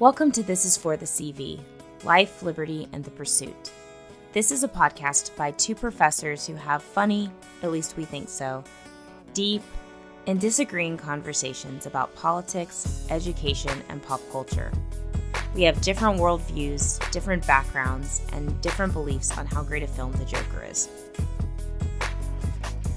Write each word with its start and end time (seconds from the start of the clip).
Welcome 0.00 0.32
to 0.32 0.42
This 0.42 0.64
is 0.64 0.76
for 0.76 0.96
the 0.96 1.06
CV 1.06 1.60
Life, 2.02 2.42
Liberty, 2.42 2.88
and 2.92 3.04
the 3.04 3.12
Pursuit. 3.12 3.70
This 4.32 4.50
is 4.50 4.64
a 4.64 4.68
podcast 4.68 5.36
by 5.36 5.52
two 5.52 5.76
professors 5.76 6.48
who 6.48 6.56
have 6.56 6.82
funny, 6.82 7.30
at 7.62 7.70
least 7.70 7.96
we 7.96 8.04
think 8.04 8.28
so, 8.28 8.64
deep, 9.34 9.62
and 10.26 10.40
disagreeing 10.40 10.96
conversations 10.96 11.86
about 11.86 12.12
politics, 12.16 13.06
education, 13.08 13.84
and 13.88 14.02
pop 14.02 14.20
culture. 14.32 14.72
We 15.54 15.62
have 15.62 15.80
different 15.80 16.18
worldviews, 16.18 16.98
different 17.12 17.46
backgrounds, 17.46 18.20
and 18.32 18.60
different 18.62 18.94
beliefs 18.94 19.38
on 19.38 19.46
how 19.46 19.62
great 19.62 19.84
a 19.84 19.86
film 19.86 20.10
The 20.10 20.24
Joker 20.24 20.64
is. 20.68 20.88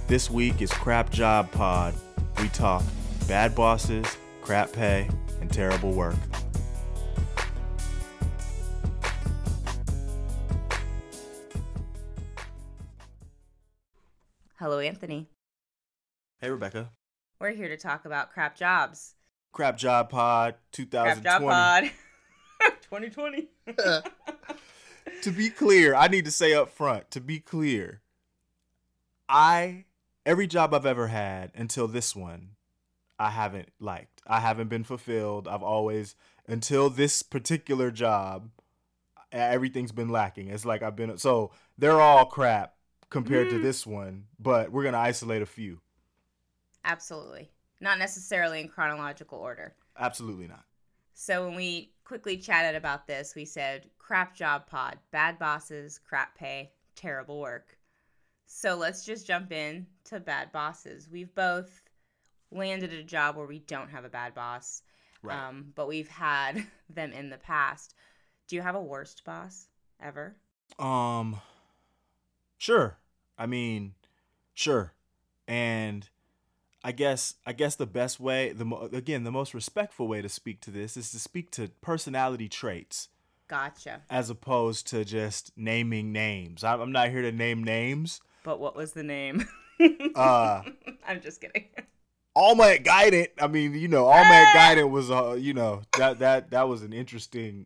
This 0.08 0.32
week 0.32 0.64
is 0.64 0.72
Crap 0.72 1.12
Job 1.12 1.52
Pod. 1.52 1.94
We 2.42 2.50
talk 2.50 2.84
bad 3.28 3.54
bosses, 3.54 4.18
crap 4.42 4.72
pay, 4.72 5.08
and 5.42 5.54
terrible 5.54 5.92
work. 5.92 6.16
Hello, 14.78 14.88
Anthony. 14.88 15.26
Hey, 16.40 16.52
Rebecca. 16.52 16.92
We're 17.40 17.54
here 17.54 17.68
to 17.68 17.78
talk 17.78 18.06
about 18.06 18.32
crap 18.32 18.56
jobs. 18.56 19.16
Crap 19.52 19.76
Job 19.76 20.12
Pod 20.12 20.54
2020. 20.72 21.22
Crap 21.24 21.42
job 21.42 21.50
pod. 21.50 21.84
2020. 22.84 23.48
to 25.24 25.32
be 25.32 25.50
clear, 25.50 25.96
I 25.96 26.08
need 26.10 26.26
to 26.26 26.32
say 26.32 26.54
up 26.54 26.70
front, 26.70 27.10
to 27.10 27.20
be 27.20 27.40
clear, 27.40 28.04
I 29.28 29.86
every 30.28 30.46
job 30.46 30.76
I've 30.76 30.86
ever 30.86 31.08
had 31.08 31.50
until 31.56 31.88
this 31.88 32.16
one, 32.16 32.50
I 33.18 33.32
haven't 33.32 33.70
liked. 33.80 34.22
I 34.28 34.42
haven't 34.42 34.68
been 34.68 34.84
fulfilled. 34.84 35.48
I've 35.48 35.64
always 35.64 36.16
until 36.48 36.92
this 36.92 37.24
particular 37.24 37.90
job, 37.90 38.52
everything's 39.32 39.92
been 39.92 40.10
lacking. 40.10 40.50
It's 40.50 40.66
like 40.66 40.84
I've 40.84 40.96
been 40.96 41.18
so 41.18 41.50
they're 41.80 42.00
all 42.00 42.26
crap 42.26 42.77
compared 43.10 43.50
to 43.50 43.60
this 43.60 43.86
one, 43.86 44.26
but 44.40 44.72
we're 44.72 44.84
gonna 44.84 44.98
isolate 44.98 45.42
a 45.42 45.46
few. 45.46 45.80
Absolutely. 46.84 47.50
Not 47.80 48.00
necessarily 48.00 48.62
in 48.62 48.70
chronological 48.70 49.40
order. 49.40 49.76
Absolutely 49.98 50.48
not. 50.48 50.64
So 51.14 51.46
when 51.46 51.56
we 51.56 51.94
quickly 52.04 52.38
chatted 52.38 52.76
about 52.76 53.08
this, 53.08 53.36
we 53.36 53.46
said 53.46 53.90
crap 53.98 54.36
job 54.36 54.68
pod, 54.68 54.98
bad 55.12 55.38
bosses, 55.40 56.00
crap 56.00 56.36
pay, 56.38 56.72
terrible 56.96 57.40
work. 57.40 57.78
So 58.46 58.76
let's 58.76 59.04
just 59.04 59.28
jump 59.28 59.52
in 59.52 59.88
to 60.06 60.20
bad 60.20 60.52
bosses. 60.52 61.10
We've 61.12 61.34
both 61.36 61.82
landed 62.52 62.94
a 62.94 63.04
job 63.04 63.36
where 63.36 63.48
we 63.48 63.60
don't 63.60 63.90
have 63.90 64.06
a 64.06 64.10
bad 64.10 64.34
boss, 64.34 64.84
Right. 65.22 65.38
um, 65.38 65.74
but 65.76 65.88
we've 65.88 66.08
had 66.08 66.66
them 66.90 67.12
in 67.12 67.30
the 67.30 67.38
past. 67.38 67.94
Do 68.48 68.56
you 68.56 68.62
have 68.62 68.76
a 68.76 68.82
worst 68.82 69.26
boss 69.26 69.68
ever? 70.02 70.38
Um, 70.80 71.42
sure. 72.58 72.98
I 73.38 73.46
mean, 73.46 73.94
sure. 74.54 74.94
And 75.48 76.10
I 76.84 76.92
guess 76.92 77.36
I 77.46 77.54
guess 77.54 77.76
the 77.76 77.86
best 77.86 78.20
way, 78.20 78.52
the 78.52 78.66
mo- 78.66 78.90
again, 78.92 79.24
the 79.24 79.32
most 79.32 79.54
respectful 79.54 80.08
way 80.08 80.22
to 80.22 80.30
speak 80.30 80.62
to 80.62 80.72
this 80.72 80.98
is 80.98 81.12
to 81.12 81.20
speak 81.20 81.52
to 81.52 81.70
personality 81.82 82.48
traits 82.50 83.10
Gotcha. 83.48 84.02
as 84.10 84.30
opposed 84.30 84.88
to 84.88 85.06
just 85.06 85.52
naming 85.56 86.12
names. 86.12 86.64
I'm 86.64 86.82
I'm 86.82 86.92
not 86.92 87.10
here 87.10 87.22
to 87.22 87.32
name 87.32 87.64
names. 87.64 88.22
But 88.44 88.60
what 88.60 88.76
was 88.76 88.94
the 88.94 89.04
name? 89.04 89.46
Uh, 90.16 90.64
I'm 91.08 91.22
just 91.22 91.42
kidding. 91.42 91.66
All 92.34 92.56
my 92.56 92.78
guidance. 92.78 93.30
I 93.40 93.48
mean, 93.48 93.74
you 93.74 93.88
know, 93.88 94.06
all 94.06 94.24
my 94.24 94.50
guidance 94.54 94.90
was, 94.90 95.12
uh, 95.12 95.34
you 95.34 95.54
know, 95.54 95.82
that 95.98 96.20
that 96.20 96.52
that 96.52 96.68
was 96.70 96.84
an 96.84 96.94
interesting 96.94 97.66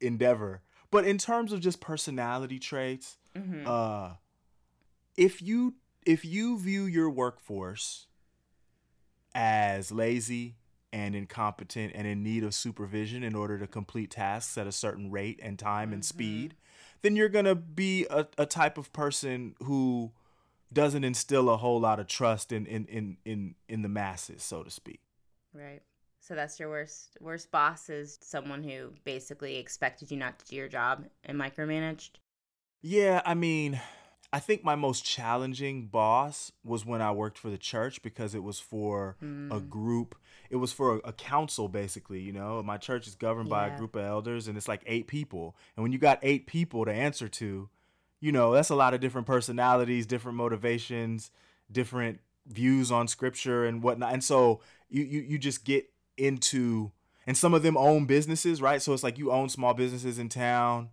endeavor. 0.00 0.62
But 0.90 1.04
in 1.06 1.18
terms 1.18 1.52
of 1.52 1.60
just 1.60 1.80
personality 1.80 2.58
traits, 2.58 3.16
hmm 3.36 3.66
uh 3.66 4.10
if 5.16 5.42
you 5.42 5.74
if 6.06 6.24
you 6.24 6.58
view 6.58 6.84
your 6.84 7.10
workforce 7.10 8.06
as 9.34 9.92
lazy 9.92 10.56
and 10.92 11.14
incompetent 11.14 11.92
and 11.94 12.06
in 12.06 12.22
need 12.22 12.42
of 12.42 12.54
supervision 12.54 13.22
in 13.22 13.34
order 13.34 13.58
to 13.58 13.66
complete 13.66 14.10
tasks 14.10 14.58
at 14.58 14.66
a 14.66 14.72
certain 14.72 15.10
rate 15.10 15.38
and 15.42 15.58
time 15.58 15.92
and 15.92 16.02
mm-hmm. 16.02 16.08
speed 16.08 16.54
then 17.02 17.16
you're 17.16 17.28
going 17.28 17.44
to 17.44 17.54
be 17.54 18.06
a, 18.10 18.26
a 18.36 18.44
type 18.44 18.76
of 18.76 18.92
person 18.92 19.54
who 19.62 20.10
doesn't 20.72 21.04
instill 21.04 21.48
a 21.48 21.56
whole 21.56 21.80
lot 21.80 22.00
of 22.00 22.06
trust 22.06 22.50
in 22.50 22.66
in 22.66 22.86
in 22.86 23.16
in, 23.24 23.54
in 23.68 23.82
the 23.82 23.88
masses 23.88 24.42
so 24.42 24.62
to 24.62 24.70
speak 24.70 25.00
Right. 25.52 25.82
So 26.20 26.34
that's 26.34 26.60
your 26.60 26.68
worst 26.68 27.16
worst 27.20 27.50
boss 27.50 27.88
is 27.88 28.18
someone 28.22 28.62
who 28.62 28.92
basically 29.04 29.56
expected 29.56 30.10
you 30.10 30.16
not 30.16 30.38
to 30.38 30.46
do 30.46 30.56
your 30.56 30.68
job 30.68 31.06
and 31.24 31.38
micromanaged. 31.38 32.10
Yeah, 32.82 33.20
I 33.24 33.34
mean, 33.34 33.80
I 34.32 34.38
think 34.38 34.62
my 34.62 34.76
most 34.76 35.04
challenging 35.04 35.86
boss 35.86 36.52
was 36.62 36.86
when 36.86 37.02
I 37.02 37.10
worked 37.10 37.36
for 37.36 37.50
the 37.50 37.58
church 37.58 38.00
because 38.02 38.34
it 38.34 38.42
was 38.44 38.60
for 38.60 39.16
a 39.50 39.60
Mm. 39.60 39.68
group. 39.68 40.14
It 40.50 40.56
was 40.56 40.72
for 40.72 40.96
a, 40.96 40.98
a 41.08 41.12
council, 41.12 41.68
basically. 41.68 42.20
You 42.20 42.32
know, 42.32 42.62
my 42.62 42.76
church 42.76 43.08
is 43.08 43.16
governed 43.16 43.48
by 43.48 43.66
a 43.66 43.76
group 43.76 43.96
of 43.96 44.04
elders, 44.04 44.46
and 44.46 44.56
it's 44.56 44.68
like 44.68 44.82
eight 44.86 45.08
people. 45.08 45.56
And 45.76 45.82
when 45.82 45.90
you 45.92 45.98
got 45.98 46.20
eight 46.22 46.46
people 46.46 46.84
to 46.84 46.92
answer 46.92 47.28
to, 47.28 47.68
you 48.20 48.32
know, 48.32 48.52
that's 48.52 48.70
a 48.70 48.76
lot 48.76 48.94
of 48.94 49.00
different 49.00 49.26
personalities, 49.26 50.06
different 50.06 50.36
motivations, 50.38 51.32
different 51.70 52.20
views 52.46 52.92
on 52.92 53.08
scripture 53.08 53.64
and 53.64 53.82
whatnot. 53.82 54.12
And 54.12 54.22
so 54.22 54.60
you 54.88 55.02
you 55.02 55.20
you 55.22 55.38
just 55.38 55.64
get 55.64 55.90
into, 56.16 56.92
and 57.26 57.36
some 57.36 57.52
of 57.54 57.62
them 57.64 57.76
own 57.76 58.06
businesses, 58.06 58.62
right? 58.62 58.80
So 58.80 58.92
it's 58.92 59.02
like 59.02 59.18
you 59.18 59.32
own 59.32 59.48
small 59.48 59.74
businesses 59.74 60.18
in 60.20 60.28
town 60.28 60.90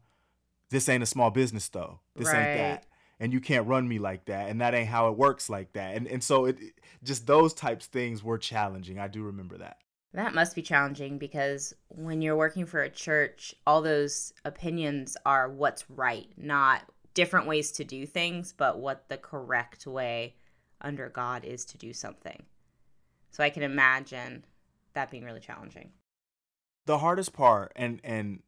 this 0.70 0.90
ain't 0.90 1.02
a 1.02 1.06
small 1.06 1.32
business 1.32 1.70
though. 1.70 2.02
This 2.16 2.28
Right. 2.28 2.40
ain't 2.42 2.54
that. 2.54 2.86
And 3.20 3.34
you 3.34 3.40
can't 3.40 3.68
run 3.68 3.88
me 3.88 3.98
like 3.98 4.26
that. 4.26 4.50
And 4.50 4.62
that 4.62 4.76
ain't 4.76 4.90
how 4.90 5.10
it 5.10 5.18
works 5.18 5.50
like 5.50 5.74
that. 5.74 5.96
And 5.96 6.08
and 6.08 6.24
so 6.24 6.46
it 6.46 6.58
just 7.04 7.26
those 7.26 7.54
types 7.54 7.88
things 7.88 8.24
were 8.24 8.38
challenging. 8.38 9.00
I 9.00 9.08
do 9.08 9.24
remember 9.24 9.58
that. 9.58 9.78
That 10.14 10.34
must 10.34 10.56
be 10.56 10.62
challenging 10.62 11.18
because 11.18 11.74
when 11.90 12.22
you're 12.22 12.36
working 12.36 12.66
for 12.66 12.82
a 12.82 12.90
church, 12.90 13.54
all 13.66 13.82
those 13.82 14.34
opinions 14.46 15.18
are 15.26 15.50
what's 15.50 15.90
right, 15.90 16.28
not 16.38 16.84
different 17.14 17.48
ways 17.48 17.72
to 17.74 17.84
do 17.84 18.06
things, 18.06 18.54
but 18.56 18.80
what 18.80 19.10
the 19.10 19.18
correct 19.18 19.86
way 19.86 20.36
under 20.82 21.10
God 21.10 21.44
is 21.44 21.66
to 21.66 21.78
do 21.78 21.92
something. 21.94 22.44
So 23.32 23.44
I 23.44 23.50
can 23.50 23.64
imagine 23.64 24.46
that 24.94 25.12
being 25.12 25.24
really 25.24 25.40
challenging. 25.40 25.92
The 26.86 27.00
hardest 27.00 27.34
part 27.34 27.74
and 27.76 28.00
and 28.04 28.42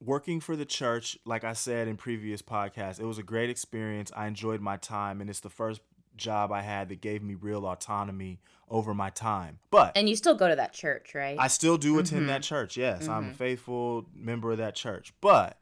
working 0.00 0.40
for 0.40 0.56
the 0.56 0.64
church, 0.64 1.18
like 1.24 1.44
I 1.44 1.52
said 1.52 1.88
in 1.88 1.96
previous 1.96 2.42
podcasts, 2.42 3.00
it 3.00 3.04
was 3.04 3.18
a 3.18 3.22
great 3.22 3.50
experience. 3.50 4.10
I 4.16 4.26
enjoyed 4.26 4.60
my 4.60 4.76
time 4.76 5.20
and 5.20 5.28
it's 5.28 5.40
the 5.40 5.50
first 5.50 5.80
job 6.16 6.52
I 6.52 6.62
had 6.62 6.88
that 6.88 7.00
gave 7.00 7.22
me 7.22 7.34
real 7.34 7.66
autonomy 7.66 8.40
over 8.68 8.94
my 8.94 9.10
time. 9.10 9.58
But 9.70 9.96
And 9.96 10.08
you 10.08 10.16
still 10.16 10.34
go 10.34 10.48
to 10.48 10.56
that 10.56 10.72
church, 10.72 11.14
right? 11.14 11.36
I 11.38 11.48
still 11.48 11.78
do 11.78 11.98
attend 11.98 12.24
Mhm. 12.24 12.28
that 12.28 12.42
church. 12.42 12.76
Yes, 12.76 13.08
I'm 13.08 13.28
a 13.28 13.30
Mhm. 13.30 13.36
faithful 13.36 14.06
member 14.14 14.52
of 14.52 14.58
that 14.58 14.74
church. 14.74 15.12
But 15.20 15.58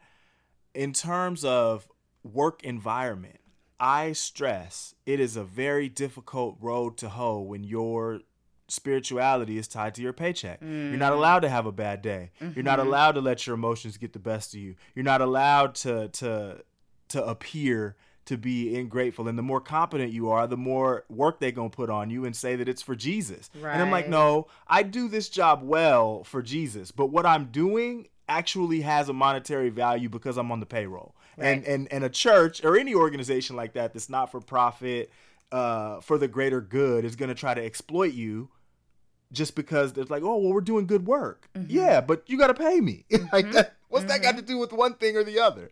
in 0.74 0.92
terms 0.92 1.44
of 1.44 1.88
work 2.22 2.62
environment, 2.64 3.40
I 3.80 4.12
stress 4.12 4.94
it 5.06 5.20
is 5.20 5.36
a 5.36 5.44
very 5.44 5.88
difficult 5.88 6.56
road 6.60 6.96
to 6.98 7.10
hoe 7.10 7.40
when 7.40 7.62
your 7.62 8.22
spirituality 8.68 9.58
is 9.58 9.66
tied 9.68 9.94
to 9.96 10.02
your 10.02 10.12
paycheck. 10.12 10.60
You're 10.60 10.68
not 10.98 11.12
Mm. 11.12 11.16
allowed 11.16 11.40
to 11.40 11.48
have 11.48 11.66
a 11.66 11.72
bad 11.72 12.02
day. 12.02 12.30
You're 12.54 12.62
not 12.62 12.78
Mhm. 12.78 12.86
allowed 12.86 13.12
to 13.12 13.20
let 13.20 13.46
your 13.46 13.54
emotions 13.54 13.96
get 13.96 14.12
the 14.12 14.18
best 14.18 14.54
of 14.54 14.60
you. 14.60 14.76
You're 14.94 15.04
not 15.04 15.20
allowed 15.20 15.74
to 15.76 16.08
to 16.08 16.62
to 17.08 17.24
appear 17.24 17.96
to 18.26 18.36
be 18.36 18.74
ingrateful. 18.76 19.26
And 19.26 19.38
the 19.38 19.42
more 19.42 19.62
competent 19.62 20.12
you 20.12 20.28
are, 20.30 20.46
the 20.46 20.58
more 20.58 21.04
work 21.08 21.40
they're 21.40 21.50
gonna 21.50 21.70
put 21.70 21.88
on 21.88 22.10
you 22.10 22.26
and 22.26 22.36
say 22.36 22.54
that 22.56 22.68
it's 22.68 22.82
for 22.82 22.94
Jesus. 22.94 23.48
And 23.54 23.80
I'm 23.80 23.90
like, 23.90 24.06
no, 24.10 24.46
I 24.66 24.82
do 24.82 25.08
this 25.08 25.30
job 25.30 25.62
well 25.62 26.22
for 26.24 26.42
Jesus, 26.42 26.90
but 26.92 27.06
what 27.06 27.24
I'm 27.24 27.46
doing 27.46 28.08
actually 28.28 28.82
has 28.82 29.08
a 29.08 29.14
monetary 29.14 29.70
value 29.70 30.10
because 30.10 30.36
I'm 30.36 30.52
on 30.52 30.60
the 30.60 30.66
payroll. 30.66 31.14
And 31.38 31.62
Right. 31.62 31.66
and 31.74 31.90
and 31.90 32.04
a 32.04 32.10
church 32.10 32.62
or 32.62 32.76
any 32.76 32.94
organization 32.94 33.56
like 33.56 33.72
that 33.72 33.94
that's 33.94 34.10
not 34.10 34.30
for 34.30 34.40
profit, 34.42 35.10
uh, 35.50 36.00
for 36.00 36.18
the 36.18 36.28
greater 36.28 36.60
good 36.60 37.06
is 37.06 37.16
gonna 37.16 37.34
try 37.34 37.54
to 37.54 37.64
exploit 37.64 38.12
you 38.12 38.50
just 39.32 39.54
because 39.54 39.92
there's 39.92 40.10
like, 40.10 40.22
oh 40.22 40.36
well, 40.38 40.52
we're 40.52 40.60
doing 40.60 40.86
good 40.86 41.06
work. 41.06 41.48
Mhm. 41.56 41.66
Yeah, 41.68 42.00
but 42.00 42.22
you 42.28 42.38
gotta 42.38 42.54
pay 42.54 42.80
me. 42.80 43.04
like 43.32 43.46
Mhm. 43.46 43.52
that, 43.52 43.76
what's 43.88 44.06
that 44.06 44.22
got 44.22 44.36
to 44.36 44.42
do 44.42 44.58
with 44.58 44.72
one 44.72 44.94
thing 44.94 45.16
or 45.16 45.24
the 45.24 45.38
other? 45.38 45.70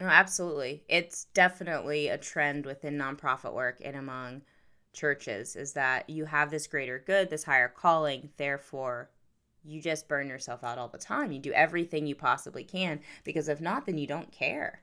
No, 0.00 0.06
absolutely. 0.06 0.82
It's 0.88 1.26
definitely 1.34 2.08
a 2.08 2.18
trend 2.18 2.66
within 2.66 2.98
nonprofit 2.98 3.52
work 3.54 3.78
and 3.84 3.96
among 3.96 4.42
churches 4.92 5.56
is 5.56 5.72
that 5.72 6.08
you 6.10 6.24
have 6.26 6.50
this 6.50 6.66
greater 6.66 6.98
good, 7.04 7.30
this 7.30 7.44
higher 7.44 7.68
calling, 7.68 8.30
therefore 8.36 9.10
you 9.64 9.80
just 9.80 10.08
burn 10.08 10.28
yourself 10.28 10.62
out 10.62 10.78
all 10.78 10.88
the 10.88 10.98
time. 10.98 11.32
You 11.32 11.38
do 11.40 11.52
everything 11.52 12.06
you 12.06 12.14
possibly 12.14 12.64
can 12.64 13.00
because 13.24 13.48
if 13.48 13.60
not 13.60 13.86
then 13.86 13.98
you 13.98 14.06
don't 14.06 14.30
care. 14.30 14.82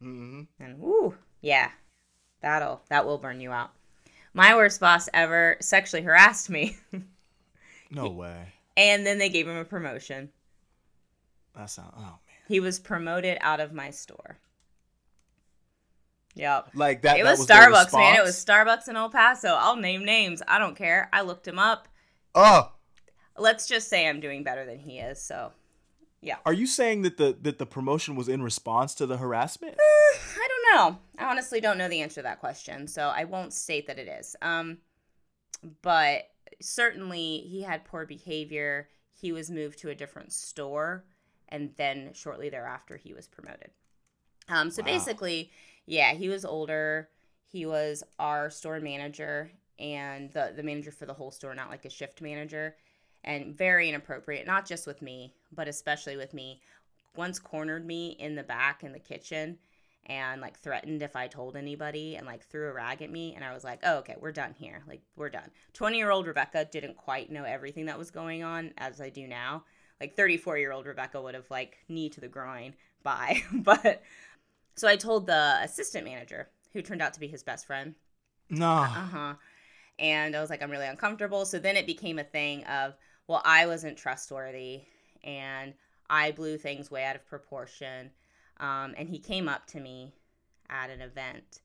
hmm 0.00 0.42
And 0.60 0.78
woo, 0.78 1.16
yeah. 1.40 1.70
That'll 2.40 2.82
that 2.88 3.04
will 3.06 3.18
burn 3.18 3.40
you 3.40 3.52
out. 3.52 3.72
My 4.34 4.54
worst 4.54 4.80
boss 4.80 5.08
ever 5.12 5.56
sexually 5.60 6.02
harassed 6.02 6.48
me 6.50 6.76
No 7.94 8.08
way. 8.10 8.52
and 8.76 9.06
then 9.06 9.18
they 9.18 9.28
gave 9.28 9.46
him 9.46 9.56
a 9.56 9.64
promotion. 9.64 10.30
That's 11.54 11.74
sound. 11.74 11.92
Oh 11.96 12.00
man. 12.00 12.18
He 12.48 12.60
was 12.60 12.78
promoted 12.78 13.38
out 13.40 13.60
of 13.60 13.72
my 13.72 13.90
store. 13.90 14.38
Yep. 16.34 16.70
Like 16.74 17.02
that. 17.02 17.18
It 17.18 17.24
that 17.24 17.38
was, 17.38 17.46
their 17.46 17.70
Starbucks, 17.70 17.92
man. 17.92 18.16
It 18.16 18.24
was? 18.24 18.42
Starbucks 18.42 18.88
in 18.88 18.96
El 18.96 19.10
Paso. 19.10 19.48
I'll 19.48 19.76
name 19.76 20.04
names. 20.04 20.42
I 20.48 20.58
don't 20.58 20.74
care. 20.76 21.10
I 21.12 21.20
looked 21.22 21.46
him 21.46 21.58
up. 21.58 21.88
Oh, 22.34 22.72
Let's 23.36 23.66
just 23.66 23.88
say 23.88 24.08
I'm 24.08 24.20
doing 24.20 24.42
better 24.42 24.64
than 24.66 24.78
he 24.78 24.98
is. 24.98 25.20
So, 25.20 25.52
yeah. 26.20 26.36
are 26.44 26.52
you 26.52 26.66
saying 26.66 27.02
that 27.02 27.16
the 27.16 27.36
that 27.42 27.58
the 27.58 27.66
promotion 27.66 28.14
was 28.14 28.28
in 28.28 28.42
response 28.42 28.94
to 28.96 29.06
the 29.06 29.16
harassment? 29.16 29.76
I 29.78 30.48
don't 30.48 30.76
know. 30.76 30.98
I 31.18 31.30
honestly 31.30 31.60
don't 31.60 31.78
know 31.78 31.88
the 31.88 32.00
answer 32.00 32.16
to 32.16 32.22
that 32.22 32.40
question, 32.40 32.86
so 32.86 33.08
I 33.08 33.24
won't 33.24 33.52
state 33.52 33.86
that 33.86 33.98
it 33.98 34.08
is. 34.08 34.36
Um, 34.42 34.78
but 35.80 36.28
certainly 36.62 37.38
he 37.40 37.62
had 37.62 37.84
poor 37.84 38.06
behavior. 38.06 38.88
He 39.12 39.32
was 39.32 39.50
moved 39.50 39.78
to 39.80 39.90
a 39.90 39.94
different 39.94 40.32
store, 40.32 41.04
and 41.48 41.74
then 41.76 42.12
shortly 42.14 42.48
thereafter 42.50 42.96
he 42.96 43.12
was 43.14 43.26
promoted. 43.28 43.70
Um, 44.48 44.70
so 44.70 44.82
Wow. 44.82 44.84
basically, 44.84 45.50
yeah, 45.86 46.14
he 46.14 46.28
was 46.28 46.44
older. 46.44 47.08
He 47.46 47.66
was 47.66 48.02
our 48.18 48.50
store 48.50 48.80
manager 48.80 49.50
and 49.78 50.30
the 50.32 50.52
the 50.54 50.62
manager 50.62 50.90
for 50.92 51.06
the 51.06 51.14
whole 51.14 51.30
store, 51.30 51.54
not 51.54 51.70
like 51.70 51.84
a 51.84 51.90
shift 51.90 52.20
manager, 52.22 52.76
and 53.24 53.56
very 53.56 53.88
inappropriate. 53.88 54.46
Not 54.46 54.66
just 54.66 54.86
with 54.86 55.02
me, 55.02 55.34
but 55.52 55.68
especially 55.68 56.16
with 56.16 56.34
me. 56.34 56.60
Once 57.14 57.38
cornered 57.38 57.86
me 57.86 58.10
in 58.18 58.34
the 58.34 58.42
back 58.42 58.82
in 58.84 58.92
the 58.92 58.98
kitchen 58.98 59.58
and 60.06 60.40
like 60.40 60.58
threatened 60.58 61.02
if 61.02 61.14
I 61.14 61.28
told 61.28 61.56
anybody 61.56 62.16
and 62.16 62.26
like 62.26 62.44
threw 62.44 62.68
a 62.68 62.72
rag 62.72 63.02
at 63.02 63.10
me. 63.10 63.34
And 63.34 63.44
I 63.44 63.52
was 63.54 63.64
like, 63.64 63.80
oh, 63.84 63.98
okay, 63.98 64.16
we're 64.20 64.32
done 64.32 64.54
here. 64.58 64.82
Like, 64.88 65.02
we're 65.16 65.30
done. 65.30 65.50
20 65.74 65.96
year 65.96 66.10
old 66.10 66.26
Rebecca 66.26 66.64
didn't 66.70 66.96
quite 66.96 67.30
know 67.30 67.44
everything 67.44 67.86
that 67.86 67.98
was 67.98 68.10
going 68.10 68.42
on 68.42 68.72
as 68.78 69.00
I 69.00 69.10
do 69.10 69.26
now. 69.26 69.64
Like, 70.00 70.16
34 70.16 70.58
year 70.58 70.72
old 70.72 70.86
Rebecca 70.86 71.20
would 71.22 71.34
have 71.34 71.50
like 71.50 71.76
knee 71.88 72.08
to 72.10 72.20
the 72.20 72.28
groin. 72.28 72.74
Bye. 73.02 73.42
but 73.52 74.02
so 74.76 74.88
I 74.88 74.96
told 74.96 75.26
the 75.26 75.58
assistant 75.62 76.04
manager, 76.04 76.48
who 76.72 76.82
turned 76.82 77.02
out 77.02 77.14
to 77.14 77.20
be 77.20 77.28
his 77.28 77.42
best 77.42 77.66
friend, 77.66 77.94
No. 78.48 78.66
uh 78.66 78.86
huh. 78.86 79.34
And 79.98 80.34
I 80.34 80.40
was 80.40 80.50
like, 80.50 80.62
I'm 80.62 80.70
really 80.70 80.86
uncomfortable. 80.86 81.44
So 81.44 81.58
then 81.58 81.76
it 81.76 81.86
became 81.86 82.18
a 82.18 82.24
thing 82.24 82.64
of, 82.64 82.94
well, 83.28 83.42
I 83.44 83.66
wasn't 83.66 83.98
trustworthy 83.98 84.82
and 85.22 85.74
I 86.10 86.32
blew 86.32 86.58
things 86.58 86.90
way 86.90 87.04
out 87.04 87.16
of 87.16 87.26
proportion. 87.26 88.10
Um, 88.62 88.94
and 88.96 89.08
he 89.08 89.18
came 89.18 89.48
up 89.48 89.66
to 89.68 89.80
me 89.80 90.14
at 90.70 90.88
an 90.88 91.02
event 91.02 91.60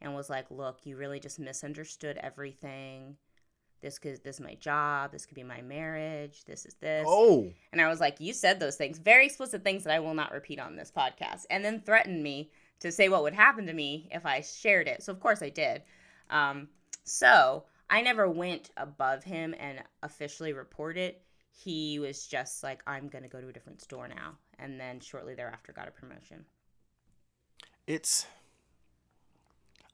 and 0.00 0.14
was 0.14 0.30
like, 0.30 0.46
Look, 0.50 0.80
you 0.84 0.96
really 0.96 1.20
just 1.20 1.38
misunderstood 1.38 2.18
everything. 2.20 3.16
This 3.82 3.98
could 3.98 4.24
this 4.24 4.36
is 4.36 4.40
my 4.40 4.54
job. 4.54 5.12
This 5.12 5.26
could 5.26 5.36
be 5.36 5.42
my 5.42 5.60
marriage. 5.60 6.44
This 6.46 6.66
is 6.66 6.74
this. 6.80 7.04
Oh. 7.06 7.52
And 7.72 7.80
I 7.80 7.88
was 7.88 8.00
like, 8.00 8.18
You 8.20 8.32
said 8.32 8.58
those 8.58 8.76
things, 8.76 8.98
very 8.98 9.26
explicit 9.26 9.62
things 9.62 9.84
that 9.84 9.94
I 9.94 10.00
will 10.00 10.14
not 10.14 10.32
repeat 10.32 10.58
on 10.58 10.76
this 10.76 10.90
podcast. 10.90 11.44
And 11.50 11.64
then 11.64 11.82
threatened 11.82 12.22
me 12.22 12.50
to 12.80 12.90
say 12.90 13.10
what 13.10 13.22
would 13.22 13.34
happen 13.34 13.66
to 13.66 13.72
me 13.74 14.08
if 14.10 14.24
I 14.24 14.40
shared 14.40 14.88
it. 14.88 15.02
So, 15.02 15.12
of 15.12 15.20
course, 15.20 15.42
I 15.42 15.50
did. 15.50 15.82
Um, 16.30 16.68
so, 17.04 17.64
I 17.90 18.00
never 18.00 18.28
went 18.30 18.70
above 18.76 19.24
him 19.24 19.54
and 19.58 19.82
officially 20.02 20.54
reported. 20.54 21.16
He 21.50 21.98
was 21.98 22.26
just 22.26 22.62
like, 22.62 22.82
I'm 22.86 23.08
going 23.08 23.24
to 23.24 23.28
go 23.28 23.40
to 23.40 23.48
a 23.48 23.52
different 23.52 23.82
store 23.82 24.08
now. 24.08 24.38
And 24.60 24.78
then 24.78 25.00
shortly 25.00 25.34
thereafter, 25.34 25.72
got 25.72 25.88
a 25.88 25.90
promotion. 25.90 26.44
it's 27.86 28.26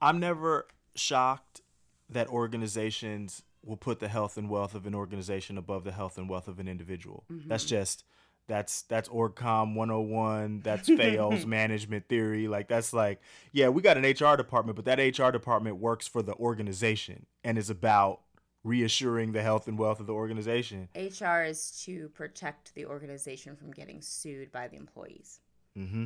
i'm 0.01 0.19
never 0.19 0.67
shocked 0.95 1.61
that 2.09 2.27
organizations 2.27 3.43
will 3.63 3.77
put 3.77 3.99
the 3.99 4.07
health 4.07 4.37
and 4.37 4.49
wealth 4.49 4.73
of 4.75 4.85
an 4.85 4.95
organization 4.95 5.57
above 5.57 5.83
the 5.83 5.91
health 5.91 6.17
and 6.17 6.29
wealth 6.29 6.47
of 6.47 6.59
an 6.59 6.67
individual. 6.67 7.23
Mm-hmm. 7.31 7.49
That's 7.49 7.65
just 7.65 8.03
that's 8.47 8.83
that's 8.83 9.09
orgcom 9.09 9.75
101 9.75 10.61
that's 10.63 10.87
fails 10.87 11.45
management 11.59 12.07
theory. 12.07 12.47
Like 12.47 12.69
that's 12.69 12.93
like 12.93 13.19
yeah 13.51 13.67
we 13.69 13.81
got 13.81 13.97
an 13.97 14.03
hr 14.05 14.37
department 14.37 14.75
but 14.77 14.85
that 14.85 14.99
hr 15.19 15.31
department 15.31 15.77
works 15.77 16.07
for 16.07 16.21
the 16.21 16.33
organization 16.35 17.25
and 17.43 17.57
is 17.57 17.69
about 17.69 18.21
reassuring 18.63 19.31
the 19.31 19.41
health 19.41 19.67
and 19.67 19.77
wealth 19.77 19.99
of 19.99 20.07
the 20.07 20.13
organization 20.13 20.89
HR 20.95 21.41
is 21.43 21.81
to 21.85 22.09
protect 22.09 22.73
the 22.75 22.85
organization 22.85 23.55
from 23.55 23.71
getting 23.71 24.01
sued 24.01 24.51
by 24.51 24.67
the 24.67 24.75
employees. 24.77 25.39
mm-hmm 25.77 26.05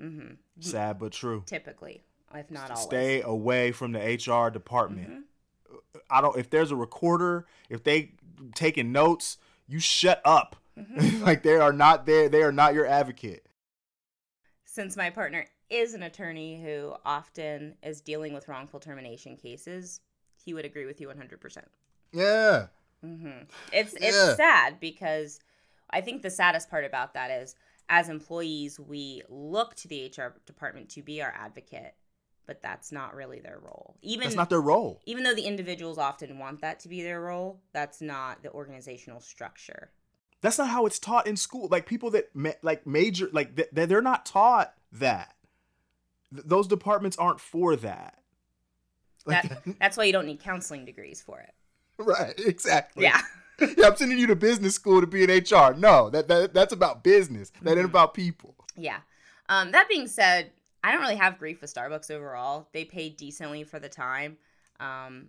Mm-hmm. 0.00 0.32
sad 0.60 0.98
but 0.98 1.12
true 1.12 1.42
Typically, 1.46 2.02
if 2.34 2.50
not 2.50 2.70
always. 2.70 2.82
stay 2.84 3.22
away 3.22 3.70
from 3.72 3.92
the 3.92 4.00
hr 4.00 4.50
department 4.50 5.08
Mhm. 5.10 5.22
I 6.10 6.20
don't 6.20 6.36
if 6.36 6.50
there's 6.50 6.70
a 6.70 6.76
recorder, 6.76 7.46
if 7.70 7.82
they 7.84 8.12
taking 8.54 8.92
notes, 8.92 9.38
you 9.68 9.78
shut 9.78 10.20
up. 10.24 10.56
Mm-hmm. 10.78 11.22
like 11.24 11.42
they 11.42 11.56
are 11.56 11.72
not 11.72 12.04
there, 12.06 12.28
they 12.28 12.42
are 12.42 12.52
not 12.52 12.74
your 12.74 12.86
advocate. 12.86 13.46
Since 14.64 14.96
my 14.96 15.10
partner 15.10 15.46
is 15.70 15.94
an 15.94 16.02
attorney 16.02 16.62
who 16.62 16.94
often 17.04 17.76
is 17.82 18.00
dealing 18.00 18.32
with 18.34 18.48
wrongful 18.48 18.80
termination 18.80 19.36
cases, 19.36 20.00
he 20.44 20.52
would 20.54 20.64
agree 20.64 20.86
with 20.86 21.00
you 21.00 21.08
100%. 21.08 21.62
Yeah. 22.12 22.66
hmm 23.02 23.30
It's 23.72 23.94
it's 23.94 24.16
Yeah. 24.16 24.34
sad 24.36 24.80
because 24.80 25.40
I 25.90 26.00
think 26.00 26.22
the 26.22 26.30
saddest 26.30 26.70
part 26.70 26.84
about 26.84 27.14
that 27.14 27.30
is 27.30 27.54
as 27.88 28.08
employees 28.08 28.78
we 28.80 29.22
look 29.28 29.74
to 29.76 29.88
the 29.88 30.06
HR 30.06 30.34
department 30.46 30.88
to 30.90 31.02
be 31.02 31.20
our 31.22 31.32
advocate, 31.36 31.94
but 32.46 32.62
that's 32.62 32.92
not 32.92 33.14
really 33.14 33.40
their 33.40 33.58
role. 33.58 33.96
Even 34.02 34.24
That's 34.24 34.36
not 34.36 34.50
their 34.50 34.60
role. 34.60 35.00
even 35.04 35.24
though 35.24 35.34
the 35.34 35.42
individuals 35.46 35.98
often 35.98 36.38
want 36.38 36.60
that 36.60 36.80
to 36.80 36.88
be 36.88 37.02
their 37.02 37.20
role, 37.20 37.60
that's 37.72 38.00
not 38.00 38.42
the 38.42 38.50
organizational 38.52 39.20
structure. 39.20 39.90
That's 40.40 40.58
not 40.58 40.68
how 40.70 40.86
it's 40.86 40.98
taught 40.98 41.26
in 41.26 41.36
school. 41.36 41.68
Like 41.70 41.86
people 41.86 42.10
that 42.10 42.30
ma- 42.34 42.50
like 42.62 42.86
major 42.86 43.28
like 43.32 43.56
th- 43.56 43.68
they're 43.72 44.00
not 44.02 44.26
taught 44.26 44.74
that. 44.92 45.34
Th- 46.32 46.44
those 46.46 46.66
departments 46.66 47.16
aren't 47.16 47.40
for 47.40 47.76
that. 47.76 48.18
Like, 49.26 49.42
That, 49.42 49.62
that's 49.80 49.96
why 49.96 50.04
you 50.04 50.12
don't 50.12 50.26
need 50.26 50.40
counseling 50.40 50.84
degrees 50.84 51.20
for 51.20 51.40
it. 51.40 51.54
right, 52.06 52.34
exactly. 52.38 53.04
Yeah. 53.04 53.20
yeah, 53.60 53.86
I'm 53.86 53.96
sending 53.96 54.18
you 54.18 54.26
to 54.28 54.36
business 54.36 54.74
school 54.74 55.00
to 55.00 55.06
be 55.06 55.24
an 55.24 55.30
HR. 55.30 55.74
No, 55.74 56.10
that, 56.10 56.28
that 56.28 56.52
that's 56.54 56.72
about 56.72 57.04
business. 57.04 57.50
That 57.62 57.72
ain't 57.72 57.80
Mhm. 57.80 57.84
about 57.90 58.14
people. 58.14 58.54
Yeah. 58.76 58.98
Um, 59.48 59.70
that 59.72 59.88
being 59.88 60.06
said, 60.08 60.50
I 60.82 60.90
don't 60.92 61.00
really 61.00 61.16
have 61.16 61.38
grief 61.38 61.60
with 61.60 61.72
Starbucks 61.72 62.10
overall. 62.10 62.68
They 62.72 62.84
pay 62.84 63.08
decently 63.10 63.62
for 63.64 63.78
the 63.78 63.88
time. 63.88 64.38
Um, 64.80 65.28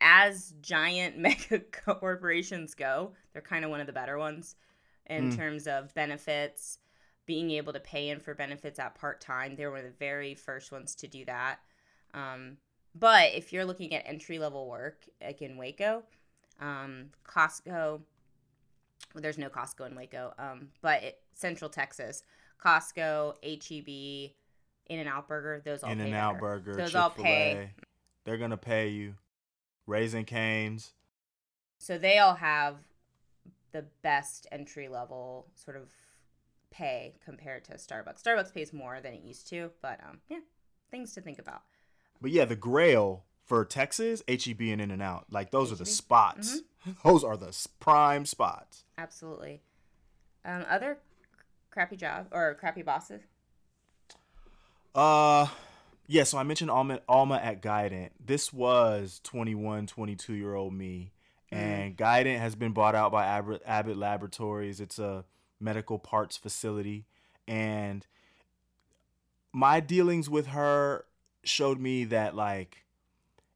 as 0.00 0.54
giant 0.60 1.18
mega 1.26 1.60
corporations 1.60 2.74
go, 2.74 3.12
they're 3.32 3.42
kind 3.42 3.64
of 3.64 3.70
one 3.70 3.80
of 3.80 3.86
the 3.86 3.92
better 3.92 4.18
ones 4.18 4.56
in 5.06 5.30
Mm. 5.30 5.36
terms 5.36 5.66
of 5.66 5.92
benefits, 5.94 6.78
being 7.26 7.50
able 7.50 7.72
to 7.72 7.80
pay 7.80 8.08
in 8.10 8.20
for 8.20 8.34
benefits 8.34 8.78
at 8.78 8.94
part 8.94 9.20
time. 9.20 9.56
They 9.56 9.66
were 9.66 9.82
the 9.82 9.90
very 9.98 10.34
first 10.34 10.70
ones 10.72 10.94
to 10.96 11.08
do 11.08 11.24
that. 11.24 11.58
Um, 12.12 12.58
but 12.94 13.34
if 13.34 13.52
you're 13.52 13.64
looking 13.64 13.94
at 13.94 14.06
entry 14.06 14.38
level 14.38 14.68
work, 14.68 15.04
like 15.22 15.42
in 15.42 15.56
Waco, 15.56 16.02
um, 16.60 17.06
Costco, 17.26 17.66
well, 17.66 18.00
there's 19.14 19.38
no 19.38 19.48
Costco 19.48 19.86
in 19.86 19.94
Waco, 19.94 20.32
um, 20.38 20.68
but 20.80 21.02
it, 21.02 21.18
Central 21.34 21.68
Texas, 21.68 22.22
Costco, 22.64 23.34
HEB, 23.42 24.32
In-N-Out 24.86 25.28
Burger, 25.28 25.60
those 25.64 25.82
all 25.82 25.90
In-N-Out. 25.90 26.38
Burger, 26.38 26.74
Those 26.76 26.92
Chick 26.92 27.00
all 27.00 27.10
pay. 27.10 27.70
They're 28.24 28.38
gonna 28.38 28.56
pay 28.56 28.88
you. 28.88 29.14
Raising 29.86 30.24
Cane's. 30.24 30.92
So 31.78 31.98
they 31.98 32.18
all 32.18 32.36
have 32.36 32.76
the 33.72 33.84
best 34.02 34.46
entry 34.50 34.88
level 34.88 35.48
sort 35.54 35.76
of 35.76 35.90
pay 36.70 37.16
compared 37.24 37.64
to 37.64 37.74
Starbucks. 37.74 38.22
Starbucks 38.22 38.54
pays 38.54 38.72
more 38.72 39.00
than 39.00 39.12
it 39.12 39.20
used 39.22 39.48
to, 39.48 39.70
but 39.82 40.00
um, 40.08 40.20
yeah, 40.28 40.38
things 40.90 41.12
to 41.14 41.20
think 41.20 41.38
about. 41.38 41.62
But 42.20 42.30
yeah, 42.30 42.44
the 42.44 42.56
Grail 42.56 43.24
for 43.44 43.64
Texas, 43.64 44.22
HEB 44.28 44.60
and 44.62 44.80
In-N-Out, 44.80 45.26
like 45.30 45.50
those 45.50 45.70
are 45.72 45.76
the 45.76 45.86
spots. 45.86 46.56
Mm-hmm. 46.56 46.60
Those 47.08 47.24
are 47.24 47.38
the 47.38 47.56
prime 47.80 48.26
spots. 48.26 48.84
Absolutely. 48.98 49.62
Um, 50.44 50.66
other 50.68 50.98
crappy 51.70 51.96
job 51.96 52.26
or 52.30 52.54
crappy 52.60 52.82
bosses. 52.82 53.22
Uh, 54.94 55.46
yeah. 56.06 56.24
So 56.24 56.36
I 56.36 56.42
mentioned 56.42 56.70
Alma, 56.70 57.00
Alma 57.08 57.36
at 57.36 57.62
Guidant. 57.62 58.10
This 58.22 58.52
was 58.52 59.20
21, 59.24 59.86
22 59.86 60.34
year 60.34 60.54
old 60.54 60.74
me, 60.74 61.12
Mm. 61.52 61.56
and 61.56 61.96
Guidant 61.96 62.38
has 62.38 62.54
been 62.54 62.72
bought 62.72 62.94
out 62.94 63.12
by 63.12 63.24
Abbott, 63.24 63.62
Abbott 63.64 63.96
Laboratories. 63.96 64.78
It's 64.80 64.98
a 64.98 65.24
medical 65.58 65.98
parts 65.98 66.36
facility, 66.36 67.06
and 67.48 68.06
my 69.54 69.80
dealings 69.80 70.28
with 70.28 70.48
her 70.48 71.06
showed 71.48 71.78
me 71.80 72.04
that 72.04 72.34
like 72.34 72.84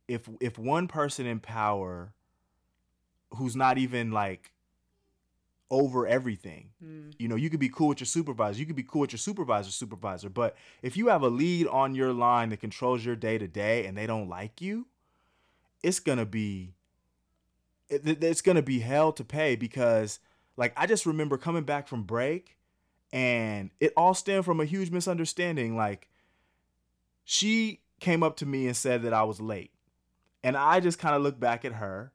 if 0.06 0.28
if 0.40 0.58
one 0.58 0.88
person 0.88 1.26
in 1.26 1.40
power 1.40 2.12
who's 3.34 3.54
not 3.56 3.78
even 3.78 4.10
like 4.10 4.52
over 5.70 6.06
everything 6.06 6.70
Mm. 6.82 7.12
you 7.18 7.28
know 7.28 7.36
you 7.36 7.50
could 7.50 7.60
be 7.60 7.68
cool 7.68 7.88
with 7.88 8.00
your 8.00 8.06
supervisor 8.06 8.58
you 8.58 8.64
could 8.66 8.76
be 8.76 8.82
cool 8.82 9.02
with 9.02 9.12
your 9.12 9.18
supervisor 9.18 9.70
supervisor 9.70 10.30
but 10.30 10.56
if 10.80 10.96
you 10.96 11.08
have 11.08 11.22
a 11.22 11.28
lead 11.28 11.66
on 11.66 11.94
your 11.94 12.12
line 12.12 12.48
that 12.50 12.60
controls 12.60 13.04
your 13.04 13.16
day 13.16 13.36
to 13.36 13.46
day 13.46 13.84
and 13.84 13.96
they 13.98 14.06
don't 14.06 14.28
like 14.30 14.62
you 14.62 14.86
it's 15.82 16.00
gonna 16.00 16.24
be 16.24 16.72
it, 17.90 18.06
it- 18.06 18.24
it's 18.24 18.40
gonna 18.40 18.62
be 18.62 18.78
hell 18.80 19.12
to 19.12 19.24
pay 19.24 19.56
because 19.56 20.20
like 20.56 20.72
i 20.76 20.86
just 20.86 21.04
remember 21.04 21.36
coming 21.36 21.64
back 21.64 21.86
from 21.86 22.02
break 22.02 22.56
And 23.12 23.70
it 23.80 23.92
all 23.96 24.14
stemmed 24.14 24.44
from 24.44 24.60
a 24.60 24.66
huge 24.66 24.90
misunderstanding. 24.90 25.74
Like, 25.76 26.10
she 27.30 27.80
came 28.00 28.22
up 28.22 28.36
to 28.38 28.46
me 28.46 28.66
and 28.66 28.74
said 28.74 29.02
that 29.02 29.12
I 29.12 29.22
was 29.24 29.38
late. 29.38 29.70
And 30.42 30.56
I 30.56 30.80
just 30.80 30.98
kind 30.98 31.14
of 31.14 31.20
looked 31.20 31.38
back 31.38 31.66
at 31.66 31.72
her 31.74 32.10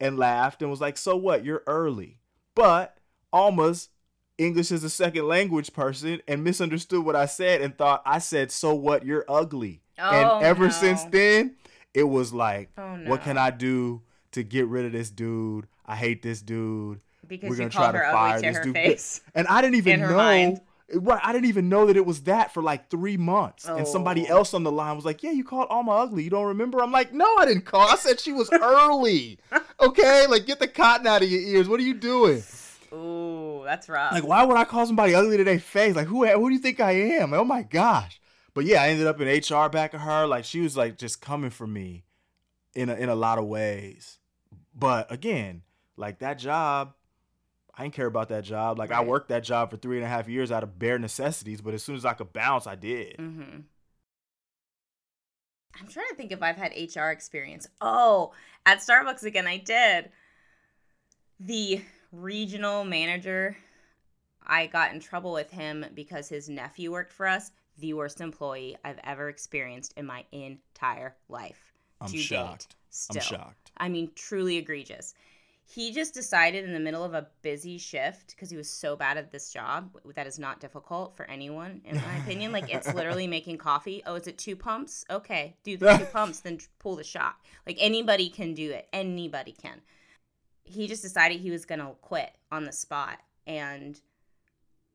and 0.00 0.18
laughed 0.18 0.60
and 0.60 0.68
was 0.68 0.80
like, 0.80 0.98
So 0.98 1.14
what? 1.16 1.44
You're 1.44 1.62
early. 1.68 2.18
But 2.56 2.96
Alma's 3.32 3.90
English 4.38 4.72
as 4.72 4.82
a 4.82 4.90
second 4.90 5.28
language 5.28 5.72
person 5.72 6.20
and 6.26 6.42
misunderstood 6.42 7.04
what 7.04 7.14
I 7.14 7.26
said 7.26 7.60
and 7.60 7.78
thought 7.78 8.02
I 8.04 8.18
said, 8.18 8.50
So 8.50 8.74
what? 8.74 9.04
You're 9.06 9.24
ugly. 9.28 9.82
Oh, 10.00 10.10
and 10.10 10.44
ever 10.44 10.64
no. 10.64 10.70
since 10.70 11.04
then, 11.04 11.54
it 11.94 12.02
was 12.04 12.32
like, 12.32 12.70
Oh, 12.76 12.96
no. 12.96 13.08
What 13.08 13.22
can 13.22 13.38
I 13.38 13.50
do 13.50 14.02
to 14.32 14.42
get 14.42 14.66
rid 14.66 14.84
of 14.84 14.90
this 14.92 15.10
dude? 15.10 15.68
I 15.86 15.94
hate 15.94 16.22
this 16.22 16.42
dude. 16.42 17.00
Because 17.28 17.50
We're 17.50 17.54
you 17.56 17.60
gonna 17.60 17.70
called 17.70 17.90
try 17.94 18.00
her 18.00 18.06
to 18.06 18.12
fire 18.12 18.36
ugly 18.36 18.42
to 18.42 18.48
this 18.48 18.56
her 18.58 18.64
dude. 18.64 18.74
face. 18.74 19.20
And 19.32 19.46
I 19.46 19.60
didn't 19.60 19.76
even 19.86 20.00
know. 20.00 20.16
mind. 20.16 20.60
Right, 20.94 21.20
I 21.24 21.32
didn't 21.32 21.46
even 21.46 21.68
know 21.68 21.86
that 21.86 21.96
it 21.96 22.06
was 22.06 22.22
that 22.22 22.54
for 22.54 22.62
like 22.62 22.90
three 22.90 23.16
months. 23.16 23.66
And 23.68 23.88
somebody 23.88 24.26
Oh. 24.30 24.36
else 24.36 24.54
on 24.54 24.62
the 24.62 24.70
line 24.70 24.94
was 24.94 25.04
like, 25.04 25.22
"Yeah, 25.22 25.32
you 25.32 25.42
called 25.42 25.66
Alma 25.68 25.90
ugly. 25.90 26.22
You 26.22 26.30
don't 26.30 26.46
remember?" 26.46 26.80
I'm 26.80 26.92
like, 26.92 27.12
"No, 27.12 27.26
I 27.38 27.44
didn't 27.44 27.64
call. 27.64 27.88
I 27.88 27.96
said 27.96 28.20
she 28.20 28.32
was 28.32 28.48
early. 28.52 29.38
Okay, 29.80 30.26
like 30.28 30.46
get 30.46 30.60
the 30.60 30.68
cotton 30.68 31.06
out 31.08 31.22
of 31.22 31.30
your 31.30 31.40
ears. 31.40 31.68
What 31.68 31.80
are 31.80 31.82
you 31.82 31.94
doing? 31.94 32.42
Ooh, 32.92 33.62
that's 33.64 33.88
rough. 33.88 34.12
Like, 34.12 34.24
why 34.26 34.44
would 34.44 34.56
I 34.56 34.64
call 34.64 34.86
somebody 34.86 35.12
ugly 35.14 35.36
to 35.38 35.44
their 35.44 35.58
face? 35.58 35.96
Like, 35.96 36.06
who 36.06 36.24
who 36.24 36.48
do 36.48 36.54
you 36.54 36.60
think 36.60 36.78
I 36.78 36.92
am? 36.92 37.34
oh 37.34 37.44
my 37.44 37.62
gosh. 37.62 38.20
But 38.54 38.64
yeah, 38.64 38.80
I 38.82 38.88
ended 38.88 39.06
up 39.08 39.20
in 39.20 39.26
HR 39.28 39.68
back 39.68 39.92
of 39.92 40.00
her. 40.02 40.26
Like, 40.26 40.44
she 40.44 40.60
was 40.60 40.76
like 40.76 40.96
just 40.98 41.20
coming 41.20 41.50
for 41.50 41.66
me 41.66 42.04
in 42.74 42.88
a, 42.88 42.94
in 42.94 43.08
a 43.08 43.14
lot 43.14 43.38
of 43.38 43.44
ways. 43.46 44.18
But 44.74 45.10
again, 45.12 45.62
like 45.96 46.20
that 46.20 46.38
job, 46.38 46.94
I 47.76 47.82
didn't 47.82 47.94
care 47.94 48.06
about 48.06 48.30
that 48.30 48.44
job. 48.44 48.78
Like 48.78 48.90
I 48.90 49.02
worked 49.02 49.28
that 49.28 49.44
job 49.44 49.70
for 49.70 49.76
three 49.76 49.96
and 49.96 50.04
a 50.04 50.08
half 50.08 50.28
years 50.28 50.50
out 50.50 50.62
of 50.62 50.78
bare 50.78 50.98
necessities. 50.98 51.60
But 51.60 51.74
as 51.74 51.82
soon 51.82 51.96
as 51.96 52.04
I 52.04 52.14
could 52.14 52.32
bounce, 52.32 52.66
I 52.66 52.74
did. 52.74 53.16
Mm-hmm. 53.18 53.60
I'm 55.78 55.88
trying 55.88 56.08
to 56.08 56.14
think 56.14 56.32
if 56.32 56.42
I've 56.42 56.56
had 56.56 56.72
HR 56.72 57.10
experience. 57.10 57.68
Oh, 57.82 58.32
at 58.64 58.78
Starbucks 58.78 59.24
again, 59.24 59.46
I 59.46 59.58
did. 59.58 60.10
The 61.38 61.82
regional 62.12 62.84
manager, 62.84 63.58
I 64.46 64.68
got 64.68 64.94
in 64.94 65.00
trouble 65.00 65.32
with 65.32 65.50
him 65.50 65.84
because 65.94 66.30
his 66.30 66.48
nephew 66.48 66.92
worked 66.92 67.12
for 67.12 67.26
us. 67.26 67.50
The 67.78 67.92
worst 67.92 68.22
employee 68.22 68.78
I've 68.84 69.00
ever 69.04 69.28
experienced 69.28 69.92
in 69.98 70.06
my 70.06 70.24
entire 70.32 71.14
life. 71.28 71.74
I'm 72.00 72.10
shocked. 72.10 72.74
I'm 73.10 73.20
shocked. 73.20 73.70
I 73.76 73.90
mean, 73.90 74.12
truly 74.14 74.56
egregious. 74.56 75.12
He 75.68 75.92
just 75.92 76.14
decided 76.14 76.64
in 76.64 76.72
the 76.72 76.80
middle 76.80 77.02
of 77.02 77.12
a 77.12 77.26
busy 77.42 77.76
shift 77.76 78.28
because 78.28 78.50
he 78.50 78.56
was 78.56 78.70
so 78.70 78.94
bad 78.94 79.16
at 79.16 79.32
this 79.32 79.52
job 79.52 79.90
that 80.14 80.26
is 80.26 80.38
not 80.38 80.60
difficult 80.60 81.16
for 81.16 81.28
anyone, 81.28 81.82
in 81.84 81.96
my 81.96 82.16
opinion. 82.18 82.52
Like 82.52 82.72
it's 82.72 82.94
literally 82.94 83.26
making 83.36 83.58
coffee. 83.58 84.00
Oh, 84.06 84.14
is 84.14 84.28
it 84.28 84.38
two 84.38 84.54
pumps? 84.54 85.04
Okay, 85.10 85.56
do 85.64 85.76
the 85.76 85.96
two 85.96 86.04
pumps, 86.12 86.40
then 86.40 86.58
pull 86.78 86.94
the 86.94 87.02
shot. 87.02 87.34
Like 87.66 87.78
anybody 87.80 88.28
can 88.28 88.54
do 88.54 88.70
it. 88.70 88.88
Anybody 88.92 89.52
can. 89.52 89.80
He 90.62 90.86
just 90.86 91.02
decided 91.02 91.40
he 91.40 91.50
was 91.50 91.64
gonna 91.64 91.92
quit 92.00 92.30
on 92.52 92.64
the 92.64 92.72
spot, 92.72 93.18
and 93.46 94.00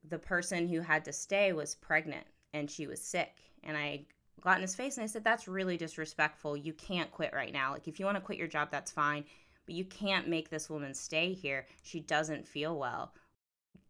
the 0.07 0.19
person 0.19 0.67
who 0.67 0.79
had 0.79 1.05
to 1.05 1.13
stay 1.13 1.53
was 1.53 1.75
pregnant 1.75 2.25
and 2.53 2.69
she 2.69 2.87
was 2.87 3.01
sick. 3.01 3.35
And 3.63 3.77
I 3.77 4.05
got 4.41 4.57
in 4.57 4.61
his 4.61 4.75
face 4.75 4.97
and 4.97 5.03
I 5.03 5.07
said, 5.07 5.23
That's 5.23 5.47
really 5.47 5.77
disrespectful. 5.77 6.57
You 6.57 6.73
can't 6.73 7.11
quit 7.11 7.33
right 7.33 7.53
now. 7.53 7.73
Like, 7.73 7.87
if 7.87 7.99
you 7.99 8.05
want 8.05 8.17
to 8.17 8.21
quit 8.21 8.37
your 8.37 8.47
job, 8.47 8.69
that's 8.71 8.91
fine. 8.91 9.25
But 9.71 9.77
you 9.77 9.85
can't 9.85 10.27
make 10.27 10.49
this 10.49 10.69
woman 10.69 10.93
stay 10.93 11.31
here. 11.31 11.65
She 11.81 12.01
doesn't 12.01 12.45
feel 12.45 12.77
well. 12.77 13.13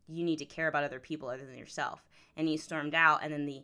You 0.07 0.23
need 0.23 0.37
to 0.37 0.45
care 0.45 0.67
about 0.67 0.83
other 0.83 0.99
people 0.99 1.27
other 1.27 1.43
than 1.43 1.57
yourself. 1.57 2.05
And 2.37 2.47
he 2.47 2.55
stormed 2.55 2.93
out. 2.93 3.23
And 3.23 3.33
then 3.33 3.47
the 3.47 3.63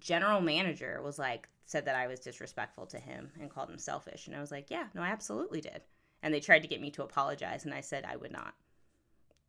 general 0.00 0.40
manager 0.40 1.00
was 1.04 1.20
like, 1.20 1.48
said 1.64 1.84
that 1.84 1.94
I 1.94 2.08
was 2.08 2.18
disrespectful 2.18 2.86
to 2.86 2.98
him 2.98 3.30
and 3.40 3.48
called 3.48 3.70
him 3.70 3.78
selfish. 3.78 4.26
And 4.26 4.34
I 4.34 4.40
was 4.40 4.50
like, 4.50 4.72
Yeah, 4.72 4.88
no, 4.92 5.02
I 5.02 5.10
absolutely 5.10 5.60
did. 5.60 5.82
And 6.24 6.34
they 6.34 6.40
tried 6.40 6.62
to 6.62 6.68
get 6.68 6.80
me 6.80 6.90
to 6.90 7.04
apologize. 7.04 7.64
And 7.64 7.72
I 7.72 7.80
said 7.80 8.04
I 8.04 8.16
would 8.16 8.32
not. 8.32 8.54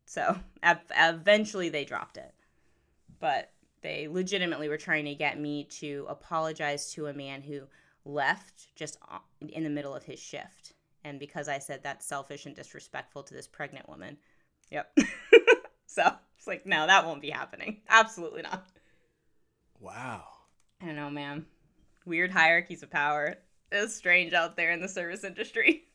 So 0.06 0.38
eventually 0.96 1.68
they 1.68 1.84
dropped 1.84 2.16
it. 2.16 2.32
But 3.18 3.50
they 3.82 4.06
legitimately 4.06 4.68
were 4.68 4.78
trying 4.78 5.06
to 5.06 5.16
get 5.16 5.40
me 5.40 5.64
to 5.80 6.06
apologize 6.08 6.92
to 6.92 7.08
a 7.08 7.12
man 7.12 7.42
who 7.42 7.62
left 8.04 8.72
just 8.76 8.98
in 9.40 9.64
the 9.64 9.68
middle 9.68 9.96
of 9.96 10.04
his 10.04 10.20
shift. 10.20 10.74
And 11.04 11.20
because 11.20 11.48
I 11.48 11.58
said 11.58 11.82
that's 11.82 12.06
selfish 12.06 12.46
and 12.46 12.56
disrespectful 12.56 13.22
to 13.24 13.34
this 13.34 13.46
pregnant 13.46 13.88
woman. 13.88 14.16
Yep. 14.70 14.96
so 15.86 16.10
it's 16.36 16.46
like, 16.46 16.66
no, 16.66 16.86
that 16.86 17.06
won't 17.06 17.22
be 17.22 17.30
happening. 17.30 17.78
Absolutely 17.88 18.42
not. 18.42 18.66
Wow. 19.80 20.24
I 20.80 20.86
don't 20.86 20.96
know, 20.96 21.10
man. 21.10 21.46
Weird 22.06 22.30
hierarchies 22.30 22.82
of 22.82 22.90
power. 22.90 23.36
It's 23.70 23.94
strange 23.94 24.32
out 24.32 24.56
there 24.56 24.70
in 24.70 24.80
the 24.80 24.88
service 24.88 25.24
industry. 25.24 25.84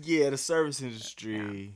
Yeah, 0.00 0.30
the 0.30 0.38
service 0.38 0.80
industry. 0.80 1.74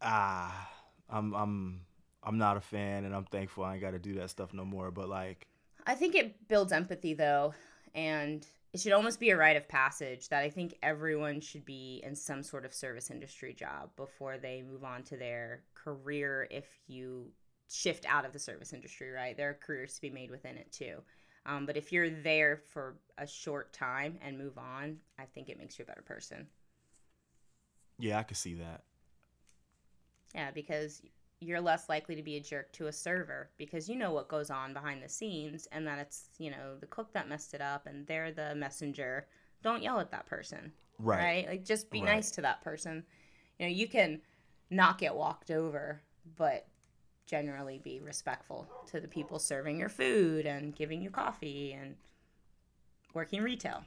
Ah, 0.00 0.70
I'm 1.10 1.34
I'm 1.34 1.80
I'm 2.22 2.38
not 2.38 2.56
a 2.56 2.60
fan, 2.60 3.04
and 3.04 3.12
I'm 3.12 3.24
thankful 3.24 3.64
I 3.64 3.72
ain't 3.72 3.82
got 3.82 3.92
to 3.92 3.98
do 3.98 4.14
that 4.14 4.30
stuff 4.30 4.54
no 4.54 4.64
more. 4.64 4.92
But 4.92 5.08
like, 5.08 5.48
I 5.88 5.96
think 5.96 6.14
it 6.14 6.46
builds 6.46 6.72
empathy 6.72 7.14
though, 7.14 7.52
and 7.96 8.46
it 8.76 8.80
should 8.80 8.92
almost 8.92 9.18
be 9.18 9.30
a 9.30 9.36
rite 9.38 9.56
of 9.56 9.66
passage 9.66 10.28
that 10.28 10.42
I 10.42 10.50
think 10.50 10.76
everyone 10.82 11.40
should 11.40 11.64
be 11.64 12.02
in 12.04 12.14
some 12.14 12.42
sort 12.42 12.66
of 12.66 12.74
service 12.74 13.10
industry 13.10 13.54
job 13.54 13.88
before 13.96 14.36
they 14.36 14.60
move 14.60 14.84
on 14.84 15.02
to 15.04 15.16
their 15.16 15.62
career 15.72 16.46
if 16.50 16.66
you 16.86 17.30
shift 17.70 18.04
out 18.06 18.26
of 18.26 18.34
the 18.34 18.38
service 18.38 18.74
industry, 18.74 19.08
right? 19.10 19.34
There 19.34 19.48
are 19.48 19.54
careers 19.54 19.94
to 19.94 20.02
be 20.02 20.10
made 20.10 20.30
within 20.30 20.58
it 20.58 20.70
too. 20.72 20.98
Um, 21.46 21.64
but 21.64 21.78
if 21.78 21.90
you're 21.90 22.10
there 22.10 22.58
for 22.70 22.98
a 23.16 23.26
short 23.26 23.72
time 23.72 24.18
and 24.22 24.36
move 24.36 24.58
on, 24.58 24.98
I 25.18 25.24
think 25.24 25.48
it 25.48 25.58
makes 25.58 25.78
you 25.78 25.84
a 25.84 25.86
better 25.86 26.02
person. 26.02 26.46
yeah, 27.98 28.18
I 28.18 28.24
could 28.24 28.36
see 28.36 28.56
that. 28.56 28.82
Yeah, 30.34 30.50
because 30.50 31.00
you're 31.40 31.60
less 31.60 31.88
likely 31.88 32.16
to 32.16 32.22
be 32.22 32.36
a 32.36 32.40
jerk 32.40 32.72
to 32.72 32.86
a 32.86 32.92
server 32.92 33.50
because 33.58 33.88
you 33.88 33.96
know 33.96 34.10
what 34.12 34.28
goes 34.28 34.50
on 34.50 34.72
behind 34.72 35.02
the 35.02 35.08
scenes 35.08 35.68
and 35.70 35.86
that 35.86 35.98
it's, 35.98 36.30
you 36.38 36.50
know, 36.50 36.76
the 36.80 36.86
cook 36.86 37.12
that 37.12 37.28
messed 37.28 37.52
it 37.54 37.60
up 37.60 37.86
and 37.86 38.06
they're 38.06 38.32
the 38.32 38.54
messenger. 38.54 39.26
Don't 39.62 39.82
yell 39.82 40.00
at 40.00 40.10
that 40.12 40.26
person. 40.26 40.72
Right. 40.98 41.18
Right? 41.22 41.48
Like 41.48 41.64
just 41.64 41.90
be 41.90 42.00
Right. 42.00 42.14
nice 42.16 42.30
to 42.32 42.40
that 42.42 42.62
person. 42.62 43.04
You 43.58 43.66
know, 43.66 43.72
you 43.72 43.86
can 43.86 44.20
not 44.70 44.98
get 44.98 45.14
walked 45.14 45.50
over, 45.50 46.00
but 46.36 46.66
generally 47.26 47.80
be 47.84 48.00
respectful 48.00 48.66
to 48.86 49.00
the 49.00 49.08
people 49.08 49.38
serving 49.38 49.78
your 49.78 49.88
food 49.90 50.46
and 50.46 50.74
giving 50.74 51.02
you 51.02 51.10
coffee 51.10 51.72
and 51.78 51.96
working 53.14 53.42
retail. 53.42 53.84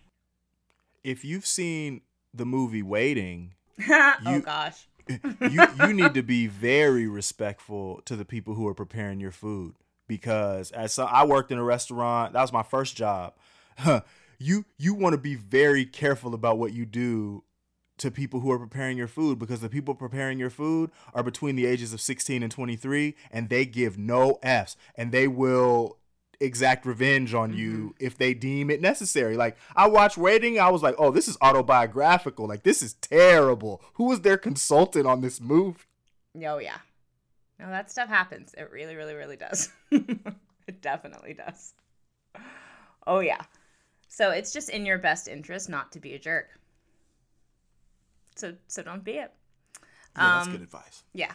If 1.04 1.24
you've 1.26 1.46
seen 1.48 2.02
the 2.34 2.46
movie 2.46 2.84
Waiting, 2.84 3.54
oh 3.90 4.14
You- 4.26 4.42
gosh. 4.42 4.88
you 5.42 5.66
you 5.80 5.94
need 5.94 6.14
to 6.14 6.24
be 6.24 6.48
very 6.48 7.08
respectful 7.08 8.02
to 8.06 8.16
the 8.16 8.26
people 8.26 8.54
who 8.54 8.68
are 8.68 8.74
preparing 8.74 9.20
your 9.20 9.32
food 9.32 9.76
because 10.08 10.72
as 10.72 10.94
so, 10.94 11.06
I 11.06 11.26
worked 11.26 11.52
in 11.52 11.58
a 11.58 11.64
restaurant, 11.64 12.34
that 12.34 12.42
was 12.42 12.52
my 12.52 12.64
first 12.64 12.98
job. 12.98 13.34
you 14.40 14.66
you 14.78 14.94
want 14.94 15.14
to 15.14 15.18
be 15.18 15.36
very 15.36 15.86
careful 15.86 16.34
about 16.34 16.58
what 16.58 16.74
you 16.74 16.86
do 16.86 17.44
to 18.00 18.10
people 18.10 18.40
who 18.40 18.52
are 18.52 18.60
preparing 18.60 18.98
your 18.98 19.08
food 19.08 19.40
because 19.40 19.60
the 19.60 19.70
people 19.70 19.94
preparing 19.94 20.40
your 20.40 20.50
food 20.50 20.90
are 21.14 21.24
between 21.24 21.56
the 21.56 21.66
ages 21.66 21.94
of 21.94 22.00
16 22.00 22.42
and 22.42 22.52
23 22.52 23.14
and 23.30 23.50
they 23.50 23.66
give 23.66 23.98
no 23.98 24.40
f's 24.42 24.78
and 24.96 25.12
they 25.12 25.28
will 25.28 25.98
exact 26.40 26.86
revenge 26.86 27.34
on 27.34 27.54
you 27.54 27.96
if 28.00 28.18
they 28.18 28.34
deem 28.34 28.70
it 28.70 28.82
necessary. 28.82 29.36
Like 29.36 29.58
I 29.76 29.88
watched 29.88 30.18
Waiting, 30.18 30.60
I 30.60 30.70
was 30.70 30.82
like, 30.84 30.96
"Oh, 30.98 31.12
this 31.12 31.28
is 31.28 31.38
autobiographical. 31.42 32.48
Like 32.48 32.64
this 32.64 32.82
is 32.82 32.94
terrible. 32.96 33.82
Who 33.96 34.06
was 34.06 34.22
their 34.22 34.38
consultant 34.38 35.06
on 35.06 35.22
this 35.22 35.42
movie?" 35.42 35.80
Oh 36.44 36.58
yeah. 36.60 36.78
No, 37.60 37.70
that 37.70 37.92
stuff 37.92 38.08
happens. 38.08 38.54
It 38.58 38.72
really, 38.72 38.96
really, 38.96 39.16
really 39.16 39.36
does. 39.36 39.70
it 39.92 40.82
definitely 40.82 41.34
does. 41.34 41.74
Oh 43.06 43.20
yeah. 43.20 43.42
So 44.08 44.32
it's 44.32 44.54
just 44.54 44.70
in 44.70 44.86
your 44.86 44.98
best 44.98 45.28
interest 45.28 45.70
not 45.70 45.92
to 45.92 46.00
be 46.00 46.14
a 46.14 46.20
jerk. 46.20 46.48
So 48.36 48.54
so 48.68 48.82
don't 48.82 49.04
be 49.04 49.14
it. 49.14 49.34
Yeah, 50.16 50.36
that's 50.36 50.48
Um, 50.48 50.54
good 50.54 50.62
advice. 50.62 51.04
Yeah. 51.14 51.34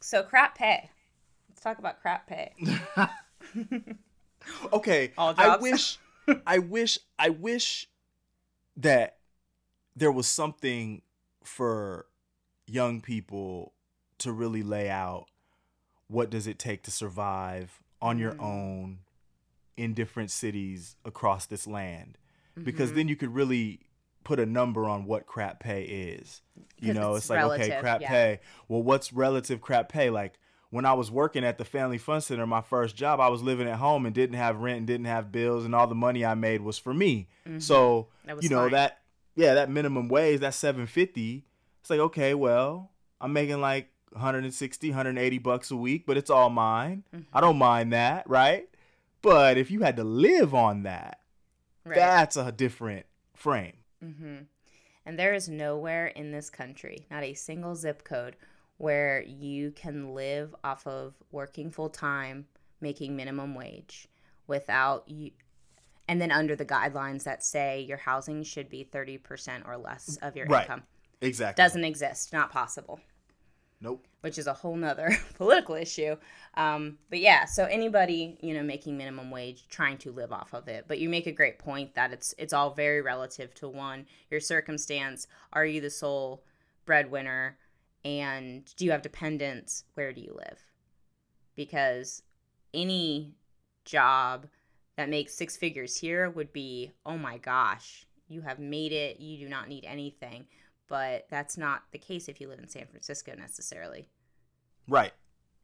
So 0.00 0.22
crap 0.22 0.56
pay. 0.56 0.90
Let's 1.48 1.62
talk 1.62 1.78
about 1.78 2.00
crap 2.02 2.26
pay. 2.26 2.52
Okay, 4.72 5.12
I 5.16 5.56
wish, 5.56 5.98
I 6.46 6.58
wish, 6.58 6.98
I 7.18 7.30
wish 7.30 7.88
that 8.76 9.16
there 9.96 10.12
was 10.12 10.26
something 10.26 11.00
for 11.42 12.06
young 12.66 13.00
people 13.00 13.72
to 14.18 14.32
really 14.32 14.62
lay 14.62 14.90
out 14.90 15.26
what 16.08 16.28
does 16.28 16.46
it 16.46 16.58
take 16.58 16.82
to 16.82 16.90
survive 16.90 17.82
on 18.02 18.18
your 18.18 18.32
Mm. 18.34 18.42
own 18.42 18.98
in 19.76 19.94
different 19.94 20.30
cities 20.30 20.96
across 21.04 21.46
this 21.46 21.66
land 21.66 22.18
because 22.62 22.92
Mhm. 22.92 22.94
then 22.94 23.08
you 23.08 23.16
could 23.16 23.34
really 23.34 23.80
put 24.24 24.38
a 24.38 24.46
number 24.46 24.86
on 24.86 25.04
what 25.04 25.26
crap 25.26 25.58
pay 25.60 25.82
is 25.84 26.42
you 26.78 26.94
know 26.94 27.14
it's 27.14 27.24
it's, 27.26 27.30
like 27.30 27.42
okay 27.42 27.76
crap 27.80 28.00
yeah. 28.00 28.08
pay 28.08 28.40
well 28.68 28.82
what's 28.82 29.12
relative 29.12 29.60
crap 29.60 29.88
pay 29.88 30.10
like 30.10 30.38
when 30.74 30.84
I 30.84 30.92
was 30.94 31.08
working 31.08 31.44
at 31.44 31.56
the 31.56 31.64
Family 31.64 31.98
Fun 31.98 32.20
Center, 32.20 32.46
my 32.48 32.60
first 32.60 32.96
job, 32.96 33.20
I 33.20 33.28
was 33.28 33.42
living 33.42 33.68
at 33.68 33.76
home 33.78 34.06
and 34.06 34.14
didn't 34.14 34.36
have 34.36 34.58
rent 34.58 34.78
and 34.78 34.86
didn't 34.88 35.06
have 35.06 35.30
bills, 35.30 35.64
and 35.64 35.72
all 35.72 35.86
the 35.86 35.94
money 35.94 36.24
I 36.24 36.34
made 36.34 36.62
was 36.62 36.78
for 36.78 36.92
me. 36.92 37.28
Mhm. 37.46 37.62
So 37.62 38.08
you 38.40 38.48
know 38.48 38.62
fine. 38.62 38.72
that 38.72 38.98
yeah, 39.36 39.54
that 39.54 39.70
minimum 39.70 40.08
wage, 40.08 40.40
that 40.40 40.54
seven 40.54 40.86
fifty. 40.86 41.44
It's 41.80 41.90
like 41.90 42.00
okay, 42.00 42.34
well, 42.34 42.90
I'm 43.20 43.32
making 43.32 43.60
like 43.60 43.90
160, 44.12 44.88
180 44.90 45.38
bucks 45.38 45.70
a 45.70 45.76
week, 45.76 46.06
but 46.06 46.16
it's 46.16 46.30
all 46.30 46.50
mine. 46.50 47.04
Mhm. 47.14 47.26
I 47.32 47.40
don't 47.40 47.58
mind 47.58 47.92
that, 47.92 48.28
right? 48.28 48.68
But 49.22 49.56
if 49.56 49.70
you 49.70 49.82
had 49.82 49.96
to 49.96 50.04
live 50.04 50.54
on 50.54 50.82
that, 50.82 51.20
Right. 51.84 51.94
that's 51.94 52.36
a 52.36 52.50
different 52.50 53.06
frame. 53.34 53.76
Mm-hmm. 54.04 54.36
And 55.06 55.18
there 55.18 55.34
is 55.34 55.48
nowhere 55.48 56.06
in 56.08 56.32
this 56.32 56.50
country, 56.50 57.06
not 57.10 57.22
a 57.22 57.34
single 57.34 57.74
zip 57.76 58.02
code, 58.04 58.36
where 58.78 59.22
you 59.22 59.70
can 59.72 60.14
live 60.14 60.54
off 60.64 60.86
of 60.86 61.14
working 61.30 61.70
full 61.70 61.88
time, 61.90 62.46
making 62.80 63.14
minimum 63.16 63.54
wage, 63.54 64.08
without 64.46 65.08
you, 65.08 65.30
and 66.08 66.20
then 66.20 66.30
under 66.30 66.54
the 66.56 66.64
guidelines 66.66 67.22
that 67.24 67.42
say 67.42 67.80
your 67.80 67.96
housing 67.98 68.42
should 68.42 68.68
be 68.68 68.84
30% 68.84 69.66
or 69.66 69.76
less 69.76 70.16
of 70.22 70.36
your 70.36 70.46
Right. 70.46 70.62
income. 70.62 70.82
Exactly. 71.20 71.62
Doesn't 71.62 71.84
exist, 71.84 72.32
not 72.32 72.50
possible. 72.50 73.00
Nope. 73.80 74.06
which 74.22 74.38
is 74.38 74.46
a 74.46 74.54
whole 74.54 74.76
nother 74.76 75.10
political 75.34 75.74
issue. 75.74 76.16
Um, 76.54 76.96
but 77.10 77.18
yeah, 77.18 77.44
so 77.44 77.64
anybody 77.66 78.38
you 78.40 78.54
know 78.54 78.62
making 78.62 78.96
minimum 78.96 79.30
wage, 79.30 79.66
trying 79.68 79.98
to 79.98 80.10
live 80.12 80.32
off 80.32 80.54
of 80.54 80.68
it. 80.68 80.86
But 80.88 81.00
you 81.00 81.10
make 81.10 81.26
a 81.26 81.32
great 81.32 81.58
point 81.58 81.94
that 81.94 82.10
it's 82.12 82.34
it's 82.38 82.54
all 82.54 82.70
very 82.72 83.02
relative 83.02 83.52
to 83.56 83.68
one 83.68 84.06
your 84.30 84.40
circumstance. 84.40 85.26
Are 85.52 85.66
you 85.66 85.82
the 85.82 85.90
sole 85.90 86.44
breadwinner, 86.86 87.58
and 88.04 88.64
do 88.76 88.84
you 88.84 88.90
have 88.90 89.02
dependents? 89.02 89.84
Where 89.94 90.12
do 90.12 90.20
you 90.20 90.34
live? 90.34 90.62
Because 91.56 92.22
any 92.72 93.34
job 93.84 94.46
that 94.96 95.08
makes 95.08 95.34
six 95.34 95.56
figures 95.56 95.96
here 95.96 96.30
would 96.30 96.52
be 96.52 96.92
oh 97.06 97.16
my 97.18 97.38
gosh, 97.38 98.06
you 98.28 98.42
have 98.42 98.58
made 98.58 98.92
it. 98.92 99.20
You 99.20 99.38
do 99.38 99.48
not 99.48 99.68
need 99.68 99.84
anything 99.84 100.46
but 100.88 101.26
that's 101.30 101.56
not 101.56 101.82
the 101.92 101.98
case 101.98 102.28
if 102.28 102.40
you 102.40 102.48
live 102.48 102.58
in 102.58 102.68
San 102.68 102.86
Francisco 102.86 103.34
necessarily. 103.36 104.08
Right. 104.88 105.12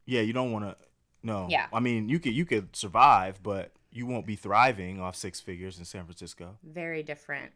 Yeah, 0.05 0.21
you 0.21 0.33
don't 0.33 0.51
want 0.51 0.65
to. 0.65 0.75
No. 1.23 1.47
Yeah. 1.49 1.67
I 1.71 1.79
mean, 1.79 2.09
you 2.09 2.19
could 2.19 2.33
you 2.33 2.45
could 2.45 2.75
survive, 2.75 3.41
but 3.43 3.71
you 3.91 4.05
won't 4.05 4.25
be 4.25 4.35
thriving 4.35 4.99
off 4.99 5.15
six 5.15 5.39
figures 5.39 5.77
in 5.77 5.85
San 5.85 6.05
Francisco. 6.05 6.57
Very 6.63 7.03
different 7.03 7.51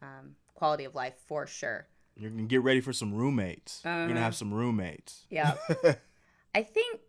um, 0.00 0.36
quality 0.54 0.84
of 0.84 0.94
life 0.94 1.14
for 1.26 1.46
sure. 1.46 1.86
You're 2.20 2.30
gonna 2.30 2.42
get 2.42 2.62
ready 2.62 2.80
for 2.80 2.92
some 2.92 3.14
roommates. 3.14 3.80
You're 3.84 4.08
gonna 4.08 4.20
have 4.20 4.34
some 4.34 4.52
roommates. 4.52 5.24
Yeah. 5.30 5.54
I 6.54 6.62
think, 6.62 7.00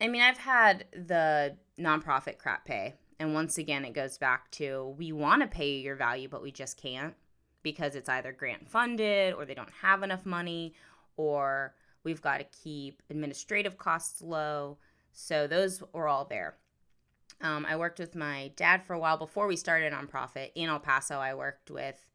I 0.00 0.08
mean, 0.08 0.22
I've 0.22 0.38
had 0.38 0.86
the 0.92 1.56
nonprofit 1.78 2.38
crap 2.38 2.64
pay. 2.64 2.94
And 3.20 3.34
once 3.34 3.58
again, 3.58 3.84
it 3.84 3.92
goes 3.92 4.18
back 4.18 4.50
to 4.52 4.94
we 4.98 5.12
want 5.12 5.42
to 5.42 5.48
pay 5.48 5.72
you 5.72 5.80
your 5.80 5.96
value, 5.96 6.28
but 6.28 6.42
we 6.42 6.52
just 6.52 6.76
can't 6.80 7.14
because 7.62 7.94
it's 7.94 8.08
either 8.08 8.32
grant 8.32 8.68
funded 8.68 9.34
or 9.34 9.44
they 9.44 9.54
don't 9.54 9.72
have 9.82 10.02
enough 10.02 10.24
money 10.24 10.74
or 11.16 11.74
we've 12.04 12.22
got 12.22 12.38
to 12.38 12.44
keep 12.44 13.02
administrative 13.10 13.76
costs 13.76 14.22
low. 14.22 14.78
So 15.12 15.46
those 15.46 15.82
were 15.92 16.08
all 16.08 16.24
there. 16.24 16.56
Um, 17.40 17.66
I 17.68 17.76
worked 17.76 17.98
with 17.98 18.14
my 18.14 18.52
dad 18.56 18.84
for 18.84 18.94
a 18.94 18.98
while 18.98 19.16
before 19.16 19.46
we 19.46 19.56
started 19.56 19.92
a 19.92 19.96
nonprofit 19.96 20.50
in 20.54 20.68
El 20.68 20.80
Paso. 20.80 21.18
I 21.18 21.34
worked 21.34 21.70
with 21.70 22.06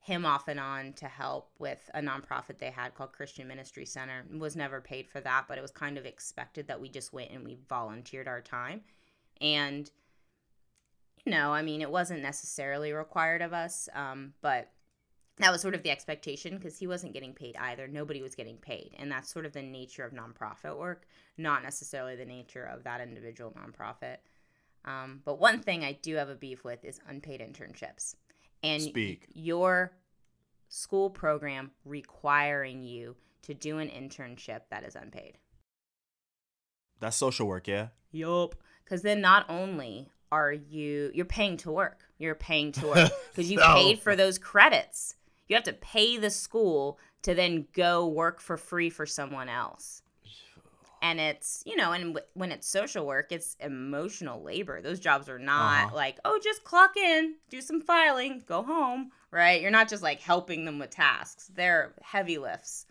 him 0.00 0.24
off 0.24 0.48
and 0.48 0.58
on 0.58 0.94
to 0.94 1.06
help 1.06 1.50
with 1.58 1.90
a 1.92 2.00
nonprofit 2.00 2.58
they 2.58 2.70
had 2.70 2.94
called 2.94 3.12
Christian 3.12 3.46
Ministry 3.46 3.84
Center. 3.84 4.24
Was 4.32 4.56
never 4.56 4.80
paid 4.80 5.08
for 5.08 5.20
that, 5.20 5.44
but 5.46 5.58
it 5.58 5.62
was 5.62 5.70
kind 5.70 5.98
of 5.98 6.06
expected 6.06 6.66
that 6.68 6.80
we 6.80 6.88
just 6.88 7.12
went 7.12 7.30
and 7.30 7.44
we 7.44 7.58
volunteered 7.68 8.26
our 8.26 8.40
time. 8.40 8.80
And 9.40 9.90
you 11.24 11.32
know, 11.32 11.52
I 11.52 11.62
mean, 11.62 11.82
it 11.82 11.90
wasn't 11.90 12.22
necessarily 12.22 12.92
required 12.92 13.42
of 13.42 13.52
us, 13.52 13.88
um, 13.94 14.32
but 14.40 14.70
that 15.38 15.52
was 15.52 15.60
sort 15.60 15.74
of 15.74 15.82
the 15.82 15.90
expectation 15.90 16.56
because 16.56 16.78
he 16.78 16.86
wasn't 16.86 17.12
getting 17.12 17.32
paid 17.32 17.56
either. 17.56 17.88
Nobody 17.88 18.22
was 18.22 18.34
getting 18.34 18.56
paid, 18.56 18.94
and 18.98 19.10
that's 19.10 19.30
sort 19.30 19.46
of 19.46 19.52
the 19.52 19.62
nature 19.62 20.04
of 20.04 20.12
nonprofit 20.12 20.78
work, 20.78 21.06
not 21.38 21.62
necessarily 21.62 22.16
the 22.16 22.24
nature 22.24 22.64
of 22.64 22.84
that 22.84 23.00
individual 23.00 23.52
nonprofit. 23.52 24.16
Um, 24.84 25.20
but 25.24 25.38
one 25.38 25.60
thing 25.60 25.84
I 25.84 25.92
do 25.92 26.16
have 26.16 26.28
a 26.28 26.34
beef 26.34 26.64
with 26.64 26.84
is 26.84 27.00
unpaid 27.08 27.40
internships, 27.40 28.14
and 28.62 28.82
Speak. 28.82 29.26
your 29.32 29.92
school 30.68 31.10
program 31.10 31.70
requiring 31.84 32.82
you 32.82 33.16
to 33.42 33.54
do 33.54 33.78
an 33.78 33.88
internship 33.88 34.60
that 34.70 34.84
is 34.84 34.94
unpaid. 34.94 35.38
That's 37.00 37.16
social 37.16 37.46
work, 37.46 37.66
yeah. 37.66 37.88
Yup. 38.12 38.54
Because 38.84 39.02
then 39.02 39.20
not 39.20 39.48
only 39.48 40.10
are 40.32 40.52
you 40.52 41.10
you're 41.14 41.24
paying 41.24 41.56
to 41.58 41.70
work, 41.70 42.04
you're 42.18 42.34
paying 42.34 42.72
to 42.72 42.86
work 42.86 43.10
because 43.30 43.50
you 43.50 43.58
paid 43.58 43.98
for 43.98 44.14
those 44.14 44.38
credits. 44.38 45.16
You 45.48 45.56
have 45.56 45.64
to 45.64 45.72
pay 45.72 46.16
the 46.16 46.30
school 46.30 46.98
to 47.22 47.34
then 47.34 47.66
go 47.72 48.06
work 48.06 48.40
for 48.40 48.56
free 48.56 48.90
for 48.90 49.06
someone 49.06 49.48
else. 49.48 50.02
And 51.02 51.18
it's 51.18 51.62
you 51.64 51.76
know, 51.76 51.92
and 51.92 52.14
w- 52.14 52.26
when 52.34 52.52
it's 52.52 52.68
social 52.68 53.06
work, 53.06 53.32
it's 53.32 53.56
emotional 53.60 54.42
labor. 54.42 54.82
Those 54.82 55.00
jobs 55.00 55.28
are 55.30 55.38
not 55.38 55.86
Uh-huh. 55.86 55.96
like 55.96 56.18
oh, 56.24 56.38
just 56.42 56.62
clock 56.64 56.96
in, 56.96 57.36
do 57.48 57.60
some 57.60 57.80
filing, 57.80 58.42
go 58.46 58.62
home. 58.62 59.10
Right? 59.30 59.60
You're 59.62 59.70
not 59.70 59.88
just 59.88 60.02
like 60.02 60.20
helping 60.20 60.64
them 60.64 60.78
with 60.78 60.90
tasks. 60.90 61.50
They're 61.54 61.94
heavy 62.02 62.36
lifts. 62.38 62.86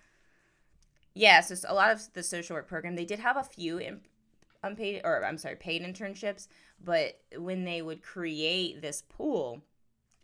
Yes, 1.14 1.50
yeah, 1.50 1.56
so 1.56 1.72
a 1.72 1.74
lot 1.74 1.92
of 1.92 2.02
the 2.14 2.24
social 2.24 2.56
work 2.56 2.68
program, 2.68 2.96
they 2.96 3.06
did 3.06 3.20
have 3.20 3.36
a 3.36 3.44
few 3.44 3.78
in, 3.78 4.02
unpaid 4.64 5.02
or 5.04 5.24
I'm 5.26 5.38
sorry, 5.38 5.56
paid 5.56 5.82
internships, 5.84 6.48
but 6.84 7.20
when 7.38 7.66
they 7.66 7.82
would 7.82 8.02
create 8.02 8.82
this 8.82 9.02
pool 9.10 9.62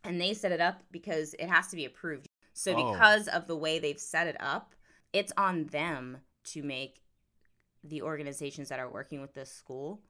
and 0.03 0.21
they 0.21 0.33
set 0.33 0.51
it 0.51 0.61
up 0.61 0.83
because 0.91 1.33
it 1.37 1.49
has 1.49 1.67
to 1.67 1.75
be 1.75 1.85
approved. 1.85 2.27
So 2.53 2.73
Oh. 2.73 2.91
because 2.93 3.27
of 3.27 3.47
the 3.47 3.55
way 3.57 3.79
they've 3.79 3.99
set 3.99 4.27
it 4.27 4.37
up, 4.39 4.73
it's 5.11 5.33
on 5.37 5.65
them 5.65 6.19
to 6.45 6.63
make 6.63 7.01
the 7.89 8.01
organizations 8.01 8.69
that 8.69 8.79
are 8.79 8.89
working 8.89 9.21
with 9.21 9.33
this 9.33 9.51
school 9.51 10.01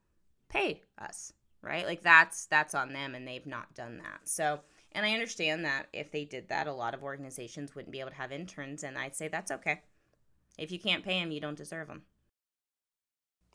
pay 0.49 0.81
us, 0.97 1.33
right? 1.61 1.85
Like 1.85 2.01
that's 2.01 2.45
that's 2.47 2.75
on 2.75 2.93
them 2.93 3.15
and 3.15 3.27
they've 3.27 3.45
not 3.45 3.73
done 3.73 3.97
that. 3.97 4.21
So, 4.25 4.59
and 4.91 5.05
I 5.05 5.13
understand 5.13 5.65
that 5.65 5.87
if 5.93 6.11
they 6.11 6.25
did 6.25 6.49
that, 6.49 6.67
a 6.67 6.73
lot 6.73 6.93
of 6.93 7.03
organizations 7.03 7.75
wouldn't 7.75 7.91
be 7.91 7.99
able 7.99 8.11
to 8.11 8.15
have 8.15 8.31
interns 8.31 8.83
and 8.83 8.97
I'd 8.97 9.15
say 9.15 9.27
that's 9.27 9.51
okay. 9.51 9.81
If 10.57 10.71
you 10.71 10.79
can't 10.79 11.03
pay 11.03 11.19
them, 11.19 11.31
you 11.31 11.41
don't 11.41 11.57
deserve 11.57 11.87
them. 11.87 12.03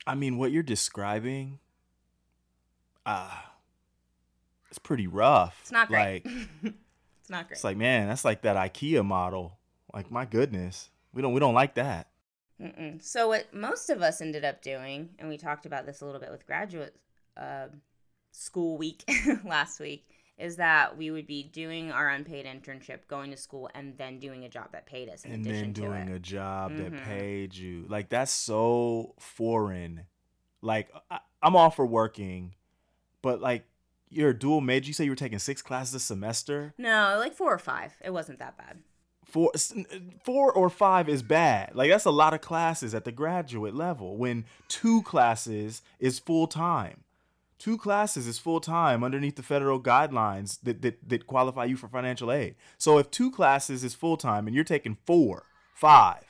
I 0.06 0.14
mean, 0.14 0.38
what 0.38 0.50
you're 0.52 0.62
describing, 0.62 1.59
ah, 3.04 3.52
it's 4.68 4.78
pretty 4.78 5.06
rough. 5.06 5.59
It's 5.62 5.72
not 5.72 5.88
great. 5.88 6.24
Like, 6.24 6.35
it's 7.20 7.30
not 7.30 7.48
great. 7.48 7.56
it's 7.56 7.64
like, 7.64 7.76
man, 7.76 8.09
that's 8.09 8.24
like 8.24 8.42
that 8.42 8.56
IKEA 8.56 9.04
model. 9.04 9.59
Like, 9.92 10.11
my 10.11 10.24
goodness, 10.24 10.90
we 11.12 11.22
don't 11.22 11.33
we 11.33 11.40
don't 11.40 11.54
like 11.54 11.74
that. 11.74 12.09
Mm-mm. 12.60 13.02
So 13.02 13.28
what 13.28 13.52
most 13.54 13.88
of 13.90 14.02
us 14.02 14.20
ended 14.20 14.44
up 14.44 14.62
doing, 14.62 15.10
and 15.18 15.28
we 15.28 15.38
talked 15.38 15.66
about 15.66 15.86
this 15.86 16.00
a 16.00 16.04
little 16.06 16.20
bit 16.20 16.30
with 16.30 16.46
graduate 16.46 16.94
uh, 17.36 17.68
school 18.32 18.76
week 18.76 19.02
last 19.44 19.80
week, 19.80 20.06
is 20.36 20.56
that 20.56 20.96
we 20.96 21.10
would 21.10 21.26
be 21.26 21.42
doing 21.42 21.90
our 21.92 22.08
unpaid 22.08 22.46
internship, 22.46 23.00
going 23.08 23.30
to 23.30 23.36
school, 23.36 23.68
and 23.74 23.96
then 23.98 24.18
doing 24.18 24.44
a 24.44 24.48
job 24.48 24.72
that 24.72 24.86
paid 24.86 25.08
us 25.08 25.24
in 25.24 25.32
and 25.32 25.46
addition 25.46 25.72
then 25.72 25.84
doing 25.84 26.06
to 26.06 26.12
it. 26.12 26.16
a 26.16 26.18
job 26.18 26.72
Mhm. 26.72 26.78
that 26.78 27.04
paid 27.04 27.54
you. 27.54 27.84
Like 27.88 28.08
that's 28.08 28.32
so 28.32 29.14
foreign. 29.18 30.06
Like 30.62 30.90
I, 31.10 31.20
I'm 31.42 31.56
all 31.56 31.70
for 31.70 31.86
working, 31.86 32.54
but 33.22 33.40
like 33.40 33.64
you're 34.08 34.30
a 34.30 34.38
dual 34.38 34.60
major. 34.60 34.88
You 34.88 34.92
say 34.94 35.04
you 35.04 35.10
were 35.10 35.16
taking 35.16 35.38
six 35.38 35.62
classes 35.62 35.94
a 35.94 36.00
semester. 36.00 36.74
no, 36.78 37.16
like 37.18 37.34
four 37.34 37.52
or 37.54 37.58
five. 37.58 37.94
It 38.04 38.10
wasn't 38.12 38.38
that 38.40 38.56
bad. 38.58 38.78
Four, 39.30 39.52
four 40.24 40.52
or 40.52 40.68
five 40.70 41.08
is 41.08 41.22
bad. 41.22 41.74
Like 41.74 41.90
that's 41.90 42.04
a 42.04 42.10
lot 42.10 42.34
of 42.34 42.40
classes 42.40 42.94
at 42.94 43.04
the 43.04 43.12
graduate 43.12 43.74
level. 43.74 44.16
When 44.16 44.44
two 44.68 45.02
classes 45.02 45.82
is 45.98 46.18
full 46.18 46.46
time. 46.46 47.04
Two 47.58 47.76
classes 47.76 48.26
is 48.26 48.38
full 48.38 48.60
time 48.60 49.04
underneath 49.04 49.36
the 49.36 49.42
federal 49.42 49.80
guidelines 49.80 50.58
that, 50.62 50.80
that 50.82 51.08
that 51.08 51.26
qualify 51.26 51.66
you 51.66 51.76
for 51.76 51.88
financial 51.88 52.32
aid. 52.32 52.54
So 52.78 52.96
if 52.98 53.10
two 53.10 53.30
classes 53.30 53.84
is 53.84 53.94
full 53.94 54.16
time 54.16 54.46
and 54.46 54.54
you're 54.54 54.64
taking 54.64 54.96
four, 55.04 55.44
five, 55.74 56.24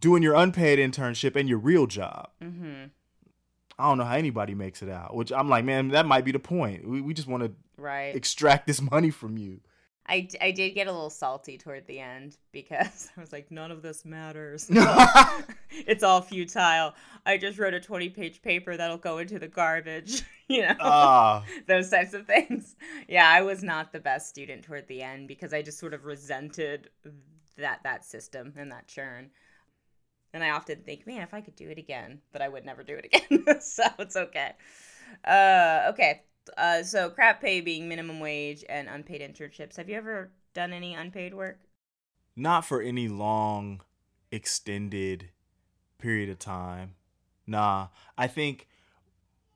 doing 0.00 0.22
your 0.22 0.34
unpaid 0.34 0.78
internship 0.78 1.36
and 1.36 1.48
your 1.48 1.58
real 1.58 1.86
job, 1.86 2.28
Mm-hmm. 2.42 2.84
I 3.78 3.84
don't 3.88 3.96
know 3.96 4.04
how 4.04 4.14
anybody 4.16 4.54
makes 4.54 4.82
it 4.82 4.90
out. 4.90 5.16
Which 5.16 5.32
I'm 5.32 5.48
like, 5.48 5.64
man, 5.64 5.88
that 5.88 6.04
might 6.04 6.24
be 6.26 6.32
the 6.32 6.38
point. 6.38 6.86
We, 6.86 7.00
we 7.00 7.14
just 7.14 7.26
want 7.28 7.42
to 7.44 7.52
Right. 7.78 8.14
extract 8.14 8.66
this 8.66 8.80
money 8.82 9.08
from 9.10 9.38
you. 9.38 9.60
I, 10.10 10.28
I 10.40 10.50
did 10.50 10.70
get 10.70 10.88
a 10.88 10.92
little 10.92 11.08
salty 11.08 11.56
toward 11.56 11.86
the 11.86 12.00
end 12.00 12.36
because 12.50 13.10
I 13.16 13.20
was 13.20 13.32
like, 13.32 13.50
none 13.50 13.70
of 13.70 13.80
this 13.80 14.04
matters. 14.04 14.66
it's 15.70 16.02
all 16.02 16.20
futile. 16.20 16.94
I 17.24 17.38
just 17.38 17.58
wrote 17.58 17.74
a 17.74 17.80
20 17.80 18.08
page 18.08 18.42
paper 18.42 18.76
that'll 18.76 18.98
go 18.98 19.18
into 19.18 19.38
the 19.38 19.46
garbage, 19.46 20.22
you 20.48 20.62
know, 20.62 20.74
Ah, 20.80 21.44
those 21.68 21.90
types 21.90 22.12
of 22.12 22.26
things. 22.26 22.74
Yeah, 23.08 23.28
I 23.28 23.42
was 23.42 23.62
not 23.62 23.92
the 23.92 24.00
best 24.00 24.28
student 24.28 24.64
toward 24.64 24.88
the 24.88 25.00
end 25.00 25.28
because 25.28 25.54
I 25.54 25.62
just 25.62 25.78
sort 25.78 25.94
of 25.94 26.04
resented 26.04 26.90
that 27.56 27.80
that 27.84 28.04
system 28.04 28.52
and 28.56 28.72
that 28.72 28.88
churn. 28.88 29.30
And 30.32 30.42
I 30.42 30.50
often 30.50 30.82
think, 30.82 31.06
man, 31.06 31.22
if 31.22 31.34
I 31.34 31.40
could 31.40 31.56
do 31.56 31.68
it 31.68 31.78
again, 31.78 32.20
but 32.32 32.42
I 32.42 32.48
would 32.48 32.64
never 32.64 32.82
do 32.82 32.96
it 32.96 33.04
again. 33.06 33.60
so 33.60 33.84
it's 33.98 34.16
okay. 34.16 34.52
Uh, 35.24 35.86
okay. 35.90 36.22
Uh, 36.56 36.82
so 36.82 37.10
crap 37.10 37.40
pay 37.40 37.60
being 37.60 37.88
minimum 37.88 38.20
wage 38.20 38.64
and 38.68 38.88
unpaid 38.88 39.20
internships. 39.20 39.76
Have 39.76 39.88
you 39.88 39.96
ever 39.96 40.30
done 40.54 40.72
any 40.72 40.94
unpaid 40.94 41.34
work? 41.34 41.58
Not 42.36 42.64
for 42.64 42.80
any 42.80 43.08
long, 43.08 43.82
extended 44.30 45.30
period 45.98 46.28
of 46.30 46.38
time. 46.38 46.94
Nah, 47.46 47.88
I 48.16 48.26
think 48.26 48.66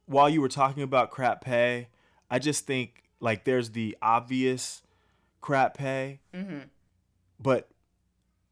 while 0.07 0.29
you 0.29 0.41
were 0.41 0.49
talking 0.49 0.83
about 0.83 1.11
crap 1.11 1.41
pay, 1.41 1.89
I 2.31 2.39
just 2.39 2.67
think 2.67 3.05
like 3.21 3.45
there's 3.45 3.71
the 3.71 3.97
obvious 4.03 4.83
crap 5.41 5.77
pay, 5.77 6.21
Mm-hmm. 6.35 6.61
but 7.41 7.69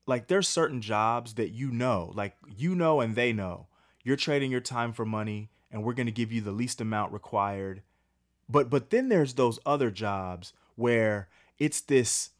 like 0.06 0.28
there's 0.28 0.48
certain 0.48 0.80
jobs 0.80 1.34
that 1.34 1.50
you 1.50 1.70
know, 1.70 2.12
like 2.14 2.36
you 2.56 2.74
know 2.74 3.00
and 3.00 3.14
they 3.14 3.32
know. 3.32 3.66
You're 4.04 4.16
trading 4.16 4.50
your 4.50 4.60
time 4.60 4.92
for 4.92 5.04
money 5.04 5.50
and 5.70 5.84
we're 5.84 5.92
going 5.94 6.06
to 6.06 6.12
give 6.12 6.32
you 6.32 6.40
the 6.40 6.52
least 6.52 6.80
amount 6.80 7.12
required. 7.12 7.82
But 8.52 8.68
but 8.68 8.90
then 8.90 9.08
there's 9.08 9.34
those 9.34 9.58
other 9.64 9.90
jobs 9.90 10.52
where 10.76 11.28
it's 11.58 11.80
this 11.80 12.30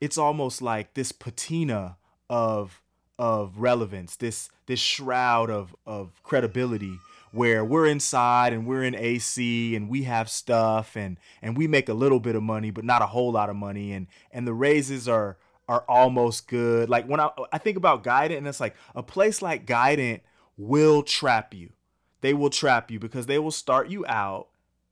it's 0.00 0.16
almost 0.16 0.62
like 0.62 0.94
this 0.94 1.10
patina 1.10 1.96
of 2.30 2.80
of 3.18 3.58
relevance, 3.58 4.14
this 4.16 4.48
this 4.66 4.78
shroud 4.78 5.50
of 5.50 5.74
of 5.84 6.22
credibility 6.22 6.98
where 7.32 7.62
we're 7.64 7.86
inside 7.86 8.52
and 8.52 8.66
we're 8.66 8.84
in 8.84 8.94
AC 8.94 9.76
and 9.76 9.88
we 9.88 10.04
have 10.04 10.30
stuff 10.30 10.96
and 10.96 11.18
and 11.42 11.56
we 11.58 11.66
make 11.66 11.88
a 11.88 11.94
little 11.94 12.20
bit 12.20 12.36
of 12.36 12.42
money 12.42 12.70
but 12.70 12.84
not 12.84 13.02
a 13.02 13.06
whole 13.06 13.32
lot 13.32 13.50
of 13.50 13.56
money 13.56 13.92
and 13.92 14.06
and 14.30 14.46
the 14.46 14.54
raises 14.54 15.08
are 15.08 15.36
are 15.68 15.84
almost 15.88 16.46
good. 16.46 16.88
Like 16.88 17.06
when 17.06 17.18
I 17.18 17.30
I 17.52 17.58
think 17.58 17.76
about 17.76 18.04
Guidant 18.04 18.38
and 18.38 18.46
it's 18.46 18.60
like 18.60 18.76
a 18.94 19.02
place 19.02 19.42
like 19.42 19.66
Guidant 19.66 20.20
will 20.56 21.02
trap 21.02 21.52
you. 21.52 21.70
They 22.20 22.34
will 22.34 22.50
trap 22.50 22.90
you 22.90 22.98
because 22.98 23.26
they 23.26 23.38
will 23.38 23.50
start 23.50 23.88
you 23.88 24.06
out 24.06 24.48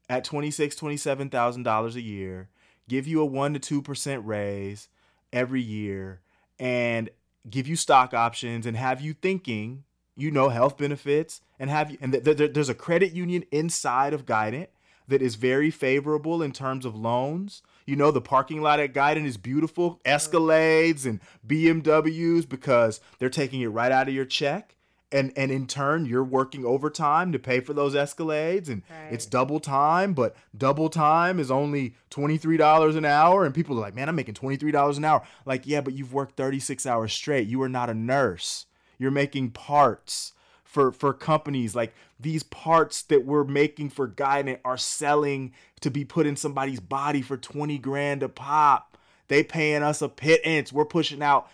at 0.09 0.25
twenty 0.25 0.51
six, 0.51 0.77
twenty 0.77 0.97
seven 0.97 1.29
thousand 1.29 1.63
dollars 1.63 1.97
a 1.97 2.01
year, 2.01 2.49
give 2.89 3.07
you 3.07 3.21
a 3.21 3.27
one 3.27 3.53
to 3.55 3.59
two 3.59 3.83
percent 3.83 4.27
raise 4.27 4.89
every 5.33 5.63
year, 5.63 6.21
and 6.59 7.11
give 7.49 7.67
you 7.67 7.77
stock 7.77 8.13
options 8.15 8.67
and 8.67 8.77
have 8.77 9.01
you 9.01 9.13
thinking, 9.13 9.85
you 10.17 10.31
know, 10.31 10.49
health 10.49 10.77
benefits 10.77 11.41
and 11.59 11.71
have 11.71 11.91
you 11.91 11.99
and 12.01 12.13
th- 12.13 12.25
th- 12.37 12.53
there's 12.53 12.69
a 12.69 12.75
credit 12.75 13.13
union 13.13 13.45
inside 13.51 14.13
of 14.13 14.27
Guidant 14.27 14.69
that 15.09 15.23
is 15.23 15.37
very 15.37 15.71
favorable 15.71 16.43
in 16.43 16.53
terms 16.53 16.85
of 16.85 16.97
loans. 16.97 17.63
You 17.87 17.97
know, 17.97 18.11
the 18.11 18.21
parking 18.21 18.61
lot 18.61 18.81
at 18.81 18.93
Guidant 18.93 19.27
is 19.27 19.37
beautiful, 19.37 20.01
Escalades 20.05 21.07
and 21.07 21.21
BMWs 21.47 22.49
because 22.49 23.01
they're 23.19 23.31
taking 23.31 23.61
it 23.61 23.69
right 23.69 23.93
out 23.93 24.09
of 24.09 24.15
your 24.15 24.25
check. 24.25 24.76
And, 25.13 25.33
and 25.37 25.53
in 25.53 25.69
turn, 25.69 26.05
you're 26.05 26.25
working 26.25 26.65
overtime 26.65 27.31
to 27.31 27.39
pay 27.39 27.61
for 27.61 27.73
those 27.73 27.95
Escalades, 27.95 28.69
and 28.69 28.83
Right. 28.91 29.13
it's 29.13 29.25
double 29.25 29.61
time. 29.61 30.15
But 30.15 30.35
double 30.57 30.89
time 30.89 31.39
is 31.39 31.49
only 31.49 31.95
twenty 32.11 32.39
three 32.39 32.57
dollars 32.57 32.97
an 32.97 33.05
hour, 33.05 33.45
and 33.45 33.55
people 33.55 33.77
are 33.79 33.81
like, 33.83 33.95
"Man, 33.95 34.09
I'm 34.09 34.17
making 34.17 34.35
twenty 34.35 34.57
three 34.57 34.73
dollars 34.73 34.99
an 34.99 35.05
hour." 35.05 35.23
Like, 35.45 35.65
yeah, 35.65 35.81
but 35.81 35.95
you've 35.95 36.13
worked 36.13 36.37
thirty 36.37 36.59
six 36.59 36.87
hours 36.87 37.13
straight. 37.13 37.47
You 37.47 37.63
are 37.63 37.69
not 37.69 37.89
a 37.89 37.95
nurse. 37.95 38.67
You're 38.99 39.13
making 39.13 39.51
parts 39.53 40.33
for 40.65 40.91
for 40.91 41.15
companies 41.15 41.77
like 41.77 41.95
these 42.19 42.43
parts 42.43 43.03
that 43.03 43.25
we're 43.25 43.45
making 43.45 43.91
for 43.91 44.09
Guidant 44.09 44.59
are 44.65 44.77
selling 44.77 45.53
to 45.83 45.91
be 45.91 46.05
put 46.05 46.27
in 46.27 46.35
somebody's 46.35 46.81
body 46.81 47.23
for 47.23 47.37
20 47.37 47.79
grand 47.79 48.25
a 48.25 48.29
pop. 48.29 48.99
They 49.29 49.45
paying 49.45 49.83
us 49.85 50.03
a 50.03 50.09
pittance. 50.09 50.73
We're 50.73 50.85
pushing 50.85 51.23
out 51.23 51.49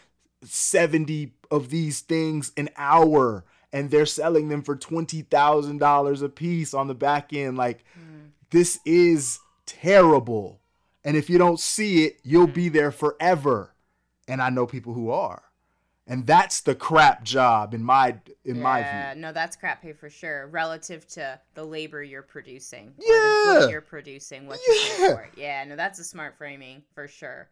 70 0.44 1.32
of 1.52 1.68
these 1.68 2.00
things 2.00 2.50
an 2.56 2.70
hour 2.76 3.44
and 3.72 3.90
they're 3.90 4.06
selling 4.06 4.48
them 4.48 4.62
for 4.62 4.76
$20,000 4.76 6.22
a 6.22 6.28
piece 6.28 6.74
on 6.74 6.88
the 6.88 6.94
back 6.94 7.32
end 7.32 7.56
like 7.56 7.84
mm. 7.98 8.30
this 8.50 8.80
is 8.84 9.38
terrible. 9.66 10.60
And 11.04 11.16
if 11.16 11.28
you 11.28 11.38
don't 11.38 11.60
see 11.60 12.04
it, 12.04 12.18
you'll 12.22 12.46
be 12.46 12.70
mm. 12.70 12.72
there 12.72 12.90
forever. 12.90 13.74
And 14.26 14.40
I 14.40 14.50
know 14.50 14.66
people 14.66 14.94
who 14.94 15.10
are. 15.10 15.42
And 16.06 16.26
that's 16.26 16.60
the 16.60 16.74
crap 16.74 17.22
job 17.22 17.74
in 17.74 17.82
my 17.82 18.16
in 18.44 18.60
my 18.60 18.82
view. 18.82 18.90
yeah, 18.90 19.14
no, 19.16 19.32
that's 19.32 19.54
crap 19.54 19.82
pay 19.82 19.92
for 19.92 20.10
sure. 20.10 20.48
Relative 20.48 21.06
to 21.08 21.38
the 21.54 21.64
labor 21.64 22.02
you're 22.02 22.22
producing, 22.22 22.92
Yeah. 22.98 23.68
you're 23.68 23.80
producing, 23.80 24.48
what 24.48 24.58
Yeah. 24.66 25.14
for. 25.14 25.28
Yeah, 25.36 25.64
no, 25.64 25.76
that's 25.76 26.00
a 26.00 26.04
smart 26.04 26.36
framing 26.36 26.82
for 26.94 27.06
sure. 27.06 27.48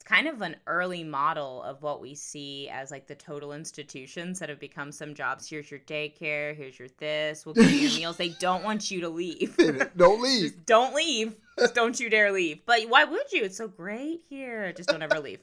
It's 0.00 0.08
kind 0.08 0.28
of 0.28 0.40
an 0.40 0.56
early 0.66 1.04
model 1.04 1.62
of 1.62 1.82
what 1.82 2.00
we 2.00 2.14
see 2.14 2.70
as 2.70 2.90
like 2.90 3.06
the 3.06 3.14
total 3.14 3.52
institutions 3.52 4.38
that 4.38 4.48
have 4.48 4.58
become 4.58 4.92
some 4.92 5.14
jobs. 5.14 5.46
Here's 5.46 5.70
your 5.70 5.80
daycare. 5.80 6.56
Here's 6.56 6.78
your 6.78 6.88
this. 6.96 7.44
We'll 7.44 7.54
give 7.54 7.70
you 7.70 7.80
your 7.80 7.90
meals. 7.98 8.16
They 8.16 8.30
don't 8.30 8.64
want 8.64 8.90
you 8.90 9.02
to 9.02 9.10
leave. 9.10 9.54
Don't 9.58 10.22
leave. 10.22 10.52
Just 10.52 10.64
don't 10.66 10.94
leave. 10.94 11.36
Just 11.58 11.74
don't 11.74 12.00
you 12.00 12.08
dare 12.08 12.32
leave. 12.32 12.64
But 12.64 12.88
why 12.88 13.04
would 13.04 13.30
you? 13.30 13.44
It's 13.44 13.58
so 13.58 13.68
great 13.68 14.22
here. 14.26 14.72
Just 14.72 14.88
don't 14.88 15.02
ever 15.02 15.20
leave. 15.20 15.40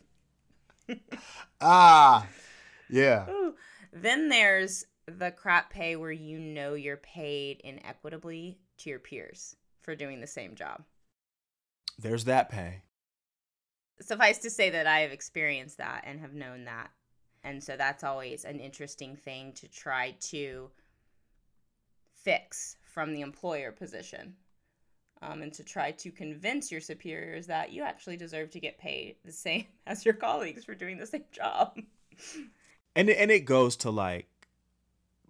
Ah. 1.61 2.25
Yeah. 2.89 3.29
Ooh. 3.29 3.53
Then 3.93 4.27
there's 4.27 4.85
the 5.05 5.29
crap 5.29 5.69
pay 5.69 5.95
where 5.97 6.11
you 6.11 6.39
know 6.39 6.73
you're 6.73 6.97
paid 6.97 7.61
inequitably 7.63 8.57
to 8.79 8.89
your 8.89 8.97
peers 8.97 9.55
for 9.83 9.95
doing 9.95 10.19
the 10.19 10.25
same 10.25 10.55
job. 10.55 10.81
There's 11.99 12.25
that 12.25 12.49
pay. 12.49 12.81
Suffice 14.01 14.37
to 14.39 14.49
say 14.49 14.69
that 14.69 14.87
I 14.87 14.99
have 14.99 15.11
experienced 15.11 15.77
that 15.77 16.03
and 16.05 16.19
have 16.19 16.33
known 16.33 16.65
that. 16.65 16.91
And 17.43 17.63
so 17.63 17.77
that's 17.77 18.03
always 18.03 18.45
an 18.45 18.59
interesting 18.59 19.15
thing 19.15 19.53
to 19.53 19.67
try 19.67 20.15
to 20.31 20.69
fix 22.23 22.77
from 22.81 23.13
the 23.13 23.21
employer 23.21 23.71
position. 23.71 24.35
Um, 25.19 25.41
and 25.41 25.51
to 25.53 25.63
try 25.63 25.91
to 25.93 26.11
convince 26.11 26.71
your 26.71 26.79
superiors 26.79 27.47
that 27.47 27.71
you 27.71 27.81
actually 27.81 28.17
deserve 28.17 28.51
to 28.51 28.59
get 28.59 28.77
paid 28.77 29.15
the 29.25 29.31
same 29.31 29.65
as 29.87 30.05
your 30.05 30.13
colleagues 30.13 30.63
for 30.63 30.75
doing 30.75 30.97
the 30.97 31.07
same 31.07 31.25
job. 31.31 31.79
And 32.97 33.11
and 33.11 33.29
it 33.29 33.41
goes 33.41 33.75
to 33.77 33.91
like 33.91 34.27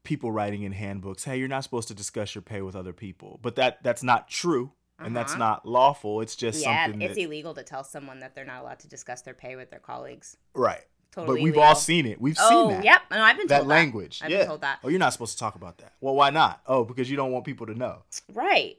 people 0.04 0.32
writing 0.32 0.64
in 0.64 0.72
handbooks, 0.72 1.26
"Hey, 1.26 1.38
you're 1.38 1.50
not 1.50 1.66
supposed 1.66 1.90
to 1.90 1.94
discuss 1.94 2.34
your 2.34 2.42
pay 2.42 2.62
with 2.62 2.78
other 2.78 2.94
people." 2.94 3.40
But 3.42 3.58
that 3.58 3.84
that's 3.84 4.02
not 4.02 4.30
true. 4.30 4.72
And 5.00 5.16
that's 5.16 5.34
Uh-huh. 5.34 5.40
not 5.40 5.66
lawful. 5.68 6.22
It's 6.22 6.36
just 6.36 6.62
yeah, 6.64 6.86
something 6.86 7.02
it's 7.04 7.16
that, 7.16 7.22
illegal 7.22 7.54
to 7.54 7.64
tell 7.64 7.84
someone 7.84 8.20
that 8.22 8.34
they're 8.36 8.46
not 8.46 8.62
allowed 8.64 8.80
to 8.80 8.88
discuss 8.88 9.22
their 9.22 9.34
pay 9.36 9.56
with 9.56 9.70
their 9.70 9.80
colleagues. 9.80 10.38
right. 10.54 10.84
Totally 11.12 11.38
but 11.38 11.44
we've 11.44 11.54
illegal. 11.54 11.64
all 11.70 11.76
seen 11.76 12.06
it. 12.06 12.20
We've 12.22 12.36
Oh, 12.40 12.68
seen 12.68 12.76
that. 12.78 12.84
yep. 12.84 13.02
No, 13.10 13.22
I've 13.24 13.38
been 13.38 13.48
That 13.48 13.58
told 13.60 13.70
language. 13.70 14.20
I've 14.22 14.30
yeah. 14.30 14.40
been 14.40 14.48
told 14.48 14.62
that. 14.62 14.80
Oh, 14.84 14.90
you're 14.90 15.00
not 15.00 15.14
supposed 15.14 15.32
to 15.34 15.40
talk 15.40 15.56
about 15.56 15.78
that. 15.80 15.94
Well, 16.02 16.14
why 16.14 16.30
not? 16.30 16.62
Oh, 16.68 16.84
because 16.84 17.10
you 17.10 17.16
don't 17.16 17.32
want 17.32 17.44
people 17.46 17.66
to 17.68 17.74
know. 17.74 18.04
Right. 18.34 18.78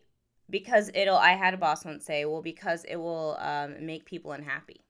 Because 0.49 0.89
it'll. 0.95 1.17
I 1.17 1.33
had 1.33 1.55
a 1.55 1.57
boss 1.57 1.85
once 1.85 2.05
say, 2.05 2.25
"Well, 2.27 2.43
because 2.43 2.85
it 2.85 2.97
will 2.97 3.37
um, 3.41 3.85
make 3.85 4.05
people 4.05 4.31
unhappy." 4.33 4.85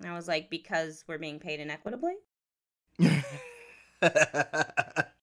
And 0.00 0.10
I 0.10 0.14
was 0.14 0.28
like, 0.28 0.50
"Because 0.50 1.04
we're 1.08 1.16
being 1.18 1.38
paid 1.38 1.58
inequitably." 1.60 2.16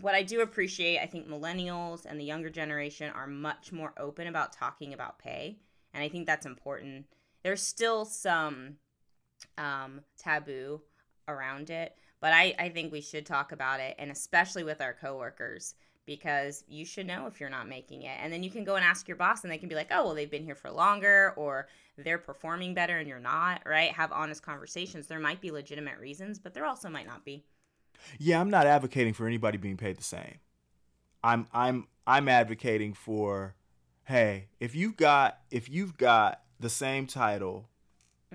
What 0.00 0.14
I 0.14 0.22
do 0.22 0.40
appreciate, 0.40 0.98
I 1.00 1.06
think 1.06 1.28
millennials 1.28 2.06
and 2.06 2.18
the 2.18 2.24
younger 2.24 2.48
generation 2.48 3.12
are 3.14 3.26
much 3.26 3.72
more 3.72 3.92
open 3.98 4.26
about 4.26 4.52
talking 4.52 4.94
about 4.94 5.18
pay, 5.18 5.58
and 5.92 6.02
I 6.02 6.08
think 6.08 6.26
that's 6.26 6.46
important. 6.46 7.06
There's 7.42 7.60
still 7.60 8.04
some 8.06 8.76
um, 9.58 10.00
taboo 10.16 10.80
around 11.28 11.68
it, 11.68 11.94
but 12.20 12.32
I, 12.32 12.54
I 12.58 12.68
think 12.70 12.90
we 12.90 13.02
should 13.02 13.26
talk 13.26 13.52
about 13.52 13.80
it, 13.80 13.94
and 13.98 14.10
especially 14.10 14.64
with 14.64 14.80
our 14.80 14.94
coworkers, 14.94 15.74
because 16.06 16.64
you 16.66 16.84
should 16.84 17.06
know 17.06 17.26
if 17.26 17.38
you're 17.38 17.50
not 17.50 17.68
making 17.68 18.02
it. 18.02 18.16
And 18.20 18.32
then 18.32 18.42
you 18.42 18.50
can 18.50 18.64
go 18.64 18.76
and 18.76 18.84
ask 18.84 19.06
your 19.06 19.16
boss, 19.16 19.42
and 19.42 19.52
they 19.52 19.58
can 19.58 19.68
be 19.68 19.74
like, 19.74 19.88
oh, 19.90 20.04
well, 20.04 20.14
they've 20.14 20.30
been 20.30 20.44
here 20.44 20.54
for 20.54 20.70
longer, 20.70 21.34
or 21.36 21.68
they're 21.98 22.18
performing 22.18 22.74
better 22.74 22.98
and 22.98 23.06
you're 23.06 23.20
not, 23.20 23.62
right? 23.66 23.92
Have 23.92 24.12
honest 24.12 24.42
conversations. 24.42 25.06
There 25.06 25.20
might 25.20 25.40
be 25.40 25.50
legitimate 25.50 25.98
reasons, 25.98 26.38
but 26.38 26.54
there 26.54 26.64
also 26.64 26.88
might 26.88 27.06
not 27.06 27.24
be. 27.24 27.44
Yeah, 28.18 28.40
I'm 28.40 28.50
not 28.50 28.66
advocating 28.66 29.12
for 29.14 29.26
anybody 29.26 29.58
being 29.58 29.76
paid 29.76 29.96
the 29.96 30.04
same. 30.04 30.38
I'm 31.22 31.46
I'm 31.52 31.86
I'm 32.06 32.28
advocating 32.28 32.94
for 32.94 33.54
hey, 34.04 34.48
if 34.60 34.74
you've 34.74 34.96
got 34.96 35.38
if 35.50 35.68
you've 35.68 35.96
got 35.96 36.42
the 36.60 36.70
same 36.70 37.06
title 37.06 37.68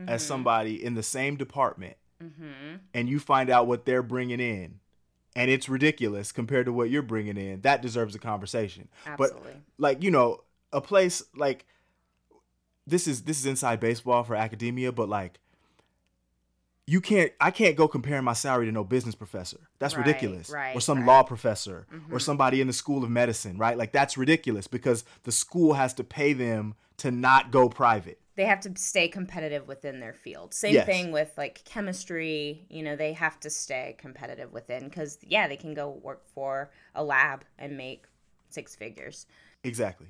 as 0.07 0.21
somebody 0.23 0.83
in 0.83 0.93
the 0.93 1.03
same 1.03 1.35
department 1.37 1.97
Mm-hmm. 2.23 2.77
and 2.95 3.07
you 3.07 3.19
find 3.19 3.47
out 3.47 3.67
what 3.67 3.85
they're 3.85 4.01
bringing 4.01 4.39
in 4.39 4.79
and 5.35 5.51
it's 5.51 5.69
ridiculous 5.69 6.31
compared 6.31 6.65
to 6.65 6.73
what 6.73 6.89
you're 6.89 7.03
bringing 7.03 7.37
in, 7.37 7.61
that 7.61 7.83
deserves 7.83 8.15
a 8.15 8.19
conversation. 8.19 8.87
Absolutely. 9.05 9.51
But 9.51 9.61
like, 9.77 10.01
you 10.01 10.09
know, 10.09 10.41
a 10.73 10.81
place 10.81 11.21
like 11.35 11.67
this 12.87 13.07
is 13.07 13.21
this 13.23 13.39
is 13.39 13.45
inside 13.45 13.79
baseball 13.79 14.23
for 14.23 14.35
academia, 14.35 14.91
but 14.91 15.07
like 15.09 15.39
you 16.89 17.01
can't 17.01 17.31
I 17.41 17.51
can't 17.51 17.75
go 17.75 17.87
comparing 17.87 18.23
my 18.23 18.33
salary 18.33 18.65
to 18.65 18.71
no 18.71 18.83
business 18.83 19.13
professor. 19.13 19.57
That's 19.79 19.95
Right, 19.95 20.05
ridiculous. 20.07 20.49
right, 20.49 20.75
or 20.75 20.79
some 20.81 20.99
right. 20.99 21.07
law 21.07 21.23
professor 21.23 21.85
or 22.09 22.17
Mhm. 22.17 22.21
somebody 22.21 22.61
in 22.61 22.67
the 22.67 22.73
school 22.73 23.03
of 23.03 23.09
medicine, 23.09 23.57
right? 23.57 23.77
Like 23.77 23.91
that's 23.91 24.17
ridiculous 24.17 24.67
because 24.67 25.03
the 25.23 25.31
school 25.31 25.73
has 25.73 25.93
to 25.95 26.03
pay 26.03 26.31
them 26.33 26.75
to 26.97 27.11
not 27.11 27.51
go 27.51 27.69
private. 27.69 28.19
they 28.35 28.45
have 28.45 28.59
to 28.59 28.71
stay 28.77 29.07
competitive 29.07 29.67
within 29.67 29.99
their 29.99 30.13
field. 30.13 30.53
Same 30.53 30.75
Yes. 30.75 30.85
thing 30.85 31.11
with 31.11 31.31
like 31.37 31.63
chemistry, 31.65 32.67
you 32.69 32.83
know, 32.83 32.95
they 32.95 33.13
have 33.13 33.39
to 33.39 33.49
stay 33.49 33.95
competitive 33.97 34.53
within 34.53 34.91
cuz 34.91 35.17
yeah, 35.23 35.47
they 35.47 35.57
can 35.57 35.73
go 35.73 35.89
work 35.89 36.23
for 36.27 36.69
a 36.93 37.03
lab 37.03 37.43
and 37.57 37.75
make 37.75 38.05
six 38.49 38.75
figures. 38.75 39.25
Exactly. 39.63 40.07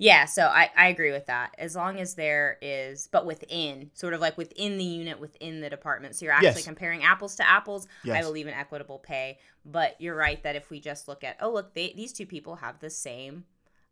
Yeah, 0.00 0.26
so 0.26 0.44
I, 0.44 0.70
I 0.76 0.88
agree 0.88 1.10
with 1.10 1.26
that. 1.26 1.54
As 1.58 1.74
long 1.74 1.98
as 1.98 2.14
there 2.14 2.56
is, 2.62 3.08
but 3.10 3.26
within, 3.26 3.90
sort 3.94 4.14
of 4.14 4.20
like 4.20 4.38
within 4.38 4.78
the 4.78 4.84
unit, 4.84 5.18
within 5.20 5.60
the 5.60 5.68
department. 5.68 6.14
So 6.14 6.24
you're 6.24 6.34
actually 6.34 6.48
Yes. 6.62 6.64
comparing 6.64 7.02
apples 7.02 7.34
to 7.36 7.48
apples. 7.48 7.88
I 8.18 8.22
believe 8.22 8.46
in 8.46 8.54
equitable 8.54 9.00
pay. 9.00 9.38
But 9.64 9.96
you're 10.00 10.14
right 10.14 10.40
that 10.44 10.54
if 10.54 10.70
we 10.70 10.78
just 10.78 11.08
look 11.08 11.24
at, 11.24 11.36
oh, 11.40 11.50
look, 11.52 11.74
they, 11.74 11.92
these 11.96 12.12
two 12.12 12.26
people 12.26 12.56
have 12.56 12.78
the 12.78 12.90
same 12.90 13.44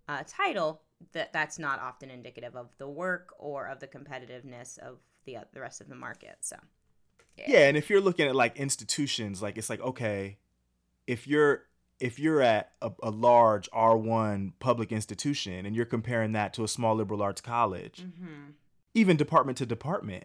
uh, 0.08 0.22
title, 0.26 0.82
that 1.12 1.32
that's 1.32 1.58
not 1.58 1.80
often 1.80 2.08
indicative 2.10 2.54
of 2.54 2.68
the 2.78 2.88
work 2.88 3.34
or 3.38 3.66
of 3.66 3.80
the 3.80 3.88
competitiveness 3.88 4.78
of 4.78 4.98
the, 5.24 5.38
uh, 5.38 5.44
the 5.52 5.60
rest 5.60 5.80
of 5.80 5.88
the 5.88 5.96
market. 5.96 6.36
So, 6.40 6.56
Yeah, 7.36 7.66
and 7.68 7.76
if 7.76 7.90
you're 7.90 8.00
looking 8.00 8.28
at 8.28 8.36
like 8.36 8.56
institutions, 8.56 9.42
like 9.42 9.58
it's 9.58 9.68
like 9.68 9.80
okay, 9.80 10.38
if 11.06 11.26
you're 11.26 11.64
if 12.00 12.18
you're 12.18 12.42
at 12.42 12.72
a, 12.82 12.90
a 13.02 13.10
large 13.10 13.70
R1 13.70 14.52
public 14.58 14.92
institution 14.92 15.64
and 15.64 15.74
you're 15.74 15.86
comparing 15.86 16.32
that 16.32 16.52
to 16.54 16.64
a 16.64 16.68
small 16.68 16.94
liberal 16.94 17.22
arts 17.22 17.40
college, 17.40 18.02
mm-hmm. 18.02 18.50
even 18.94 19.16
department 19.16 19.58
to 19.58 19.66
department, 19.66 20.24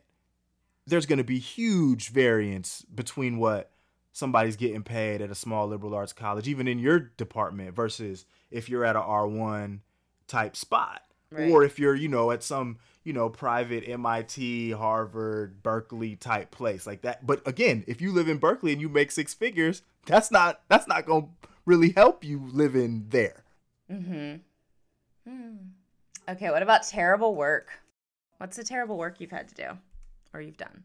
there's 0.85 1.05
going 1.05 1.17
to 1.17 1.23
be 1.23 1.39
huge 1.39 2.09
variance 2.09 2.83
between 2.93 3.37
what 3.37 3.71
somebody's 4.11 4.57
getting 4.57 4.83
paid 4.83 5.21
at 5.21 5.31
a 5.31 5.35
small 5.35 5.67
liberal 5.67 5.93
arts 5.93 6.13
college, 6.13 6.47
even 6.47 6.67
in 6.67 6.79
your 6.79 6.99
department, 6.99 7.75
versus 7.75 8.25
if 8.49 8.67
you're 8.67 8.83
at 8.83 8.95
a 8.95 8.99
R1 8.99 9.79
type 10.27 10.55
spot. 10.55 11.01
Right. 11.31 11.49
Or 11.49 11.63
if 11.63 11.79
you're, 11.79 11.95
you 11.95 12.09
know, 12.09 12.31
at 12.31 12.43
some, 12.43 12.77
you 13.05 13.13
know, 13.13 13.29
private 13.29 13.87
MIT, 13.87 14.71
Harvard, 14.71 15.63
Berkeley 15.63 16.17
type 16.17 16.51
place 16.51 16.85
like 16.85 17.03
that. 17.03 17.25
But 17.25 17.47
again, 17.47 17.85
if 17.87 18.01
you 18.01 18.11
live 18.11 18.27
in 18.27 18.37
Berkeley 18.37 18.73
and 18.73 18.81
you 18.81 18.89
make 18.89 19.11
six 19.11 19.33
figures, 19.33 19.81
that's 20.05 20.29
not 20.29 20.61
that's 20.67 20.89
not 20.89 21.05
going 21.05 21.29
to 21.41 21.49
really 21.65 21.91
help 21.91 22.23
you 22.23 22.49
live 22.51 22.75
in 22.75 23.05
there. 23.09 23.43
Mm-hmm. 23.91 24.35
Hmm. 25.29 25.55
Okay, 26.29 26.49
what 26.49 26.63
about 26.63 26.83
terrible 26.83 27.35
work? 27.35 27.69
What's 28.37 28.57
the 28.57 28.63
terrible 28.63 28.97
work 28.97 29.19
you've 29.19 29.31
had 29.31 29.47
to 29.49 29.55
do 29.55 29.67
or 30.33 30.41
you've 30.41 30.57
done? 30.57 30.83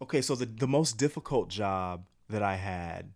Okay, 0.00 0.22
so 0.22 0.34
the 0.34 0.46
the 0.46 0.68
most 0.68 0.96
difficult 0.96 1.48
job 1.48 2.04
that 2.28 2.42
I 2.42 2.56
had, 2.56 3.12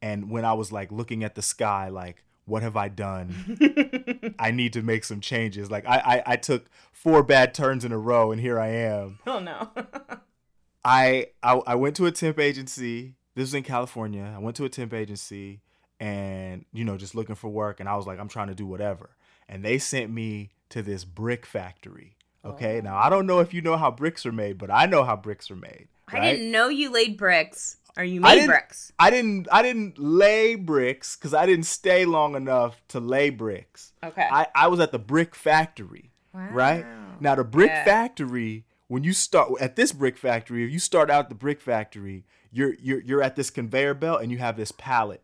and 0.00 0.30
when 0.30 0.44
I 0.44 0.52
was 0.52 0.70
like 0.70 0.92
looking 0.92 1.24
at 1.24 1.34
the 1.34 1.42
sky, 1.42 1.88
like 1.88 2.24
what 2.44 2.62
have 2.62 2.76
I 2.76 2.88
done? 2.88 4.34
I 4.38 4.50
need 4.50 4.72
to 4.74 4.82
make 4.82 5.04
some 5.04 5.20
changes. 5.20 5.70
Like 5.70 5.86
I, 5.86 5.98
I 5.98 6.22
I 6.32 6.36
took 6.36 6.66
four 6.92 7.22
bad 7.22 7.54
turns 7.54 7.84
in 7.84 7.92
a 7.92 7.98
row, 7.98 8.32
and 8.32 8.40
here 8.40 8.58
I 8.58 8.68
am. 8.68 9.18
oh 9.26 9.40
no. 9.40 9.70
I 10.84 11.28
I, 11.42 11.60
I 11.66 11.74
went 11.74 11.96
to 11.96 12.06
a 12.06 12.12
temp 12.12 12.38
agency. 12.38 13.14
This 13.34 13.42
was 13.42 13.54
in 13.54 13.62
California. 13.62 14.32
I 14.34 14.38
went 14.38 14.56
to 14.56 14.64
a 14.64 14.68
temp 14.68 14.92
agency, 14.92 15.60
and 16.00 16.64
you 16.72 16.84
know 16.84 16.96
just 16.96 17.14
looking 17.14 17.34
for 17.34 17.48
work, 17.48 17.80
and 17.80 17.88
I 17.88 17.96
was 17.96 18.06
like, 18.06 18.18
I'm 18.18 18.28
trying 18.28 18.48
to 18.48 18.54
do 18.54 18.66
whatever, 18.66 19.10
and 19.48 19.64
they 19.64 19.78
sent 19.78 20.10
me 20.12 20.50
to 20.70 20.82
this 20.82 21.04
brick 21.04 21.46
factory. 21.46 22.16
Okay, 22.44 22.80
now 22.82 22.96
I 22.96 23.08
don't 23.08 23.26
know 23.26 23.38
if 23.38 23.54
you 23.54 23.60
know 23.62 23.76
how 23.76 23.90
bricks 23.90 24.26
are 24.26 24.32
made, 24.32 24.58
but 24.58 24.70
I 24.70 24.86
know 24.86 25.04
how 25.04 25.14
bricks 25.16 25.50
are 25.50 25.56
made. 25.56 25.88
I 26.08 26.20
didn't 26.20 26.50
know 26.50 26.68
you 26.68 26.90
laid 26.90 27.16
bricks 27.16 27.76
or 27.96 28.02
you 28.04 28.20
I 28.20 28.30
made 28.30 28.34
didn't- 28.34 28.48
bricks. 28.50 28.92
I 28.98 29.10
didn't 29.10 29.48
I 29.52 29.62
didn't 29.62 29.98
lay 29.98 30.56
bricks 30.56 31.16
because 31.16 31.32
I 31.32 31.46
didn't 31.46 31.66
stay 31.66 32.04
long 32.04 32.34
enough 32.34 32.82
to 32.88 33.00
lay 33.00 33.30
bricks. 33.30 33.92
Okay. 34.04 34.28
I, 34.30 34.46
I 34.54 34.66
was 34.66 34.80
at 34.80 34.90
the 34.92 34.98
brick 34.98 35.34
factory, 35.36 36.10
Wow. 36.34 36.48
right? 36.52 36.84
Now 37.20 37.36
the 37.36 37.44
brick 37.44 37.70
Yeah. 37.70 37.84
factory, 37.84 38.64
when 38.88 39.04
you 39.04 39.12
start 39.12 39.52
at 39.60 39.76
this 39.76 39.92
brick 39.92 40.18
factory, 40.18 40.64
if 40.64 40.70
you 40.72 40.80
start 40.80 41.10
out 41.10 41.20
at 41.24 41.28
the 41.28 41.34
brick 41.36 41.60
factory, 41.60 42.24
you're 42.52 42.74
you're 42.74 43.00
you're 43.00 43.22
at 43.22 43.36
this 43.36 43.50
conveyor 43.50 43.94
belt 43.94 44.22
and 44.22 44.30
you 44.30 44.38
have 44.38 44.56
this 44.56 44.72
pallet. 44.72 45.22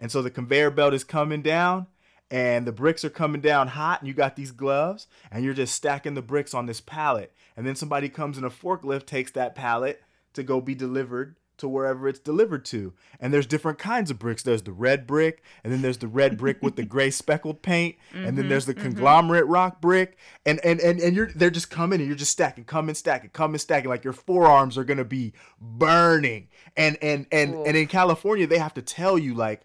And 0.00 0.10
so 0.10 0.22
the 0.22 0.30
conveyor 0.30 0.70
belt 0.70 0.94
is 0.94 1.04
coming 1.04 1.42
down 1.42 1.86
and 2.30 2.66
the 2.66 2.72
bricks 2.72 3.04
are 3.04 3.10
coming 3.10 3.40
down 3.40 3.68
hot 3.68 4.00
and 4.00 4.08
you 4.08 4.14
got 4.14 4.36
these 4.36 4.52
gloves 4.52 5.06
and 5.30 5.44
you're 5.44 5.52
just 5.52 5.74
stacking 5.74 6.14
the 6.14 6.22
bricks 6.22 6.54
on 6.54 6.66
this 6.66 6.80
pallet. 6.80 7.32
And 7.56 7.66
then 7.66 7.74
somebody 7.74 8.08
comes 8.08 8.38
in 8.38 8.44
a 8.44 8.50
forklift, 8.50 9.04
takes 9.06 9.32
that 9.32 9.54
pallet 9.54 10.02
to 10.32 10.42
go 10.42 10.60
be 10.60 10.74
delivered 10.74 11.36
to 11.60 11.68
wherever 11.68 12.08
it's 12.08 12.18
delivered 12.18 12.64
to. 12.66 12.92
And 13.18 13.32
there's 13.32 13.46
different 13.46 13.78
kinds 13.78 14.10
of 14.10 14.18
bricks. 14.18 14.42
There's 14.42 14.62
the 14.62 14.72
red 14.72 15.06
brick, 15.06 15.42
and 15.62 15.72
then 15.72 15.82
there's 15.82 15.98
the 15.98 16.08
red 16.08 16.36
brick 16.36 16.62
with 16.62 16.76
the 16.76 16.84
gray 16.84 17.10
speckled 17.10 17.62
paint, 17.62 17.96
and 18.12 18.26
then 18.26 18.34
mm-hmm, 18.34 18.48
there's 18.48 18.66
the 18.66 18.74
mm-hmm. 18.74 18.82
conglomerate 18.82 19.46
rock 19.46 19.80
brick. 19.80 20.18
And 20.44 20.60
and 20.64 20.80
and, 20.80 21.00
and 21.00 21.16
you're 21.16 21.30
they're 21.34 21.50
just 21.50 21.70
coming 21.70 22.00
and 22.00 22.08
you're 22.08 22.16
just 22.16 22.32
stacking, 22.32 22.64
coming, 22.64 22.94
stacking, 22.94 23.30
coming, 23.30 23.58
stacking. 23.58 23.88
Like 23.88 24.04
your 24.04 24.12
forearms 24.12 24.76
are 24.76 24.84
gonna 24.84 25.04
be 25.04 25.32
burning. 25.60 26.48
And 26.76 26.96
and 27.02 27.26
and 27.32 27.54
and 27.54 27.76
in 27.76 27.86
California, 27.86 28.46
they 28.46 28.58
have 28.58 28.74
to 28.74 28.82
tell 28.82 29.18
you 29.18 29.34
like, 29.34 29.62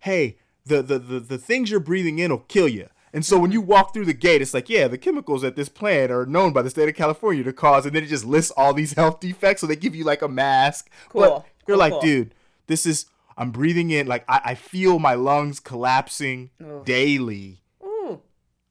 hey, 0.00 0.38
the 0.66 0.82
the 0.82 0.98
the, 0.98 1.20
the 1.20 1.38
things 1.38 1.70
you're 1.70 1.80
breathing 1.80 2.18
in 2.18 2.30
will 2.30 2.38
kill 2.38 2.68
you. 2.68 2.88
And 3.12 3.24
so 3.24 3.38
when 3.38 3.52
you 3.52 3.60
mm-hmm. 3.60 3.70
walk 3.70 3.94
through 3.94 4.04
the 4.04 4.12
gate, 4.12 4.42
it's 4.42 4.54
like, 4.54 4.68
yeah, 4.68 4.88
the 4.88 4.98
chemicals 4.98 5.44
at 5.44 5.56
this 5.56 5.68
plant 5.68 6.12
are 6.12 6.26
known 6.26 6.52
by 6.52 6.62
the 6.62 6.70
state 6.70 6.88
of 6.88 6.94
California 6.94 7.42
to 7.44 7.52
cause, 7.52 7.86
and 7.86 7.94
then 7.94 8.04
it 8.04 8.08
just 8.08 8.24
lists 8.24 8.52
all 8.56 8.74
these 8.74 8.92
health 8.96 9.20
defects. 9.20 9.60
So 9.60 9.66
they 9.66 9.76
give 9.76 9.94
you 9.94 10.04
like 10.04 10.22
a 10.22 10.28
mask. 10.28 10.90
Cool. 11.08 11.22
But 11.22 11.46
you're 11.66 11.76
Cool, 11.76 11.78
like, 11.78 11.92
cool. 11.92 12.00
dude, 12.00 12.34
this 12.66 12.86
is 12.86 13.06
I'm 13.38 13.52
breathing 13.52 13.90
in 13.90 14.06
like 14.06 14.24
I, 14.28 14.40
I 14.44 14.54
feel 14.56 14.98
my 14.98 15.14
lungs 15.14 15.60
collapsing 15.60 16.50
Oof. 16.60 16.84
daily. 16.84 17.62
Ooh. 17.82 18.20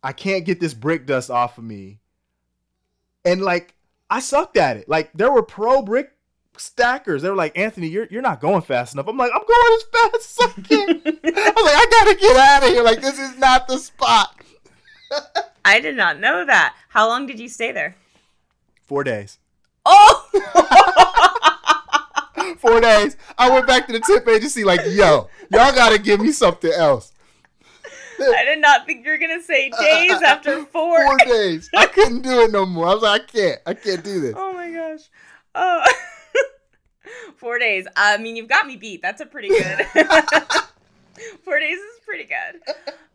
I 0.04 0.12
can't 0.12 0.46
get 0.46 0.60
this 0.60 0.74
brick 0.74 1.06
dust 1.06 1.32
off 1.32 1.58
of 1.58 1.64
me. 1.64 2.00
And 3.24 3.42
like 3.42 3.76
I 4.10 4.20
sucked 4.20 4.58
at 4.58 4.78
it. 4.78 4.90
Like 4.90 5.12
there 5.14 5.32
were 5.32 5.42
pro 5.42 5.82
brick 5.82 6.17
stackers. 6.60 7.22
They 7.22 7.30
were 7.30 7.36
like, 7.36 7.58
Anthony, 7.58 7.88
you're 7.88 8.08
you're 8.10 8.22
not 8.22 8.42
going 8.42 8.62
fast 8.62 8.94
enough. 8.94 9.08
I'm 9.08 9.18
like, 9.18 9.32
I'm 9.34 9.42
going 9.42 9.78
as 9.78 9.84
fast 9.92 10.42
as 10.42 10.48
I 10.48 10.52
can. 10.62 10.90
I 10.90 10.94
was 10.94 11.04
like, 11.24 11.26
I 11.26 11.86
gotta 11.90 12.16
get 12.20 12.38
out 12.38 12.64
of 12.64 12.70
here. 12.70 12.84
Like 12.84 13.02
this 13.02 13.20
is 13.20 13.38
not 13.38 13.68
the 13.68 13.78
spot. 13.78 14.36
I 15.66 15.80
did 15.80 15.96
not 15.98 16.20
know 16.20 16.46
that. 16.46 16.76
How 16.90 17.08
long 17.08 17.26
did 17.28 17.40
you 17.40 17.50
stay 17.50 17.72
there? 17.72 17.96
Four 18.86 19.04
days. 19.04 19.40
Oh! 19.86 20.30
Four 22.60 22.82
days. 22.82 23.18
I 23.38 23.50
went 23.50 23.68
back 23.68 23.88
to 23.88 23.94
the 23.94 24.00
tip 24.00 24.28
agency 24.28 24.64
like, 24.64 24.82
yo, 24.86 25.30
y'all 25.52 25.74
gotta 25.74 26.00
give 26.00 26.22
me 26.22 26.32
something 26.32 26.72
else. 26.72 27.14
I 28.20 28.46
did 28.46 28.60
not 28.60 28.86
think 28.86 29.06
you 29.06 29.12
were 29.12 29.18
to 29.18 29.42
say 29.44 29.70
days 29.70 30.22
after 30.22 30.66
four. 30.66 31.06
Four 31.06 31.18
days. 31.18 31.70
I 31.76 31.86
couldn't 31.86 32.22
do 32.22 32.42
it 32.42 32.52
no 32.52 32.66
more. 32.66 32.88
I 32.88 32.94
was 32.94 33.04
like, 33.04 33.22
I 33.22 33.26
can't. 33.26 33.62
I 33.66 33.74
can't 33.74 34.04
do 34.04 34.22
this. 34.22 34.34
Oh 34.36 34.54
my 34.54 34.72
gosh. 34.72 35.10
Oh. 35.56 35.84
Four 37.38 37.60
days. 37.60 37.88
I 37.96 38.18
mean, 38.18 38.36
you've 38.36 38.48
got 38.48 38.66
me 38.68 38.76
beat. 38.78 39.02
That's 39.02 39.22
a 39.22 39.26
pretty 39.26 39.50
good. 39.50 39.86
Four 41.44 41.60
days 41.60 41.78
is 41.78 42.00
pretty 42.06 42.26
good. 42.26 42.62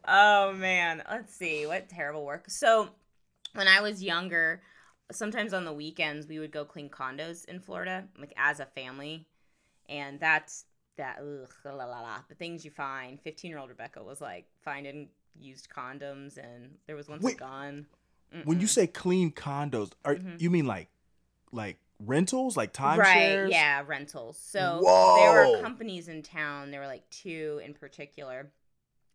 Oh 0.07 0.53
man. 0.55 1.03
Let's 1.11 1.35
see. 1.35 1.67
What 1.67 1.89
terrible 1.89 2.25
work. 2.25 2.45
So, 2.49 2.91
when 3.55 3.69
I 3.69 3.81
was 3.81 4.03
younger, 4.03 4.63
sometimes 5.13 5.53
on 5.53 5.65
the 5.65 5.73
weekends 5.73 6.27
we 6.27 6.39
would 6.39 6.51
go 6.53 6.65
clean 6.65 6.89
condos 6.89 7.45
in 7.47 7.61
Florida, 7.61 8.05
like 8.19 8.33
as 8.37 8.61
a 8.61 8.67
family, 8.67 9.27
and 9.89 10.19
that's 10.19 10.65
that. 10.97 11.19
Ugh, 11.21 11.49
la 11.65 11.73
la 11.85 12.01
la. 12.01 12.19
The 12.29 12.35
things 12.35 12.65
you 12.65 12.71
find. 12.71 13.21
Fifteen-year-old 13.21 13.69
Rebecca 13.69 14.03
was 14.03 14.21
like 14.21 14.47
finding 14.65 15.09
used 15.39 15.69
condoms, 15.71 16.37
and 16.39 16.71
there 16.87 16.97
was 16.97 17.09
once 17.09 17.23
Wait. 17.23 17.37
a 17.37 17.39
gun. 17.39 17.87
When 18.45 18.61
you 18.61 18.67
say 18.67 18.87
clean 18.87 19.31
condos, 19.31 19.93
are 20.07 20.15
Mhm. 20.17 20.41
you 20.41 20.49
mean 20.51 20.67
like 20.67 20.89
like 21.53 21.77
rentals, 22.07 22.57
like 22.57 22.73
timeshares? 22.73 22.99
Right, 22.99 23.51
yeah, 23.51 23.83
rentals. 23.87 24.39
So 24.39 24.81
there 25.17 25.33
were 25.33 25.61
companies 25.63 26.09
in 26.09 26.23
town, 26.23 26.71
there 26.71 26.81
were 26.81 26.87
like 26.87 27.09
two 27.11 27.61
in 27.65 27.75
particular 27.75 28.51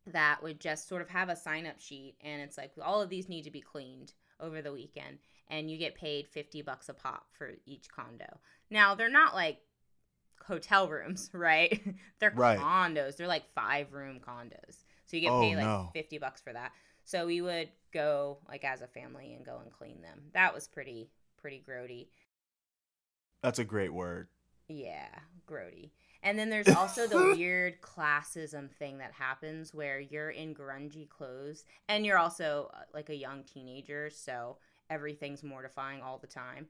that 0.07 0.41
would 0.41 0.59
just 0.59 0.87
sort 0.87 1.01
of 1.01 1.09
have 1.09 1.27
a 1.29 1.35
sign 1.35 1.65
up 1.67 1.79
sheet 1.81 2.15
and 2.21 2.41
it's 2.41 2.57
like 2.57 2.71
all 2.81 3.01
of 3.01 3.09
these 3.09 3.27
need 3.27 3.43
to 3.43 3.51
be 3.51 3.59
cleaned 3.59 4.13
over 4.39 4.61
the 4.61 4.71
weekend 4.71 5.17
and 5.49 5.69
you 5.69 5.77
get 5.77 5.95
paid 5.95 6.27
50 6.27 6.61
bucks 6.61 6.87
a 6.87 6.93
pop 6.93 7.25
for 7.33 7.51
each 7.65 7.89
condo. 7.89 8.39
Now, 8.69 8.95
they're 8.95 9.09
not 9.09 9.35
like 9.35 9.59
hotel 10.45 10.87
rooms, 10.87 11.29
right? 11.33 11.81
they're 12.19 12.31
Right. 12.35 12.57
condos. 12.57 13.17
They're 13.17 13.27
like 13.27 13.53
5 13.53 13.93
room 13.93 14.19
condos. 14.25 14.83
So 15.05 15.17
you 15.17 15.21
get 15.21 15.31
Oh, 15.33 15.41
paid 15.41 15.55
like 15.57 15.65
no. 15.65 15.89
50 15.93 16.17
bucks 16.19 16.41
for 16.41 16.53
that. 16.53 16.71
So 17.03 17.25
we 17.25 17.41
would 17.41 17.69
go 17.93 18.37
like 18.47 18.63
as 18.63 18.81
a 18.81 18.87
family 18.87 19.33
and 19.33 19.45
go 19.45 19.59
and 19.61 19.71
clean 19.71 20.01
them. 20.01 20.21
That 20.33 20.53
was 20.53 20.67
pretty 20.67 21.09
pretty 21.37 21.63
grody. 21.67 22.07
That's 23.41 23.59
a 23.59 23.63
great 23.63 23.93
word. 23.93 24.27
Yeah, 24.67 25.07
grody. 25.47 25.91
And 26.23 26.37
then 26.37 26.49
there's 26.49 26.67
also 26.67 27.07
the 27.07 27.17
weird 27.37 27.81
classism 27.81 28.69
thing 28.71 28.97
that 28.97 29.13
happens 29.13 29.73
where 29.73 29.99
you're 29.99 30.31
in 30.31 30.53
grungy 30.53 31.07
clothes 31.07 31.63
and 31.87 32.05
you're 32.05 32.17
also 32.17 32.69
uh, 32.73 32.79
like 32.93 33.09
a 33.09 33.15
young 33.15 33.43
teenager, 33.43 34.09
so 34.09 34.57
everything's 34.89 35.43
mortifying 35.43 36.01
all 36.01 36.17
the 36.17 36.27
time. 36.27 36.67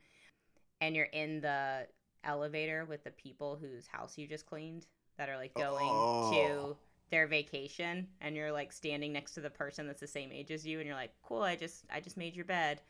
And 0.82 0.96
you're 0.96 1.06
in 1.06 1.42
the 1.42 1.88
elevator 2.24 2.86
with 2.86 3.04
the 3.04 3.12
people 3.12 3.58
whose 3.60 3.88
house 3.88 4.18
you 4.18 4.28
just 4.28 4.46
cleaned 4.46 4.86
that 5.18 5.30
are 5.30 5.38
like 5.38 5.54
going 5.56 5.88
Oh. 5.90 6.32
to 6.32 6.78
their 7.10 7.26
vacation 7.26 8.06
and 8.22 8.36
you're 8.36 8.52
like 8.52 8.74
standing 8.74 9.14
next 9.14 9.34
to 9.36 9.40
the 9.42 9.50
person 9.50 9.88
that's 9.88 10.02
the 10.02 10.08
same 10.08 10.32
age 10.32 10.52
as 10.52 10.68
you 10.68 10.78
and 10.80 10.86
you're 10.86 10.96
like, 10.96 11.14
"Cool, 11.24 11.42
I 11.42 11.56
just 11.56 11.86
I 11.92 12.00
just 12.02 12.18
made 12.18 12.36
your 12.36 12.46
bed." 12.46 12.82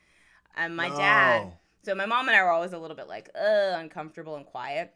And 0.55 0.75
my 0.75 0.89
dad, 0.89 1.43
No. 1.43 1.53
So 1.87 1.95
my 1.95 2.05
mom 2.05 2.27
and 2.27 2.35
I 2.35 2.43
were 2.43 2.49
always 2.49 2.73
a 2.73 2.77
little 2.77 2.97
bit 2.97 3.07
like, 3.07 3.29
uh, 3.33 3.71
uncomfortable 3.77 4.35
and 4.35 4.45
quiet 4.45 4.93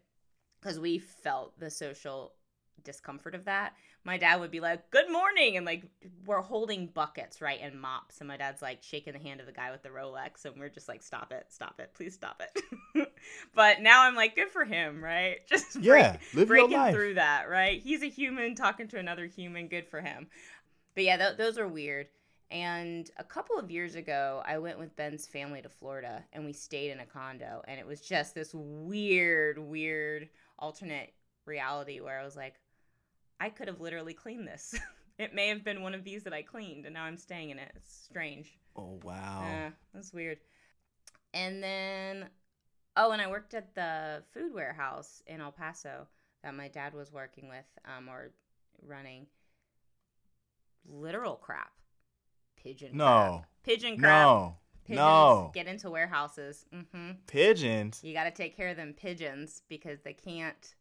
because 0.62 0.78
we 0.78 1.00
felt 1.00 1.58
the 1.58 1.70
social 1.70 2.34
discomfort 2.84 3.34
of 3.34 3.46
that. 3.46 3.74
My 4.04 4.18
dad 4.18 4.42
would 4.42 4.52
be 4.52 4.60
like, 4.60 4.90
"Good 4.92 5.10
morning," 5.10 5.56
and 5.56 5.66
like 5.66 5.84
we're 6.26 6.42
holding 6.42 6.88
buckets, 6.88 7.40
right, 7.40 7.60
and 7.62 7.80
mops, 7.80 8.20
and 8.20 8.28
my 8.28 8.36
dad's 8.36 8.62
like 8.62 8.84
shaking 8.84 9.14
the 9.14 9.20
hand 9.20 9.40
of 9.40 9.46
the 9.46 9.52
guy 9.54 9.72
with 9.72 9.84
the 9.84 9.90
Rolex, 9.90 10.44
and 10.44 10.60
we're 10.60 10.68
just 10.70 10.90
like, 10.90 11.02
"Stop 11.02 11.32
it, 11.32 11.46
stop 11.50 11.80
it, 11.80 11.92
please 11.94 12.14
stop 12.14 12.42
it." 12.42 13.08
but 13.56 13.80
now 13.82 14.02
I'm 14.04 14.16
like, 14.16 14.36
good 14.36 14.50
for 14.50 14.66
him, 14.66 15.02
right? 15.04 15.38
Just 15.48 15.76
break, 15.76 15.86
Yeah, 15.86 16.18
your 16.34 16.46
breaking 16.46 16.72
life. 16.72 16.94
through 16.94 17.14
that, 17.14 17.48
right? 17.50 17.82
He's 17.82 18.02
a 18.04 18.10
human 18.10 18.56
talking 18.56 18.88
to 18.90 18.98
another 19.00 19.28
human. 19.28 19.68
Good 19.68 19.88
for 19.88 20.02
him. 20.02 20.28
But 20.96 21.04
yeah, 21.06 21.18
th- 21.18 21.38
those 21.38 21.58
are 21.58 21.68
weird. 21.68 22.08
And 22.52 23.10
a 23.16 23.24
couple 23.24 23.58
of 23.58 23.72
years 23.72 23.96
ago, 23.96 24.44
I 24.46 24.58
went 24.58 24.78
with 24.78 24.96
Ben's 24.98 25.26
family 25.26 25.62
to 25.62 25.70
Florida 25.70 26.22
and 26.34 26.44
we 26.46 26.52
stayed 26.52 26.92
in 26.92 27.00
a 27.00 27.06
condo. 27.06 27.62
And 27.66 27.80
it 27.80 27.88
was 27.88 28.02
just 28.02 28.36
this 28.36 28.52
weird, 28.54 29.58
weird 29.58 30.28
alternate 30.60 31.14
reality 31.46 32.02
where 32.02 32.20
I 32.20 32.26
was 32.26 32.36
like, 32.36 32.56
I 33.40 33.50
could 33.50 33.70
have 33.70 33.80
literally 33.80 34.14
cleaned 34.14 34.48
this. 34.48 34.76
it 35.18 35.34
may 35.34 35.48
have 35.48 35.64
been 35.64 35.82
one 35.82 35.94
of 35.94 36.04
these 36.04 36.24
that 36.24 36.34
I 36.34 36.42
cleaned 36.42 36.86
and 36.86 36.94
now 36.94 37.06
I'm 37.06 37.18
staying 37.18 37.52
in 37.52 37.58
it. 37.58 37.72
It's 37.74 38.04
strange. 38.04 38.60
Oh 38.76 39.00
wow. 39.02 39.44
Yeah, 39.46 39.70
that's 39.94 40.12
weird. 40.12 40.40
And 41.34 41.64
then, 41.64 42.26
oh, 42.98 43.12
and 43.12 43.22
I 43.22 43.30
worked 43.30 43.54
at 43.54 43.74
the 43.76 44.24
food 44.34 44.54
warehouse 44.54 45.24
in 45.26 45.40
El 45.40 45.54
Paso 45.54 46.06
that 46.44 46.54
my 46.54 46.68
dad 46.68 46.94
was 46.94 47.14
working 47.14 47.48
with 47.48 47.66
um, 47.86 48.10
or 48.10 48.32
running. 48.86 49.28
Literal 50.86 51.36
crap. 51.36 51.72
Pigeon 52.64 52.92
No. 52.96 53.06
crap. 53.06 53.48
Pigeon 53.64 53.98
crap. 53.98 54.26
No. 54.26 54.58
Pigeons 54.86 54.98
No. 54.98 55.52
get 55.54 55.68
into 55.68 55.90
warehouses. 55.90 56.66
hmm 56.72 57.12
Pigeons. 57.28 58.02
You 58.04 58.14
got 58.14 58.24
to 58.26 58.32
take 58.32 58.56
care 58.58 58.70
of 58.70 58.78
them 58.78 58.94
pigeons 58.94 59.62
because 59.70 60.00
they 60.02 60.14
can't 60.14 60.76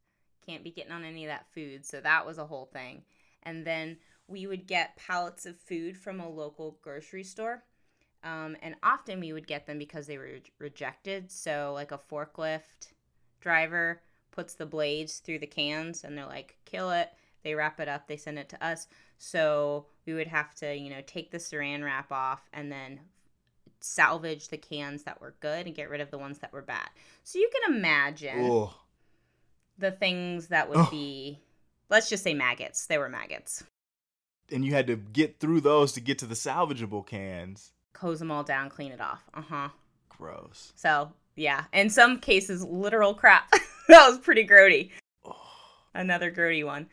can't 0.47 0.65
be 0.65 0.71
getting 0.71 0.93
on 0.93 1.05
any 1.05 1.25
of 1.25 1.29
that 1.31 1.47
food. 1.55 1.85
So 1.85 2.01
that 2.01 2.27
was 2.27 2.39
a 2.39 2.47
whole 2.47 2.67
thing. 2.73 3.03
And 3.43 3.67
then 3.67 3.99
we 4.27 4.47
would 4.47 4.67
get 4.67 4.97
pallets 4.97 5.45
of 5.47 5.59
food 5.59 5.97
from 5.99 6.19
a 6.19 6.29
local 6.29 6.79
grocery 6.83 7.25
store. 7.25 7.63
Um, 8.25 8.57
and 8.63 8.75
often 8.83 9.21
we 9.21 9.33
would 9.33 9.47
get 9.47 9.67
them 9.67 9.79
because 9.79 10.07
they 10.07 10.17
were 10.19 10.25
re- 10.25 10.43
rejected. 10.59 11.31
So 11.31 11.73
like 11.75 11.93
a 11.93 11.99
forklift 11.99 12.93
driver 13.41 14.03
puts 14.31 14.55
the 14.55 14.67
blades 14.67 15.19
through 15.19 15.39
the 15.41 15.47
cans 15.47 16.05
and 16.05 16.17
they're 16.17 16.27
like, 16.27 16.57
kill 16.65 16.91
it. 16.91 17.11
They 17.43 17.55
wrap 17.55 17.79
it 17.81 17.89
up. 17.89 18.07
They 18.09 18.17
send 18.17 18.39
it 18.39 18.49
to 18.51 18.65
us. 18.67 18.87
So 19.19 19.87
we 20.11 20.17
would 20.17 20.27
have 20.27 20.55
to, 20.57 20.75
you 20.75 20.91
know, 20.91 21.03
take 21.07 21.31
the 21.31 21.39
saran 21.39 21.85
wrap 21.85 22.11
off 22.11 22.43
and 22.53 22.71
then 22.71 22.99
salvage 23.81 24.49
the 24.49 24.57
cans 24.57 25.05
that 25.05 25.21
were 25.21 25.35
good 25.41 25.67
and 25.67 25.75
get 25.75 25.89
rid 25.89 26.01
of 26.01 26.11
the 26.11 26.19
ones 26.19 26.39
that 26.39 26.53
were 26.53 26.63
bad. 26.63 26.89
So 27.23 27.39
you 27.39 27.49
can 27.53 27.77
imagine 27.77 28.51
Ugh. 28.51 28.71
the 29.79 29.93
things 29.93 30.49
that 30.49 30.69
would 30.69 30.79
Ugh. 30.79 30.91
be, 30.91 31.39
let's 31.89 32.09
just 32.09 32.25
say 32.25 32.35
maggots. 32.35 32.87
They 32.87 32.99
were 32.99 33.09
maggots. 33.09 33.63
And 34.51 34.65
you 34.65 34.73
had 34.73 34.89
to 34.89 34.97
get 34.97 35.39
through 35.39 35.61
those 35.61 35.93
to 35.93 36.01
get 36.01 36.19
to 36.19 36.27
the 36.27 36.35
salvageable 36.35 37.07
cans. 37.07 37.71
Hose 37.97 38.19
them 38.19 38.33
all 38.33 38.43
down, 38.43 38.69
clean 38.69 38.91
it 38.91 39.01
off. 39.01 39.23
Uh 39.33 39.43
huh. 39.43 39.69
Gross. 40.09 40.73
So 40.75 41.13
yeah, 41.37 41.65
in 41.73 41.89
some 41.89 42.19
cases, 42.19 42.65
literal 42.65 43.15
crap. 43.15 43.49
that 43.89 44.09
was 44.09 44.19
pretty 44.19 44.45
grody. 44.45 44.91
Oh. 45.25 45.37
Another 45.95 46.33
grody 46.33 46.67
one. 46.67 46.89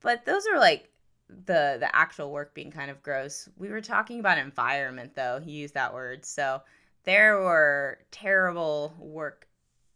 But 0.00 0.24
those 0.24 0.46
are 0.46 0.58
like 0.58 0.88
the 1.28 1.76
the 1.80 1.94
actual 1.94 2.30
work 2.30 2.54
being 2.54 2.70
kind 2.70 2.90
of 2.90 3.02
gross. 3.02 3.48
We 3.56 3.68
were 3.70 3.80
talking 3.80 4.20
about 4.20 4.38
environment 4.38 5.14
though. 5.14 5.40
He 5.44 5.52
used 5.52 5.74
that 5.74 5.92
word. 5.94 6.24
So 6.24 6.62
there 7.04 7.38
were 7.38 7.98
terrible 8.10 8.94
work, 8.98 9.46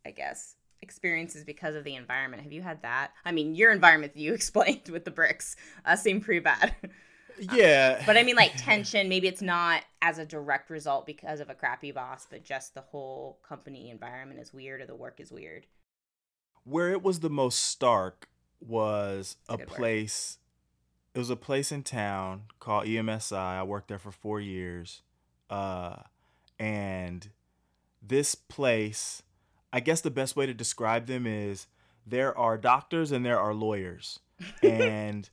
I 0.06 0.10
guess, 0.10 0.56
experiences 0.82 1.44
because 1.44 1.74
of 1.74 1.84
the 1.84 1.94
environment. 1.96 2.42
Have 2.42 2.52
you 2.52 2.62
had 2.62 2.82
that? 2.82 3.12
I 3.24 3.32
mean, 3.32 3.54
your 3.54 3.72
environment 3.72 4.14
that 4.14 4.20
you 4.20 4.34
explained 4.40 4.88
with 4.90 5.04
the 5.04 5.10
bricks 5.10 5.56
uh, 5.84 5.96
seemed 5.96 6.22
pretty 6.24 6.40
bad. 6.40 6.74
Yeah. 7.38 8.02
But 8.06 8.18
I 8.18 8.24
mean, 8.24 8.36
like 8.36 8.52
tension. 8.56 9.08
Maybe 9.08 9.26
it's 9.26 9.40
not 9.42 9.82
as 10.02 10.18
a 10.18 10.26
direct 10.26 10.68
result 10.70 11.06
because 11.06 11.40
of 11.40 11.48
a 11.48 11.54
crappy 11.54 11.90
boss, 11.90 12.26
but 12.30 12.44
just 12.44 12.74
the 12.74 12.82
whole 12.82 13.40
company 13.48 13.88
environment 13.90 14.38
is 14.38 14.52
weird 14.52 14.82
or 14.82 14.86
the 14.86 14.94
work 14.94 15.18
is 15.18 15.32
weird. 15.32 15.66
where 16.64 16.90
it 16.90 17.02
was 17.02 17.20
the 17.20 17.30
most 17.30 17.58
stark 17.60 18.28
was 18.60 19.36
a 19.48 19.54
a 19.54 19.58
place 19.58 20.38
it 21.14 21.18
was 21.18 21.30
a 21.30 21.36
place 21.36 21.72
in 21.72 21.82
town 21.82 22.44
called 22.58 22.86
EMSI. 22.86 23.36
I 23.36 23.62
worked 23.62 23.88
there 23.88 23.98
for 23.98 24.12
4 24.12 24.40
years. 24.40 25.02
Uh 25.50 25.96
and 26.58 27.28
this 28.00 28.34
place, 28.34 29.22
I 29.72 29.80
guess 29.80 30.00
the 30.00 30.10
best 30.10 30.36
way 30.36 30.46
to 30.46 30.54
describe 30.54 31.06
them 31.06 31.26
is 31.26 31.66
there 32.06 32.36
are 32.36 32.56
doctors 32.56 33.10
and 33.10 33.24
there 33.24 33.38
are 33.38 33.54
lawyers. 33.54 34.20
and 34.62 35.28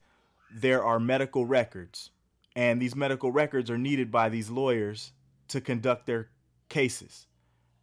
there 0.51 0.83
are 0.83 0.99
medical 0.99 1.45
records. 1.45 2.11
And 2.55 2.81
these 2.81 2.95
medical 2.95 3.31
records 3.31 3.69
are 3.69 3.77
needed 3.77 4.11
by 4.11 4.29
these 4.29 4.49
lawyers 4.49 5.13
to 5.49 5.61
conduct 5.61 6.05
their 6.05 6.29
cases 6.67 7.27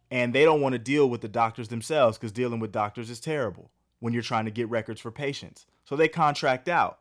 and 0.09 0.33
they 0.33 0.45
don't 0.45 0.61
want 0.61 0.73
to 0.73 0.79
deal 0.79 1.09
with 1.09 1.21
the 1.21 1.27
doctors 1.27 1.67
themselves 1.67 2.17
because 2.17 2.31
dealing 2.31 2.59
with 2.59 2.71
doctors 2.71 3.09
is 3.09 3.19
terrible 3.19 3.71
when 3.99 4.13
you're 4.13 4.21
trying 4.21 4.45
to 4.45 4.51
get 4.51 4.69
records 4.69 5.01
for 5.01 5.11
patients. 5.11 5.65
So 5.85 5.95
they 5.95 6.07
contract 6.07 6.69
out, 6.69 6.99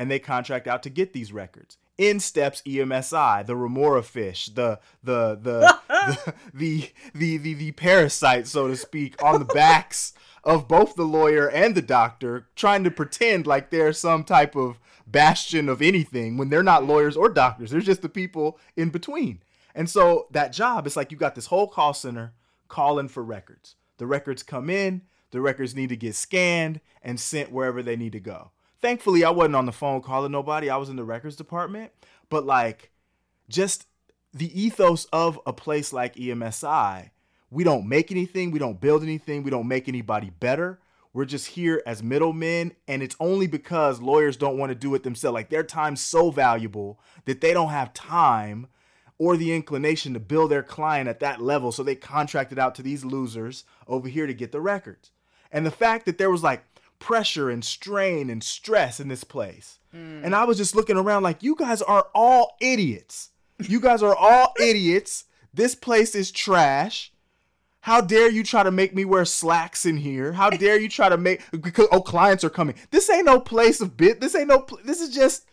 and 0.00 0.10
they 0.10 0.18
contract 0.18 0.66
out 0.66 0.82
to 0.82 0.88
get 0.88 1.12
these 1.12 1.30
records. 1.30 1.76
In 1.98 2.20
steps 2.20 2.62
EMSI, 2.62 3.44
the 3.44 3.54
remora 3.54 4.02
fish, 4.02 4.46
the 4.46 4.80
the 5.04 5.38
the 5.38 5.76
the, 5.88 6.34
the 6.54 6.92
the 7.14 7.36
the 7.36 7.54
the 7.54 7.72
parasite, 7.72 8.46
so 8.46 8.66
to 8.66 8.76
speak, 8.76 9.22
on 9.22 9.38
the 9.38 9.44
backs 9.44 10.14
of 10.42 10.66
both 10.66 10.94
the 10.94 11.04
lawyer 11.04 11.50
and 11.50 11.74
the 11.74 11.82
doctor, 11.82 12.48
trying 12.56 12.82
to 12.84 12.90
pretend 12.90 13.46
like 13.46 13.68
they're 13.68 13.92
some 13.92 14.24
type 14.24 14.56
of 14.56 14.80
bastion 15.06 15.68
of 15.68 15.82
anything 15.82 16.38
when 16.38 16.48
they're 16.48 16.62
not 16.62 16.86
lawyers 16.86 17.14
or 17.14 17.28
doctors. 17.28 17.70
They're 17.70 17.82
just 17.82 18.00
the 18.00 18.08
people 18.08 18.58
in 18.76 18.88
between. 18.88 19.42
And 19.74 19.90
so 19.90 20.28
that 20.30 20.54
job, 20.54 20.86
it's 20.86 20.96
like 20.96 21.12
you 21.12 21.18
got 21.18 21.34
this 21.34 21.46
whole 21.46 21.68
call 21.68 21.92
center 21.92 22.32
calling 22.68 23.08
for 23.08 23.22
records. 23.22 23.74
The 23.98 24.06
records 24.06 24.42
come 24.42 24.70
in, 24.70 25.02
the 25.30 25.42
records 25.42 25.74
need 25.74 25.90
to 25.90 25.96
get 25.96 26.14
scanned 26.14 26.80
and 27.02 27.20
sent 27.20 27.52
wherever 27.52 27.82
they 27.82 27.96
need 27.96 28.12
to 28.12 28.20
go. 28.20 28.52
Thankfully, 28.82 29.24
I 29.24 29.30
wasn't 29.30 29.56
on 29.56 29.66
the 29.66 29.72
phone 29.72 30.00
calling 30.00 30.32
nobody. 30.32 30.70
I 30.70 30.76
was 30.76 30.88
in 30.88 30.96
the 30.96 31.04
records 31.04 31.36
department. 31.36 31.92
But 32.28 32.46
like 32.46 32.90
just 33.48 33.86
the 34.32 34.60
ethos 34.60 35.06
of 35.06 35.40
a 35.46 35.52
place 35.52 35.92
like 35.92 36.14
EMSI, 36.14 37.10
we 37.50 37.64
don't 37.64 37.88
make 37.88 38.10
anything, 38.10 38.52
we 38.52 38.58
don't 38.58 38.80
build 38.80 39.02
anything, 39.02 39.42
we 39.42 39.50
don't 39.50 39.68
make 39.68 39.88
anybody 39.88 40.30
better. 40.30 40.80
We're 41.12 41.24
just 41.24 41.48
here 41.48 41.82
as 41.84 42.04
middlemen, 42.04 42.72
and 42.86 43.02
it's 43.02 43.16
only 43.18 43.48
because 43.48 44.00
lawyers 44.00 44.36
don't 44.36 44.56
want 44.56 44.70
to 44.70 44.76
do 44.76 44.94
it 44.94 45.02
themselves. 45.02 45.34
Like 45.34 45.50
their 45.50 45.64
time's 45.64 46.00
so 46.00 46.30
valuable 46.30 47.00
that 47.24 47.40
they 47.40 47.52
don't 47.52 47.70
have 47.70 47.92
time 47.92 48.68
or 49.18 49.36
the 49.36 49.52
inclination 49.52 50.14
to 50.14 50.20
bill 50.20 50.46
their 50.46 50.62
client 50.62 51.08
at 51.08 51.20
that 51.20 51.42
level. 51.42 51.72
So 51.72 51.82
they 51.82 51.96
contracted 51.96 52.60
out 52.60 52.76
to 52.76 52.82
these 52.82 53.04
losers 53.04 53.64
over 53.88 54.08
here 54.08 54.28
to 54.28 54.32
get 54.32 54.52
the 54.52 54.60
records. 54.60 55.10
And 55.50 55.66
the 55.66 55.72
fact 55.72 56.06
that 56.06 56.16
there 56.16 56.30
was 56.30 56.44
like 56.44 56.69
pressure 57.00 57.50
and 57.50 57.64
strain 57.64 58.30
and 58.30 58.44
stress 58.44 59.00
in 59.00 59.08
this 59.08 59.24
place. 59.24 59.80
Mm. 59.94 60.24
And 60.24 60.34
I 60.36 60.44
was 60.44 60.56
just 60.56 60.76
looking 60.76 60.96
around 60.96 61.24
like, 61.24 61.42
you 61.42 61.56
guys 61.56 61.82
are 61.82 62.06
all 62.14 62.56
idiots. 62.60 63.30
You 63.58 63.80
guys 63.80 64.02
are 64.02 64.14
all 64.14 64.54
idiots. 64.60 65.24
This 65.52 65.74
place 65.74 66.14
is 66.14 66.30
trash. 66.30 67.12
How 67.80 68.02
dare 68.02 68.30
you 68.30 68.44
try 68.44 68.62
to 68.62 68.70
make 68.70 68.94
me 68.94 69.04
wear 69.04 69.24
slacks 69.24 69.84
in 69.86 69.96
here? 69.96 70.32
How 70.32 70.50
dare 70.64 70.78
you 70.78 70.88
try 70.88 71.08
to 71.08 71.16
make 71.16 71.42
because 71.50 71.88
oh 71.90 72.02
clients 72.02 72.44
are 72.44 72.50
coming. 72.50 72.76
This 72.90 73.10
ain't 73.10 73.24
no 73.24 73.40
place 73.40 73.80
of 73.80 73.96
bit. 73.96 74.20
This 74.20 74.36
ain't 74.36 74.48
no. 74.48 74.60
pl- 74.60 74.80
This 74.84 75.00
is 75.00 75.14
just 75.14 75.46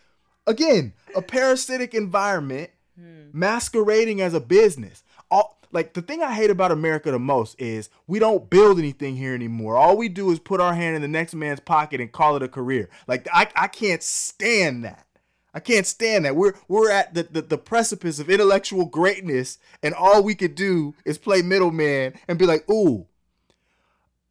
again 0.46 0.92
a 1.16 1.22
parasitic 1.22 1.94
environment 1.94 2.70
hmm. 3.00 3.30
masquerading 3.32 4.20
as 4.20 4.34
a 4.34 4.40
business. 4.40 5.02
All 5.30 5.57
like 5.72 5.94
the 5.94 6.02
thing 6.02 6.22
I 6.22 6.34
hate 6.34 6.50
about 6.50 6.72
America 6.72 7.10
the 7.10 7.18
most 7.18 7.60
is 7.60 7.90
we 8.06 8.18
don't 8.18 8.48
build 8.48 8.78
anything 8.78 9.16
here 9.16 9.34
anymore. 9.34 9.76
All 9.76 9.96
we 9.96 10.08
do 10.08 10.30
is 10.30 10.38
put 10.38 10.60
our 10.60 10.74
hand 10.74 10.96
in 10.96 11.02
the 11.02 11.08
next 11.08 11.34
man's 11.34 11.60
pocket 11.60 12.00
and 12.00 12.10
call 12.10 12.36
it 12.36 12.42
a 12.42 12.48
career. 12.48 12.88
Like 13.06 13.28
I, 13.32 13.48
I 13.54 13.68
can't 13.68 14.02
stand 14.02 14.84
that. 14.84 15.06
I 15.54 15.60
can't 15.60 15.86
stand 15.86 16.24
that. 16.24 16.36
We're 16.36 16.54
we're 16.68 16.90
at 16.90 17.14
the, 17.14 17.24
the, 17.24 17.42
the 17.42 17.58
precipice 17.58 18.18
of 18.18 18.30
intellectual 18.30 18.84
greatness, 18.84 19.58
and 19.82 19.94
all 19.94 20.22
we 20.22 20.34
could 20.34 20.54
do 20.54 20.94
is 21.04 21.18
play 21.18 21.42
middleman 21.42 22.14
and 22.28 22.38
be 22.38 22.46
like, 22.46 22.68
ooh. 22.70 23.06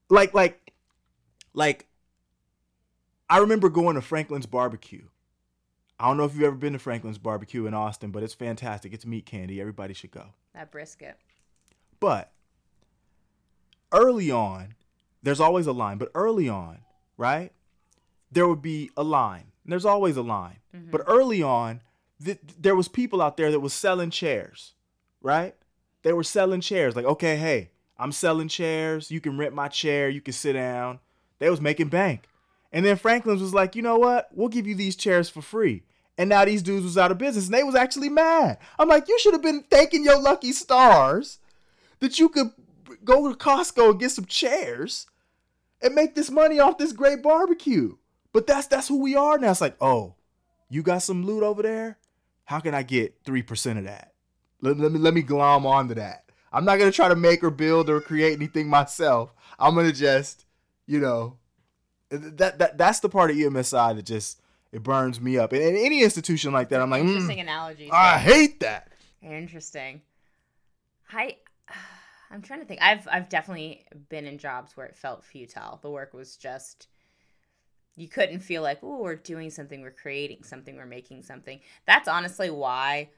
Like 0.09 0.33
like 0.33 0.71
like 1.53 1.87
I 3.29 3.39
remember 3.39 3.69
going 3.69 3.95
to 3.95 4.01
Franklin's 4.01 4.45
barbecue. 4.45 5.03
I 5.99 6.07
don't 6.07 6.17
know 6.17 6.25
if 6.25 6.35
you've 6.35 6.43
ever 6.43 6.55
been 6.55 6.73
to 6.73 6.79
Franklin's 6.79 7.17
barbecue 7.17 7.65
in 7.65 7.73
Austin, 7.73 8.11
but 8.11 8.21
it's 8.21 8.35
fantastic. 8.35 8.93
It's 8.93 9.05
meat 9.05 9.25
candy. 9.25 9.59
Everybody 9.59 9.93
should 9.93 10.11
go. 10.11 10.27
That 10.53 10.71
brisket. 10.71 11.17
But 11.99 12.31
early 13.91 14.31
on, 14.31 14.75
there's 15.23 15.39
always 15.39 15.67
a 15.67 15.71
line, 15.71 15.97
but 15.97 16.11
early 16.15 16.47
on, 16.47 16.79
right? 17.17 17.51
There 18.31 18.47
would 18.47 18.61
be 18.61 18.91
a 18.95 19.03
line. 19.03 19.51
There's 19.65 19.85
always 19.85 20.15
a 20.15 20.21
line. 20.21 20.59
Mm-hmm. 20.75 20.91
But 20.91 21.03
early 21.07 21.41
on, 21.43 21.81
th- 22.23 22.39
there 22.59 22.75
was 22.75 22.87
people 22.87 23.21
out 23.21 23.37
there 23.37 23.51
that 23.51 23.59
was 23.59 23.73
selling 23.73 24.09
chairs, 24.09 24.73
right? 25.21 25.55
they 26.07 26.13
were 26.13 26.23
selling 26.23 26.61
chairs. 26.61 26.95
Like, 26.95 27.05
okay, 27.05 27.35
hey, 27.35 27.71
I'm 27.97 28.13
selling 28.13 28.47
chairs. 28.47 29.11
You 29.11 29.19
can 29.19 29.37
rent 29.37 29.53
my 29.53 29.67
chair. 29.67 30.07
You 30.07 30.21
can 30.21 30.33
sit 30.33 30.53
down. 30.53 30.99
They 31.39 31.49
was 31.49 31.59
making 31.59 31.89
bank. 31.89 32.23
And 32.71 32.85
then 32.85 32.95
Franklin's 32.95 33.41
was 33.41 33.53
like, 33.53 33.75
you 33.75 33.81
know 33.81 33.97
what? 33.97 34.29
We'll 34.33 34.47
give 34.47 34.67
you 34.67 34.75
these 34.75 34.95
chairs 34.95 35.29
for 35.29 35.41
free. 35.41 35.83
And 36.17 36.29
now 36.29 36.45
these 36.45 36.63
dudes 36.63 36.85
was 36.85 36.97
out 36.97 37.11
of 37.11 37.17
business 37.17 37.45
and 37.45 37.53
they 37.53 37.63
was 37.63 37.75
actually 37.75 38.07
mad. 38.07 38.57
I'm 38.79 38.87
like, 38.87 39.09
you 39.09 39.19
should 39.19 39.33
have 39.33 39.43
been 39.43 39.65
thanking 39.69 40.05
your 40.05 40.17
lucky 40.19 40.53
stars 40.53 41.39
that 41.99 42.19
you 42.19 42.29
could 42.29 42.51
go 43.03 43.29
to 43.29 43.37
Costco 43.37 43.91
and 43.91 43.99
get 43.99 44.11
some 44.11 44.25
chairs 44.25 45.07
and 45.81 45.95
make 45.95 46.15
this 46.15 46.29
money 46.31 46.59
off 46.59 46.77
this 46.77 46.91
great 46.91 47.21
barbecue. 47.21 47.97
But 48.33 48.47
that's 48.47 48.67
that's 48.67 48.87
who 48.87 49.01
we 49.01 49.15
are 49.15 49.37
now. 49.37 49.51
It's 49.51 49.61
like, 49.61 49.77
oh, 49.81 50.15
you 50.69 50.83
got 50.83 51.01
some 51.03 51.25
loot 51.25 51.43
over 51.43 51.63
there? 51.63 51.97
How 52.45 52.59
can 52.59 52.73
I 52.73 52.83
get 52.83 53.15
three 53.25 53.41
percent 53.41 53.79
of 53.79 53.85
that? 53.85 54.13
Let, 54.61 54.77
let 54.77 54.91
me 54.91 54.99
let 54.99 55.13
me 55.13 55.21
glom 55.21 55.65
onto 55.65 55.95
that. 55.95 56.25
I'm 56.51 56.65
not 56.65 56.79
gonna 56.79 56.91
try 56.91 57.07
to 57.07 57.15
make 57.15 57.43
or 57.43 57.49
build 57.49 57.89
or 57.89 58.01
create 58.01 58.33
anything 58.33 58.67
myself. 58.67 59.33
I'm 59.59 59.75
gonna 59.75 59.91
just, 59.91 60.45
you 60.85 60.99
know, 60.99 61.37
that 62.09 62.59
that 62.59 62.77
that's 62.77 62.99
the 62.99 63.09
part 63.09 63.31
of 63.31 63.37
EMSI 63.37 63.95
that 63.95 64.05
just 64.05 64.41
it 64.71 64.83
burns 64.83 65.19
me 65.21 65.37
up. 65.37 65.53
And, 65.53 65.63
and 65.63 65.77
any 65.77 66.03
institution 66.03 66.53
like 66.53 66.69
that, 66.69 66.81
I'm 66.81 66.89
like, 66.89 67.03
interesting 67.03 67.37
mm, 67.37 67.41
analogy. 67.41 67.89
I 67.91 68.17
hate 68.17 68.59
that. 68.59 68.91
Interesting. 69.21 70.01
I 71.11 71.37
I'm 72.31 72.41
trying 72.41 72.59
to 72.59 72.65
think. 72.65 72.81
I've 72.81 73.07
I've 73.11 73.29
definitely 73.29 73.85
been 74.09 74.25
in 74.25 74.37
jobs 74.37 74.75
where 74.75 74.85
it 74.85 74.95
felt 74.95 75.23
futile. 75.23 75.79
The 75.81 75.89
work 75.91 76.13
was 76.13 76.35
just 76.37 76.87
you 77.95 78.07
couldn't 78.07 78.41
feel 78.41 78.61
like, 78.61 78.79
oh, 78.83 79.01
we're 79.01 79.15
doing 79.15 79.49
something, 79.49 79.81
we're 79.81 79.89
creating 79.91 80.43
something, 80.43 80.75
we're 80.75 80.85
making 80.85 81.23
something. 81.23 81.59
That's 81.87 82.07
honestly 82.07 82.51
why 82.51 83.09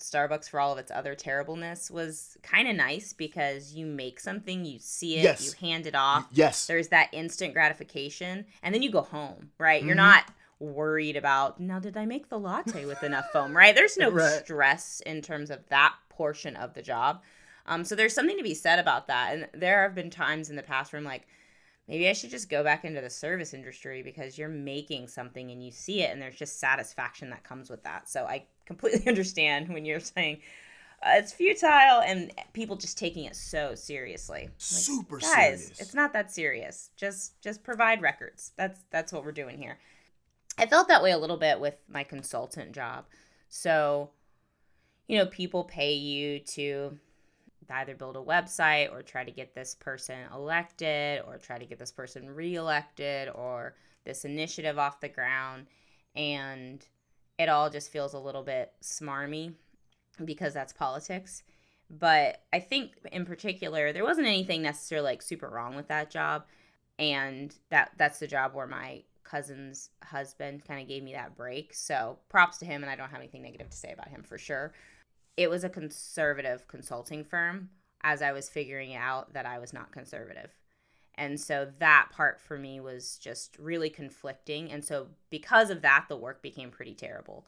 Starbucks, 0.00 0.48
for 0.48 0.60
all 0.60 0.72
of 0.72 0.78
its 0.78 0.90
other 0.90 1.14
terribleness, 1.14 1.90
was 1.90 2.36
kind 2.42 2.66
of 2.66 2.74
nice 2.74 3.12
because 3.12 3.74
you 3.74 3.84
make 3.84 4.18
something, 4.18 4.64
you 4.64 4.78
see 4.78 5.18
it, 5.18 5.24
Yes. 5.24 5.44
you 5.44 5.52
hand 5.68 5.86
it 5.86 5.94
off. 5.94 6.26
Yes. 6.32 6.66
There's 6.66 6.88
that 6.88 7.10
instant 7.12 7.52
gratification, 7.52 8.46
and 8.62 8.74
then 8.74 8.82
you 8.82 8.90
go 8.90 9.02
home, 9.02 9.50
right? 9.58 9.82
You're 9.82 9.94
Mhm. 9.94 9.98
not 9.98 10.24
worried 10.58 11.16
about 11.16 11.60
now 11.60 11.78
did 11.78 11.96
I 11.96 12.06
make 12.06 12.28
the 12.30 12.38
latte 12.38 12.86
with 12.86 13.02
enough 13.02 13.30
foam, 13.30 13.54
right? 13.54 13.74
There's 13.74 13.98
no 13.98 14.08
Right. 14.10 14.42
stress 14.42 15.00
in 15.04 15.20
terms 15.20 15.50
of 15.50 15.68
that 15.68 15.94
portion 16.08 16.56
of 16.56 16.72
the 16.72 16.80
job. 16.82 17.22
Um, 17.66 17.84
so 17.84 17.94
there's 17.94 18.14
something 18.14 18.36
to 18.36 18.42
be 18.42 18.54
said 18.54 18.78
about 18.78 19.06
that. 19.06 19.32
And 19.32 19.48
there 19.54 19.82
have 19.82 19.94
been 19.94 20.10
times 20.10 20.50
in 20.50 20.56
the 20.56 20.62
past 20.62 20.92
where 20.92 20.98
I'm 20.98 21.04
like, 21.04 21.26
maybe 21.88 22.08
I 22.08 22.12
should 22.12 22.30
just 22.30 22.50
go 22.50 22.62
back 22.62 22.84
into 22.84 23.00
the 23.00 23.10
service 23.10 23.54
industry 23.54 24.02
because 24.02 24.36
you're 24.38 24.48
making 24.48 25.08
something 25.08 25.50
and 25.50 25.62
you 25.64 25.70
see 25.70 26.02
it, 26.02 26.12
and 26.12 26.20
there's 26.20 26.36
just 26.36 26.60
satisfaction 26.60 27.30
that 27.30 27.44
comes 27.44 27.70
with 27.70 27.82
that. 27.84 28.08
So 28.08 28.24
I 28.24 28.44
completely 28.66 29.06
understand 29.08 29.68
when 29.68 29.84
you're 29.84 30.00
saying 30.00 30.40
uh, 31.02 31.12
it's 31.16 31.32
futile 31.32 32.00
and 32.02 32.32
people 32.52 32.76
just 32.76 32.96
taking 32.98 33.24
it 33.24 33.36
so 33.36 33.74
seriously. 33.74 34.42
Like, 34.42 34.52
Super 34.58 35.18
guys, 35.18 35.28
serious. 35.62 35.80
it's 35.80 35.94
not 35.94 36.12
that 36.14 36.32
serious. 36.32 36.90
Just 36.96 37.40
just 37.42 37.62
provide 37.62 38.00
records. 38.02 38.52
That's 38.56 38.80
that's 38.90 39.12
what 39.12 39.24
we're 39.24 39.32
doing 39.32 39.58
here. 39.58 39.78
I 40.56 40.66
felt 40.66 40.88
that 40.88 41.02
way 41.02 41.10
a 41.10 41.18
little 41.18 41.36
bit 41.36 41.60
with 41.60 41.74
my 41.88 42.04
consultant 42.04 42.72
job. 42.72 43.06
So, 43.48 44.10
you 45.08 45.18
know, 45.18 45.26
people 45.26 45.64
pay 45.64 45.94
you 45.94 46.38
to 46.38 46.98
either 47.70 47.94
build 47.94 48.16
a 48.16 48.20
website 48.20 48.92
or 48.92 49.02
try 49.02 49.24
to 49.24 49.30
get 49.30 49.54
this 49.54 49.74
person 49.74 50.18
elected 50.32 51.22
or 51.26 51.38
try 51.38 51.58
to 51.58 51.66
get 51.66 51.78
this 51.78 51.92
person 51.92 52.28
reelected 52.28 53.28
or 53.34 53.74
this 54.04 54.24
initiative 54.24 54.78
off 54.78 55.00
the 55.00 55.08
ground. 55.08 55.66
And 56.14 56.84
it 57.38 57.48
all 57.48 57.70
just 57.70 57.90
feels 57.90 58.14
a 58.14 58.18
little 58.18 58.42
bit 58.42 58.72
smarmy 58.82 59.54
because 60.24 60.54
that's 60.54 60.72
politics. 60.72 61.42
But 61.90 62.42
i 62.52 62.60
think 62.60 62.92
in 63.12 63.26
particular 63.26 63.92
there 63.92 64.04
wasn't 64.04 64.26
anything 64.26 64.62
necessarily 64.62 65.10
like 65.10 65.22
super 65.22 65.48
wrong 65.48 65.76
with 65.76 65.88
that 65.88 66.10
job. 66.10 66.44
And 66.98 67.54
that 67.70 67.92
that's 67.96 68.20
the 68.20 68.26
job 68.26 68.54
where 68.54 68.66
my 68.66 69.02
cousin's 69.24 69.90
husband 70.02 70.64
kind 70.66 70.80
of 70.80 70.86
gave 70.88 71.02
me 71.02 71.12
that 71.14 71.36
break. 71.36 71.74
So 71.74 72.18
props 72.28 72.58
to 72.58 72.64
him 72.64 72.82
and 72.82 72.90
i 72.90 72.96
don't 72.96 73.10
have 73.10 73.20
anything 73.20 73.42
negative 73.42 73.70
to 73.70 73.76
say 73.76 73.92
about 73.92 74.08
him 74.08 74.22
for 74.22 74.38
sure 74.38 74.72
it 75.36 75.50
was 75.50 75.64
a 75.64 75.68
conservative 75.68 76.66
consulting 76.68 77.24
firm 77.24 77.70
as 78.02 78.22
I 78.22 78.32
was 78.32 78.48
figuring 78.48 78.94
out 78.94 79.32
that 79.32 79.46
I 79.46 79.58
was 79.58 79.72
not 79.72 79.92
conservative. 79.92 80.50
And 81.16 81.40
so 81.40 81.68
that 81.78 82.08
part 82.12 82.40
for 82.40 82.58
me 82.58 82.80
was 82.80 83.18
just 83.18 83.56
really 83.58 83.88
conflicting. 83.88 84.70
And 84.70 84.84
so 84.84 85.08
because 85.30 85.70
of 85.70 85.82
that, 85.82 86.06
the 86.08 86.16
work 86.16 86.42
became 86.42 86.70
pretty 86.70 86.94
terrible. 86.94 87.46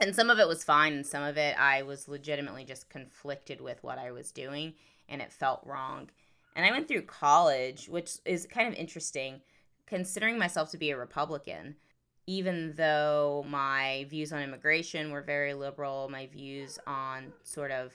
And 0.00 0.14
some 0.14 0.30
of 0.30 0.38
it 0.38 0.48
was 0.48 0.64
fine, 0.64 0.94
and 0.94 1.06
some 1.06 1.22
of 1.22 1.36
it 1.36 1.58
I 1.60 1.82
was 1.82 2.08
legitimately 2.08 2.64
just 2.64 2.88
conflicted 2.88 3.60
with 3.60 3.82
what 3.84 3.98
I 3.98 4.10
was 4.10 4.32
doing, 4.32 4.74
and 5.08 5.20
it 5.20 5.32
felt 5.32 5.66
wrong. 5.66 6.10
And 6.56 6.64
I 6.64 6.70
went 6.70 6.88
through 6.88 7.02
college, 7.02 7.88
which 7.88 8.16
is 8.24 8.46
kind 8.46 8.68
of 8.68 8.74
interesting, 8.74 9.42
considering 9.86 10.38
myself 10.38 10.70
to 10.70 10.78
be 10.78 10.90
a 10.90 10.96
Republican 10.96 11.76
even 12.26 12.74
though 12.76 13.44
my 13.48 14.06
views 14.08 14.32
on 14.32 14.42
immigration 14.42 15.10
were 15.10 15.22
very 15.22 15.54
liberal, 15.54 16.08
my 16.08 16.26
views 16.26 16.78
on 16.86 17.32
sort 17.42 17.70
of 17.70 17.92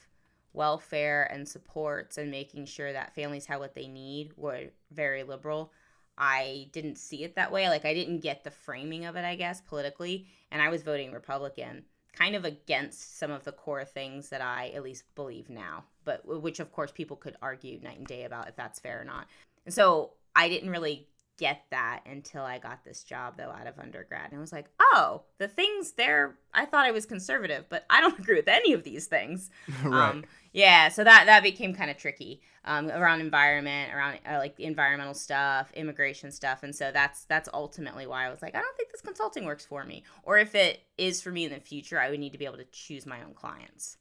welfare 0.53 1.29
and 1.31 1.47
supports 1.47 2.17
and 2.17 2.31
making 2.31 2.65
sure 2.65 2.91
that 2.91 3.13
families 3.15 3.45
have 3.45 3.59
what 3.59 3.75
they 3.75 3.87
need 3.87 4.31
were 4.35 4.65
very 4.91 5.23
liberal. 5.23 5.71
I 6.17 6.67
didn't 6.71 6.97
see 6.97 7.23
it 7.23 7.35
that 7.35 7.51
way. 7.51 7.69
Like, 7.69 7.85
I 7.85 7.93
didn't 7.93 8.19
get 8.19 8.43
the 8.43 8.51
framing 8.51 9.05
of 9.05 9.15
it, 9.15 9.23
I 9.23 9.35
guess, 9.35 9.61
politically. 9.61 10.25
And 10.51 10.61
I 10.61 10.69
was 10.69 10.81
voting 10.81 11.11
Republican, 11.11 11.83
kind 12.13 12.35
of 12.35 12.43
against 12.43 13.19
some 13.19 13.29
of 13.29 13.43
the 13.43 13.51
core 13.51 13.85
things 13.85 14.29
that 14.29 14.41
I 14.41 14.71
at 14.73 14.83
least 14.83 15.03
believe 15.13 15.49
now, 15.49 15.83
but 16.05 16.25
which, 16.25 16.59
of 16.59 16.71
course, 16.71 16.91
people 16.91 17.17
could 17.17 17.35
argue 17.41 17.79
night 17.81 17.99
and 17.99 18.07
day 18.07 18.23
about 18.23 18.47
if 18.47 18.55
that's 18.55 18.79
fair 18.79 18.99
or 18.99 19.05
not. 19.05 19.27
And 19.65 19.73
so 19.73 20.13
I 20.35 20.49
didn't 20.49 20.71
really 20.71 21.07
get 21.37 21.63
that 21.69 22.01
until 22.05 22.43
I 22.43 22.57
got 22.57 22.83
this 22.83 23.03
job 23.03 23.35
though 23.37 23.49
out 23.49 23.67
of 23.67 23.79
undergrad. 23.79 24.31
And 24.31 24.37
I 24.37 24.41
was 24.41 24.51
like, 24.51 24.69
oh, 24.79 25.23
the 25.37 25.47
things 25.47 25.93
there, 25.93 26.35
I 26.53 26.65
thought 26.65 26.85
I 26.85 26.91
was 26.91 27.05
conservative, 27.05 27.65
but 27.69 27.85
I 27.89 28.01
don't 28.01 28.17
agree 28.19 28.35
with 28.35 28.47
any 28.47 28.73
of 28.73 28.83
these 28.83 29.05
things. 29.07 29.49
right. 29.83 30.09
Um, 30.09 30.25
yeah, 30.53 30.89
so 30.89 31.03
that 31.03 31.25
that 31.27 31.43
became 31.43 31.75
kind 31.75 31.91
of 31.91 31.97
tricky 31.97 32.41
um, 32.65 32.89
around 32.89 33.21
environment, 33.21 33.93
around 33.93 34.19
uh, 34.27 34.37
like 34.37 34.59
environmental 34.59 35.13
stuff, 35.13 35.71
immigration 35.73 36.31
stuff, 36.31 36.63
and 36.63 36.75
so 36.75 36.91
that's 36.91 37.25
that's 37.25 37.47
ultimately 37.53 38.07
why 38.07 38.25
I 38.25 38.29
was 38.29 38.41
like, 38.41 38.55
I 38.55 38.61
don't 38.61 38.75
think 38.75 38.91
this 38.91 39.01
consulting 39.01 39.45
works 39.45 39.65
for 39.65 39.83
me, 39.83 40.03
or 40.23 40.37
if 40.37 40.55
it 40.55 40.81
is 40.97 41.21
for 41.21 41.31
me 41.31 41.45
in 41.45 41.51
the 41.51 41.59
future, 41.59 41.99
I 41.99 42.09
would 42.09 42.19
need 42.19 42.31
to 42.31 42.39
be 42.39 42.45
able 42.45 42.57
to 42.57 42.65
choose 42.71 43.05
my 43.05 43.21
own 43.21 43.33
clients. 43.33 43.97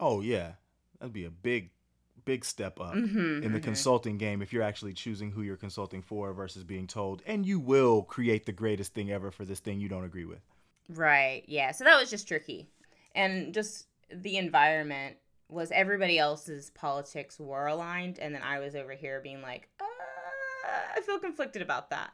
oh 0.00 0.22
yeah, 0.22 0.52
that'd 0.98 1.12
be 1.12 1.24
a 1.24 1.30
big, 1.30 1.70
big 2.24 2.44
step 2.44 2.80
up 2.80 2.94
Mhm, 2.94 3.42
in 3.42 3.52
the 3.52 3.60
mhm. 3.60 3.62
consulting 3.62 4.18
game 4.18 4.42
if 4.42 4.52
you're 4.52 4.62
actually 4.62 4.94
choosing 4.94 5.32
who 5.32 5.42
you're 5.42 5.56
consulting 5.56 6.02
for 6.02 6.32
versus 6.32 6.64
being 6.64 6.86
told, 6.86 7.22
and 7.26 7.46
you 7.46 7.58
will 7.60 8.02
create 8.02 8.46
the 8.46 8.52
greatest 8.52 8.94
thing 8.94 9.10
ever 9.10 9.30
for 9.30 9.44
this 9.44 9.60
thing 9.60 9.80
you 9.80 9.88
don't 9.88 10.04
agree 10.04 10.24
with. 10.24 10.42
Right. 10.88 11.44
Yeah. 11.46 11.72
So 11.72 11.84
that 11.84 11.98
was 11.98 12.10
just 12.10 12.28
tricky. 12.28 12.68
And 13.14 13.54
just 13.54 13.86
the 14.10 14.36
environment 14.36 15.16
was 15.48 15.70
everybody 15.70 16.18
else's 16.18 16.70
politics 16.70 17.38
were 17.38 17.66
aligned. 17.66 18.18
And 18.18 18.34
then 18.34 18.42
I 18.42 18.58
was 18.58 18.74
over 18.74 18.92
here 18.92 19.20
being 19.20 19.40
like, 19.42 19.68
uh, 19.80 19.84
I 20.96 21.00
feel 21.00 21.18
conflicted 21.18 21.62
about 21.62 21.90
that. 21.90 22.12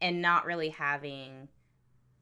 And 0.00 0.22
not 0.22 0.46
really 0.46 0.70
having 0.70 1.48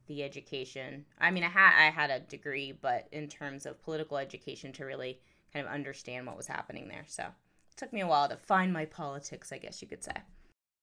the 0.07 0.23
education. 0.23 1.05
I 1.19 1.31
mean, 1.31 1.43
I 1.43 1.49
had 1.49 1.87
I 1.87 1.91
had 1.91 2.11
a 2.11 2.19
degree, 2.21 2.71
but 2.71 3.07
in 3.11 3.27
terms 3.27 3.65
of 3.65 3.81
political 3.83 4.17
education 4.17 4.71
to 4.73 4.85
really 4.85 5.19
kind 5.55 5.67
of 5.67 5.73
understand 5.73 6.27
what 6.27 6.35
was 6.37 6.47
happening 6.47 6.87
there. 6.89 7.05
So 7.07 7.23
it 7.23 7.77
took 7.77 7.93
me 7.93 8.01
a 8.01 8.07
while 8.07 8.27
to 8.29 8.35
find 8.35 8.73
my 8.73 8.85
politics, 8.85 9.51
I 9.51 9.57
guess 9.57 9.81
you 9.81 9.87
could 9.87 10.03
say. 10.03 10.13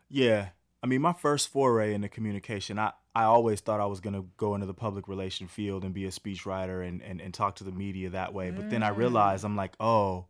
Yeah. 0.09 0.49
I 0.83 0.87
mean, 0.87 1.03
my 1.03 1.13
first 1.13 1.49
foray 1.49 1.95
into 1.95 2.09
communication, 2.09 2.79
I, 2.79 2.93
I 3.15 3.25
always 3.25 3.61
thought 3.61 3.81
I 3.81 3.87
was 3.87 4.01
going 4.01 4.15
to 4.15 4.27
go 4.37 4.55
into 4.55 4.67
the 4.67 4.75
public 4.75 5.07
relation 5.09 5.47
field 5.47 5.85
and 5.85 5.93
be 5.95 6.07
a 6.07 6.11
speechwriter 6.11 6.87
and, 6.87 7.03
and, 7.03 7.21
and 7.21 7.33
talk 7.35 7.57
to 7.57 7.65
the 7.65 7.71
media 7.71 8.11
that 8.11 8.33
way. 8.33 8.51
But 8.51 8.71
then 8.71 8.83
I 8.83 8.91
Mm. 8.91 8.97
realized 8.97 9.45
I'm 9.45 9.57
like, 9.57 9.75
oh, 9.79 10.27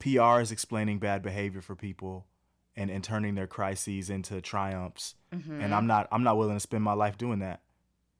PR 0.00 0.40
is 0.40 0.52
explaining 0.52 0.98
bad 0.98 1.22
behavior 1.22 1.62
for 1.62 1.74
people 1.76 2.26
and, 2.74 2.90
and 2.90 3.02
turning 3.02 3.36
their 3.36 3.46
crises 3.46 4.10
into 4.10 4.40
triumphs. 4.42 5.14
Mm-hmm. 5.32 5.60
And 5.62 5.74
I'm 5.74 5.86
not 5.86 6.08
I'm 6.12 6.22
not 6.24 6.36
willing 6.36 6.56
to 6.56 6.60
spend 6.60 6.84
my 6.84 6.92
life 6.92 7.16
doing 7.16 7.38
that 7.38 7.62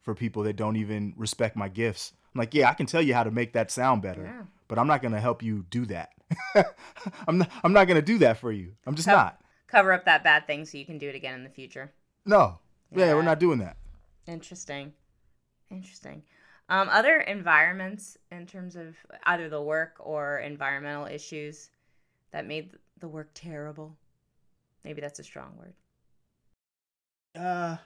for 0.00 0.14
people 0.14 0.44
that 0.44 0.56
don't 0.56 0.76
even 0.76 1.12
respect 1.16 1.56
my 1.56 1.68
gifts. 1.68 2.12
I'm 2.34 2.38
like, 2.38 2.54
yeah, 2.54 2.70
I 2.70 2.74
can 2.74 2.86
tell 2.86 3.02
you 3.02 3.12
how 3.12 3.24
to 3.24 3.30
make 3.30 3.52
that 3.52 3.70
sound 3.70 4.00
better, 4.00 4.22
Yeah. 4.22 4.42
But 4.68 4.78
I'm 4.78 4.86
not 4.86 5.02
going 5.02 5.12
to 5.12 5.20
help 5.20 5.42
you 5.42 5.64
do 5.70 5.86
that. 5.86 6.12
I'm 7.28 7.38
not, 7.38 7.50
I'm 7.62 7.72
not 7.72 7.86
going 7.86 7.96
to 8.00 8.02
do 8.02 8.18
that 8.18 8.38
for 8.38 8.50
you. 8.52 8.72
I'm 8.86 8.94
just 8.94 9.06
Yep. 9.08 9.16
not. 9.16 9.40
cover 9.68 9.92
up 9.92 10.04
that 10.04 10.22
bad 10.24 10.46
thing 10.46 10.64
so 10.64 10.78
you 10.78 10.84
can 10.86 10.98
do 10.98 11.08
it 11.08 11.14
again 11.14 11.34
in 11.34 11.44
the 11.44 11.50
future. 11.50 11.92
No. 12.24 12.58
Yeah, 12.92 13.06
Yeah. 13.06 13.14
we're 13.14 13.22
not 13.22 13.38
doing 13.40 13.58
that. 13.60 13.76
Interesting. 14.26 14.92
Interesting. 15.70 16.22
Um, 16.68 16.88
other 16.90 17.20
environments 17.20 18.16
in 18.32 18.46
terms 18.46 18.74
of 18.76 18.96
either 19.24 19.48
the 19.48 19.62
work 19.62 19.94
or 20.00 20.38
environmental 20.38 21.06
issues 21.06 21.70
that 22.32 22.46
made 22.46 22.72
the 22.98 23.08
work 23.08 23.30
terrible. 23.34 23.96
Maybe 24.84 25.00
that's 25.00 25.18
a 25.20 25.24
strong 25.24 25.56
word. 25.58 25.74
Uh 27.40 27.76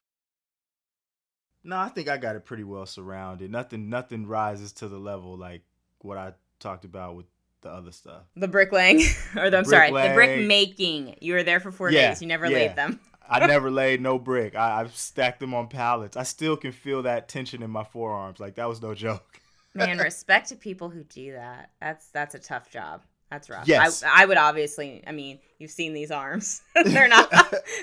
No, 1.65 1.77
I 1.79 1.89
think 1.89 2.09
I 2.09 2.17
got 2.17 2.37
it 2.37 2.45
pretty 2.47 2.65
well 2.65 2.87
surrounded. 2.87 3.51
Nothing 3.51 3.89
nothing 3.91 4.27
rises 4.27 4.73
to 4.75 4.89
the 4.89 4.99
level 4.99 5.37
like 5.37 5.63
what 6.03 6.17
I 6.17 6.33
talked 6.61 6.85
about 6.85 7.17
with 7.17 7.27
the 7.63 7.71
other 7.71 7.93
stuff. 7.93 8.23
The 8.37 8.49
bricklaying, 8.49 9.03
or 9.37 9.51
the, 9.51 9.59
I'm 9.59 9.65
sorry, 9.65 9.91
the 9.91 10.15
brick 10.15 10.47
making. 10.47 11.17
You 11.21 11.35
were 11.35 11.43
there 11.43 11.61
for 11.61 11.71
four 11.71 11.91
Yeah, 11.91 12.11
days. 12.11 12.23
You 12.23 12.29
never 12.29 12.47
yeah. 12.47 12.59
laid 12.59 12.77
them. 12.77 13.01
I 13.29 13.47
never 13.47 13.71
laid 13.71 14.01
no 14.01 14.19
brick. 14.19 14.55
I, 14.55 14.81
I've 14.81 14.97
stacked 14.97 15.41
them 15.41 15.55
on 15.55 15.69
pallets. 15.69 16.17
I 16.17 16.25
still 16.25 16.57
can 16.57 16.73
feel 16.73 17.03
that 17.03 17.29
tension 17.29 17.63
in 17.63 17.71
my 17.71 17.85
forearms. 17.85 18.41
Like 18.41 18.57
that 18.57 18.69
was 18.69 18.83
no 18.83 18.95
joke. 18.95 19.41
Man, 19.75 19.99
respect 19.99 20.49
to 20.49 20.57
people 20.57 20.91
who 20.91 21.05
do 21.05 21.33
that. 21.33 21.71
That's 21.81 22.09
that's 22.09 22.35
a 22.35 22.41
tough 22.41 22.71
job. 22.71 23.03
That's 23.31 23.49
rough. 23.49 23.69
Yes. 23.69 24.03
I, 24.03 24.23
I 24.23 24.27
would 24.27 24.37
obviously. 24.37 25.05
I 25.07 25.13
mean, 25.13 25.39
you've 25.59 25.71
seen 25.71 25.93
these 25.93 26.11
arms. 26.11 26.63
they're 26.85 27.09
not. 27.09 27.33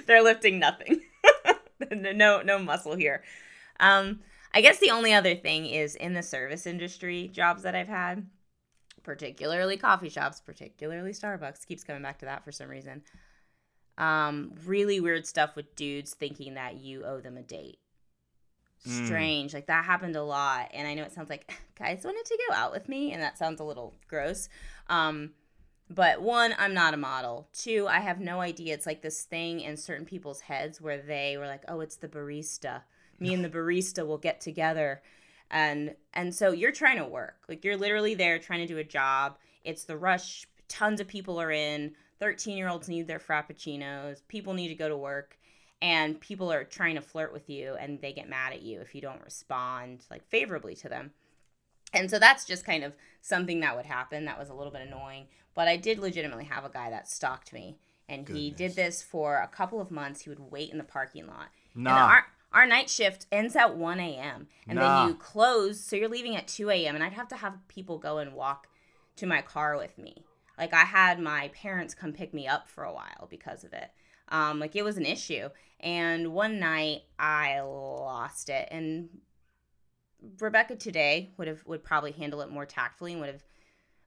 they're 0.06 0.24
lifting 0.24 0.60
nothing. 0.60 1.02
no 1.92 2.42
no 2.42 2.60
muscle 2.60 2.96
here. 2.96 3.24
Um, 3.80 4.20
I 4.54 4.62
guess 4.62 4.80
the 4.80 4.90
only 4.92 5.14
other 5.14 5.36
thing 5.36 5.66
is 5.66 5.96
in 5.96 6.14
the 6.14 6.24
service 6.24 6.66
industry 6.66 7.30
jobs 7.32 7.64
that 7.64 7.76
I've 7.76 7.88
had, 7.88 8.26
particularly 9.08 9.78
coffee 9.78 10.10
shops, 10.10 10.42
particularly 10.42 11.12
Starbucks. 11.12 11.66
Keeps 11.66 11.86
coming 11.86 12.02
back 12.02 12.20
to 12.20 12.26
that 12.26 12.44
for 12.44 12.52
some 12.52 12.68
reason. 12.68 13.02
Um, 13.98 14.52
really 14.66 15.00
weird 15.00 15.26
stuff 15.26 15.56
with 15.56 15.78
dudes 15.78 16.14
thinking 16.14 16.56
that 16.56 16.76
you 16.76 17.06
owe 17.06 17.22
them 17.22 17.38
a 17.38 17.42
date. 17.42 17.80
Mm. 18.86 19.06
Strange. 19.06 19.54
Like 19.54 19.68
that 19.68 19.86
happened 19.86 20.18
a 20.18 20.24
lot. 20.24 20.72
And 20.74 20.86
I 20.86 20.94
know 20.94 21.04
it 21.04 21.14
sounds 21.14 21.30
like 21.30 21.50
guys 21.80 22.02
wanted 22.04 22.26
to 22.26 22.38
go 22.50 22.54
out 22.54 22.74
with 22.74 22.90
me, 22.90 23.14
and 23.14 23.22
that 23.24 23.38
sounds 23.38 23.62
a 23.62 23.64
little 23.64 23.96
gross. 24.10 24.50
Um, 24.90 25.32
but 25.90 26.22
one, 26.22 26.54
I'm 26.60 26.74
not 26.74 26.94
a 26.94 26.98
model. 26.98 27.48
Two, 27.54 27.88
I 27.90 28.02
have 28.02 28.20
no 28.20 28.42
idea. 28.42 28.74
It's 28.74 28.86
like 28.86 29.02
this 29.02 29.24
thing 29.24 29.62
in 29.62 29.78
certain 29.78 30.06
people's 30.06 30.42
heads 30.42 30.82
where 30.82 31.02
they 31.02 31.38
were 31.38 31.48
like, 31.48 31.64
"Oh, 31.70 31.80
it's 31.80 31.96
the 31.96 32.10
barista. 32.10 32.82
Me 33.22 33.34
and 33.34 33.42
the 33.42 33.50
barista 33.58 34.06
will 34.06 34.18
get 34.18 34.42
together." 34.42 35.02
And 35.50 35.96
and 36.14 36.34
so 36.34 36.52
you're 36.52 36.72
trying 36.72 36.98
to 36.98 37.06
work. 37.06 37.38
Like 37.48 37.64
you're 37.64 37.78
literally 37.78 38.16
there 38.16 38.40
trying 38.40 38.60
to 38.60 38.68
do 38.68 38.78
a 38.78 38.84
job. 38.84 39.38
It's 39.64 39.84
the 39.84 39.98
rush. 39.98 40.46
Tons 40.68 41.00
of 41.00 41.08
people 41.08 41.40
are 41.40 41.52
in. 41.52 41.94
13-year-olds 42.22 42.90
need 42.90 43.08
their 43.08 43.20
frappuccinos. 43.20 44.22
People 44.28 44.54
need 44.54 44.70
to 44.70 44.76
go 44.76 44.90
to 44.90 44.98
work 44.98 45.38
and 45.82 46.20
people 46.20 46.52
are 46.52 46.64
trying 46.64 46.96
to 46.96 47.02
flirt 47.02 47.32
with 47.32 47.50
you 47.50 47.76
and 47.80 48.02
they 48.02 48.12
get 48.12 48.28
mad 48.28 48.54
at 48.54 48.64
you 48.64 48.82
if 48.82 48.96
you 48.96 49.02
don't 49.02 49.24
respond 49.24 50.04
like 50.10 50.26
favorably 50.28 50.76
to 50.76 50.90
them. 50.90 51.12
And 51.94 52.10
so 52.10 52.20
that's 52.20 52.46
just 52.46 52.66
kind 52.66 52.84
of 52.84 52.94
something 53.22 53.60
that 53.62 53.76
would 53.76 53.86
happen. 53.86 54.26
That 54.26 54.40
was 54.40 54.50
a 54.50 54.54
little 54.54 54.72
bit 54.72 54.82
annoying. 54.82 55.28
But 55.56 55.68
I 55.68 55.78
did 55.78 56.00
legitimately 56.00 56.46
have 56.46 56.66
a 56.66 56.70
guy 56.70 56.90
that 56.90 57.08
stalked 57.08 57.54
me. 57.54 57.78
And 58.10 58.28
he 58.28 58.52
did 58.52 58.76
this 58.76 59.04
for 59.04 59.38
a 59.38 59.48
couple 59.48 59.82
of 59.82 59.92
months. 59.92 60.22
He 60.22 60.30
would 60.30 60.52
wait 60.52 60.72
in 60.72 60.78
the 60.78 60.84
parking 60.84 61.28
lot. 61.28 61.48
Nah. 61.76 62.22
Our, 62.58 62.66
night 62.68 62.90
shift 62.90 63.26
ends 63.32 63.56
at 63.56 63.76
1 63.78 64.00
a.m. 64.00 64.48
And 64.68 64.78
Nah. 64.80 65.04
then 65.04 65.08
you 65.10 65.16
close. 65.16 65.80
So 65.80 65.96
you're 65.96 66.10
leaving 66.10 66.36
at 66.36 66.48
2 66.48 66.70
a.m. 66.70 66.96
And 66.96 67.04
I'd 67.04 67.14
have 67.14 67.28
to 67.30 67.36
have 67.36 67.68
people 67.68 67.98
go 67.98 68.18
and 68.18 68.34
walk 68.34 68.68
to 69.18 69.26
my 69.26 69.42
car 69.42 69.78
with 69.78 69.98
me. 69.98 70.26
Like 70.58 70.74
I 70.74 70.84
had 70.86 71.20
my 71.20 71.50
parents 71.50 71.94
come 71.94 72.14
pick 72.14 72.34
me 72.34 72.48
up 72.48 72.68
for 72.68 72.84
a 72.84 72.94
while 72.94 73.28
because 73.30 73.64
of 73.64 73.74
it. 73.74 73.90
Um, 74.30 74.60
like 74.60 74.76
it 74.76 74.84
was 74.84 74.98
an 74.98 75.06
issue. 75.06 75.50
And 75.80 76.34
one 76.34 76.60
night 76.60 77.04
I 77.20 77.60
lost 77.62 78.50
it. 78.50 78.68
And 78.72 79.10
Rebecca 80.40 80.76
today 80.76 81.32
would 81.38 81.48
have 81.48 81.66
would 81.66 81.84
probably 81.84 82.12
handle 82.12 82.42
it 82.42 82.50
more 82.50 82.66
tactfully 82.66 83.12
and 83.14 83.22
would 83.22 83.30
have 83.30 83.44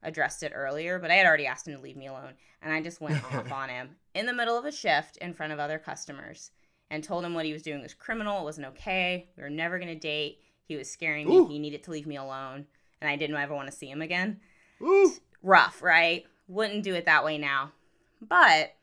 addressed 0.03 0.43
it 0.43 0.53
earlier, 0.55 0.99
but 0.99 1.11
I 1.11 1.15
had 1.15 1.27
already 1.27 1.47
asked 1.47 1.69
him 1.69 1.75
to 1.77 1.81
leave 1.81 1.97
me 1.97 2.07
alone. 2.09 2.33
And 2.63 2.73
I 2.73 2.81
just 2.83 3.01
went 3.01 3.23
off 3.35 3.53
on 3.53 3.69
him 3.69 3.97
in 4.15 4.27
the 4.27 4.33
middle 4.33 4.59
of 4.59 4.65
a 4.65 4.73
shift 4.73 5.17
in 5.19 5.35
front 5.35 5.53
of 5.53 5.59
other 5.61 5.79
customers 5.79 6.51
and 6.91 7.03
told 7.05 7.25
him 7.25 7.35
what 7.35 7.47
he 7.47 7.53
was 7.53 7.63
doing 7.63 7.83
was 7.83 7.95
criminal. 7.95 8.41
It 8.41 8.45
wasn't 8.45 8.67
okay. 8.69 9.29
We 9.37 9.43
were 9.43 9.51
never 9.51 9.79
going 9.79 9.93
to 9.93 9.99
date. 9.99 10.41
He 10.65 10.77
was 10.77 10.91
scaring 10.91 11.29
me. 11.29 11.37
Ooh. 11.37 11.47
He 11.49 11.59
needed 11.59 11.83
to 11.85 11.91
leave 11.91 12.07
me 12.07 12.17
alone. 12.17 12.67
And 13.01 13.09
I 13.09 13.17
didn't 13.17 13.37
ever 13.37 13.55
want 13.55 13.71
to 13.71 13.77
see 13.77 13.89
him 13.89 14.03
again. 14.03 14.41
Ooh. 14.83 15.13
Rough, 15.43 15.83
right? 15.83 16.27
Wouldn't 16.49 16.83
do 16.85 16.95
it 16.95 17.07
that 17.07 17.25
way 17.25 17.39
now. 17.39 17.73
But 18.21 18.75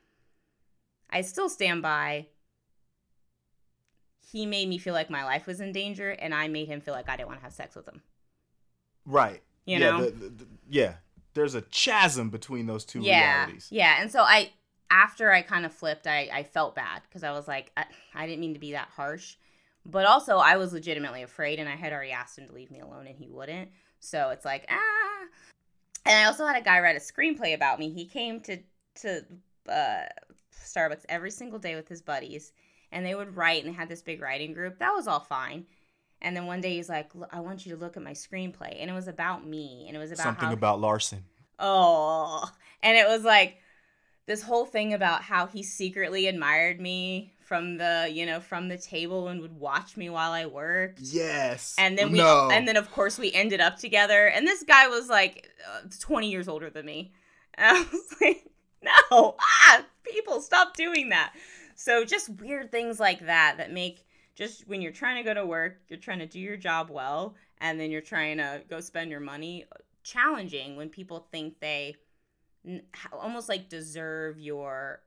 I 1.09 1.21
still 1.21 1.49
stand 1.49 1.81
by. 1.81 2.27
He 4.31 4.45
made 4.45 4.67
me 4.67 4.77
feel 4.77 4.93
like 4.93 5.09
my 5.09 5.23
life 5.23 5.45
was 5.47 5.61
in 5.61 5.71
danger, 5.71 6.09
and 6.11 6.33
I 6.33 6.47
made 6.47 6.67
him 6.67 6.81
feel 6.81 6.93
like 6.93 7.07
I 7.09 7.15
didn't 7.15 7.29
want 7.29 7.39
to 7.39 7.43
have 7.43 7.53
sex 7.53 7.75
with 7.75 7.87
him. 7.87 8.01
Right. 9.05 9.41
You 9.65 9.77
yeah, 9.77 9.91
know? 9.91 10.05
the- 10.05 10.11
the- 10.11 10.29
the- 10.29 10.47
yeah. 10.69 10.93
There's 11.33 11.53
a 11.55 11.61
chasm 11.61 12.29
between 12.31 12.65
those 12.65 12.83
two 12.83 12.99
yeah, 12.99 13.43
realities. 13.43 13.67
Yeah, 13.69 14.01
and 14.01 14.11
so 14.11 14.21
I 14.21 14.51
after 14.89 15.31
I 15.31 15.41
kind 15.41 15.65
of 15.65 15.73
flipped, 15.73 16.07
I 16.07 16.29
I 16.31 16.43
felt 16.43 16.75
bad 16.75 17.01
because 17.07 17.23
I 17.23 17.31
was 17.31 17.47
like 17.47 17.71
I, 17.77 17.85
I 18.13 18.25
didn't 18.25 18.41
mean 18.41 18.53
to 18.53 18.59
be 18.59 18.73
that 18.73 18.89
harsh, 18.95 19.35
but 19.85 20.05
also 20.05 20.37
I 20.37 20.57
was 20.57 20.73
legitimately 20.73 21.23
afraid, 21.23 21.59
and 21.59 21.69
I 21.69 21.75
had 21.75 21.93
already 21.93 22.11
asked 22.11 22.37
him 22.37 22.47
to 22.47 22.53
leave 22.53 22.71
me 22.71 22.79
alone, 22.79 23.07
and 23.07 23.17
he 23.17 23.27
wouldn't. 23.27 23.69
So 23.99 24.29
it's 24.29 24.45
like 24.45 24.65
ah. 24.69 25.25
And 26.05 26.17
I 26.17 26.25
also 26.25 26.45
had 26.45 26.55
a 26.55 26.63
guy 26.63 26.79
write 26.79 26.95
a 26.95 26.99
screenplay 26.99 27.53
about 27.53 27.79
me. 27.79 27.91
He 27.91 28.05
came 28.05 28.39
to 28.41 28.57
to 29.01 29.25
uh, 29.69 30.05
Starbucks 30.65 31.05
every 31.09 31.31
single 31.31 31.59
day 31.59 31.75
with 31.75 31.87
his 31.87 32.01
buddies, 32.01 32.53
and 32.91 33.05
they 33.05 33.15
would 33.15 33.35
write, 33.35 33.63
and 33.63 33.73
they 33.73 33.77
had 33.77 33.89
this 33.89 34.01
big 34.01 34.21
writing 34.21 34.53
group. 34.53 34.79
That 34.79 34.93
was 34.93 35.07
all 35.07 35.19
fine. 35.19 35.65
And 36.21 36.35
then 36.35 36.47
one 36.47 36.61
day 36.61 36.75
he's 36.75 36.89
like, 36.89 37.11
"I 37.31 37.41
want 37.41 37.65
you 37.65 37.75
to 37.75 37.79
look 37.79 37.97
at 37.97 38.03
my 38.03 38.13
screenplay," 38.13 38.77
and 38.79 38.89
it 38.89 38.93
was 38.93 39.07
about 39.07 39.45
me, 39.45 39.85
and 39.87 39.95
it 39.95 39.99
was 39.99 40.11
about 40.11 40.23
Something 40.23 40.47
how 40.47 40.53
about 40.53 40.79
Larson. 40.79 41.25
Oh, 41.59 42.49
and 42.81 42.97
it 42.97 43.07
was 43.07 43.23
like 43.23 43.57
this 44.27 44.43
whole 44.43 44.65
thing 44.65 44.93
about 44.93 45.23
how 45.23 45.47
he 45.47 45.63
secretly 45.63 46.27
admired 46.27 46.79
me 46.79 47.33
from 47.39 47.77
the, 47.77 48.09
you 48.11 48.25
know, 48.25 48.41
from 48.41 48.67
the 48.67 48.77
table 48.77 49.29
and 49.29 49.41
would 49.41 49.57
watch 49.57 49.95
me 49.95 50.09
while 50.09 50.33
I 50.33 50.45
worked. 50.45 50.99
Yes. 50.99 51.75
And 51.79 51.97
then 51.97 52.11
we, 52.11 52.19
no. 52.19 52.49
and 52.51 52.67
then 52.67 52.75
of 52.75 52.91
course 52.91 53.17
we 53.17 53.31
ended 53.33 53.61
up 53.61 53.77
together. 53.77 54.27
And 54.27 54.45
this 54.45 54.63
guy 54.63 54.89
was 54.89 55.07
like 55.07 55.49
uh, 55.73 55.87
20 55.99 56.29
years 56.29 56.49
older 56.49 56.69
than 56.69 56.85
me. 56.85 57.13
And 57.53 57.77
I 57.77 57.79
was 57.79 58.15
like, 58.21 58.45
no, 58.83 59.35
ah, 59.39 59.85
people 60.03 60.41
stop 60.41 60.75
doing 60.75 61.09
that. 61.09 61.33
So 61.75 62.03
just 62.03 62.29
weird 62.41 62.69
things 62.69 62.99
like 62.99 63.25
that 63.25 63.55
that 63.57 63.71
make 63.71 64.05
just 64.35 64.67
when 64.67 64.81
you're 64.81 64.91
trying 64.91 65.15
to 65.15 65.23
go 65.23 65.33
to 65.33 65.45
work, 65.45 65.79
you're 65.87 65.99
trying 65.99 66.19
to 66.19 66.27
do 66.27 66.39
your 66.39 66.57
job 66.57 66.89
well, 66.91 67.33
and 67.59 67.79
then 67.79 67.89
you're 67.89 68.01
trying 68.01 68.37
to 68.37 68.61
go 68.69 68.79
spend 68.79 69.09
your 69.09 69.19
money. 69.19 69.65
Challenging 70.03 70.75
when 70.75 70.89
people 70.89 71.27
think 71.31 71.59
they 71.59 71.95
almost 73.13 73.49
like 73.49 73.69
deserve 73.69 74.39
your 74.39 75.01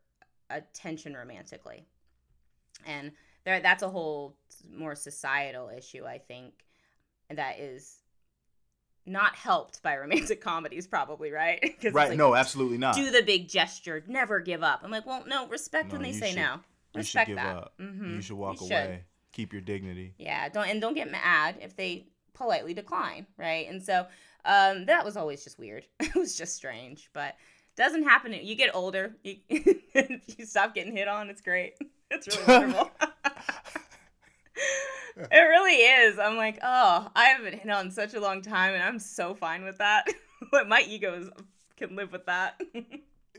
attention 0.50 1.14
romantically, 1.14 1.86
and 2.86 3.12
there 3.44 3.60
that's 3.60 3.82
a 3.82 3.88
whole 3.88 4.36
more 4.72 4.94
societal 4.94 5.68
issue. 5.68 6.04
I 6.04 6.18
think 6.18 6.52
that 7.30 7.58
is 7.60 7.98
not 9.06 9.34
helped 9.34 9.82
by 9.82 9.96
romantic 9.96 10.40
comedies, 10.42 10.86
probably 10.86 11.30
right? 11.32 11.74
right. 11.84 12.10
like, 12.10 12.18
no, 12.18 12.34
absolutely 12.34 12.78
not. 12.78 12.94
do 12.94 13.10
the 13.10 13.22
big 13.22 13.48
gesture, 13.48 14.04
never 14.06 14.40
give 14.40 14.62
up. 14.62 14.80
I'm 14.84 14.90
like, 14.90 15.06
well, 15.06 15.24
no, 15.26 15.48
respect 15.48 15.88
No, 15.88 15.98
when 15.98 16.02
they 16.02 16.12
say 16.12 16.28
should- 16.30 16.36
no. 16.36 16.54
you 16.94 16.98
Respect 16.98 17.28
give 17.28 17.36
that. 17.36 17.56
up. 17.56 17.72
Mhm. 17.80 18.16
You 18.16 18.20
should 18.20 18.36
walk 18.36 18.58
should. 18.58 18.66
away. 18.66 19.04
Keep 19.32 19.52
your 19.52 19.62
dignity. 19.62 20.14
Yeah, 20.18 20.48
don't 20.48 20.66
and 20.68 20.80
don't 20.80 20.94
get 20.94 21.10
mad 21.10 21.56
if 21.60 21.76
they 21.76 22.08
politely 22.34 22.74
decline, 22.74 23.26
right? 23.36 23.68
And 23.68 23.82
so 23.82 24.06
um, 24.44 24.86
that 24.86 25.04
was 25.04 25.16
always 25.16 25.44
just 25.44 25.58
weird. 25.58 25.86
it 26.00 26.14
was 26.14 26.36
just 26.36 26.54
strange, 26.54 27.10
but 27.12 27.36
doesn't 27.76 28.02
happen. 28.02 28.32
You 28.32 28.54
get 28.54 28.74
older, 28.74 29.16
you, 29.22 29.36
you 29.48 30.46
stop 30.46 30.74
getting 30.74 30.96
hit 30.96 31.08
on. 31.08 31.30
It's 31.30 31.40
great. 31.40 31.74
It's 32.12 32.26
really 32.26 32.58
wonderful. 32.58 32.90
it 35.16 35.30
really 35.32 35.76
is. 35.76 36.18
I'm 36.18 36.36
like, 36.36 36.58
oh, 36.60 37.08
I 37.14 37.26
haven't 37.26 37.48
been 37.48 37.60
hit 37.60 37.70
on 37.70 37.86
in 37.86 37.92
such 37.92 38.14
a 38.14 38.20
long 38.20 38.42
time, 38.42 38.74
and 38.74 38.82
I'm 38.82 38.98
so 38.98 39.32
fine 39.32 39.62
with 39.62 39.78
that. 39.78 40.08
but 40.50 40.68
my 40.68 40.84
ego 40.88 41.14
is, 41.14 41.30
can 41.76 41.94
live 41.94 42.10
with 42.10 42.26
that. 42.26 42.60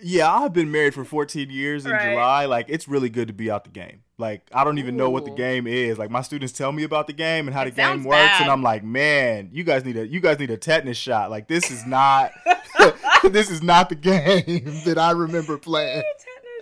Yeah, 0.04 0.34
I've 0.34 0.54
been 0.54 0.72
married 0.72 0.94
for 0.94 1.04
14 1.06 1.50
years 1.50 1.86
in 1.86 1.92
Right. 1.92 2.12
July. 2.12 2.46
Like, 2.46 2.66
it's 2.70 2.88
really 2.88 3.10
good 3.10 3.28
to 3.28 3.34
be 3.34 3.52
out 3.52 3.64
the 3.64 3.70
game. 3.70 4.04
Like, 4.18 4.48
I 4.54 4.64
don't 4.64 4.78
even 4.78 4.98
know 4.98 5.10
what 5.10 5.26
the 5.26 5.32
game 5.32 5.68
is. 5.68 5.98
Like, 5.98 6.10
my 6.12 6.22
students 6.22 6.54
tell 6.54 6.72
me 6.72 6.84
about 6.84 7.08
the 7.08 7.14
game 7.14 7.48
and 7.48 7.56
how 7.56 7.62
It 7.64 7.72
the 7.72 7.82
game 7.82 8.04
works, 8.04 8.18
bad. 8.18 8.42
and 8.44 8.52
I'm 8.52 8.62
like, 8.64 8.84
man, 8.84 9.50
you 9.52 9.64
guys 9.64 9.84
need 9.86 9.98
a 9.98 10.08
you 10.08 10.20
guys 10.20 10.38
need 10.40 10.52
a 10.52 10.58
tetanus 10.58 10.98
shot. 10.98 11.30
Like, 11.32 11.48
this 11.48 11.72
is 11.72 11.86
not 11.88 12.32
this 13.32 13.50
is 13.50 13.62
not 13.64 13.90
the 13.90 13.96
game 13.96 14.82
that 14.86 14.98
I 14.98 15.12
remember 15.12 15.58
playing. 15.58 16.04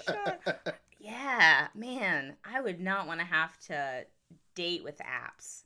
Tetanus 0.05 0.41
shot. 0.55 0.75
yeah, 0.99 1.67
man, 1.75 2.35
I 2.45 2.61
would 2.61 2.79
not 2.79 3.07
want 3.07 3.19
to 3.19 3.25
have 3.25 3.57
to 3.67 4.05
date 4.55 4.83
with 4.83 4.97
apps. 4.99 5.63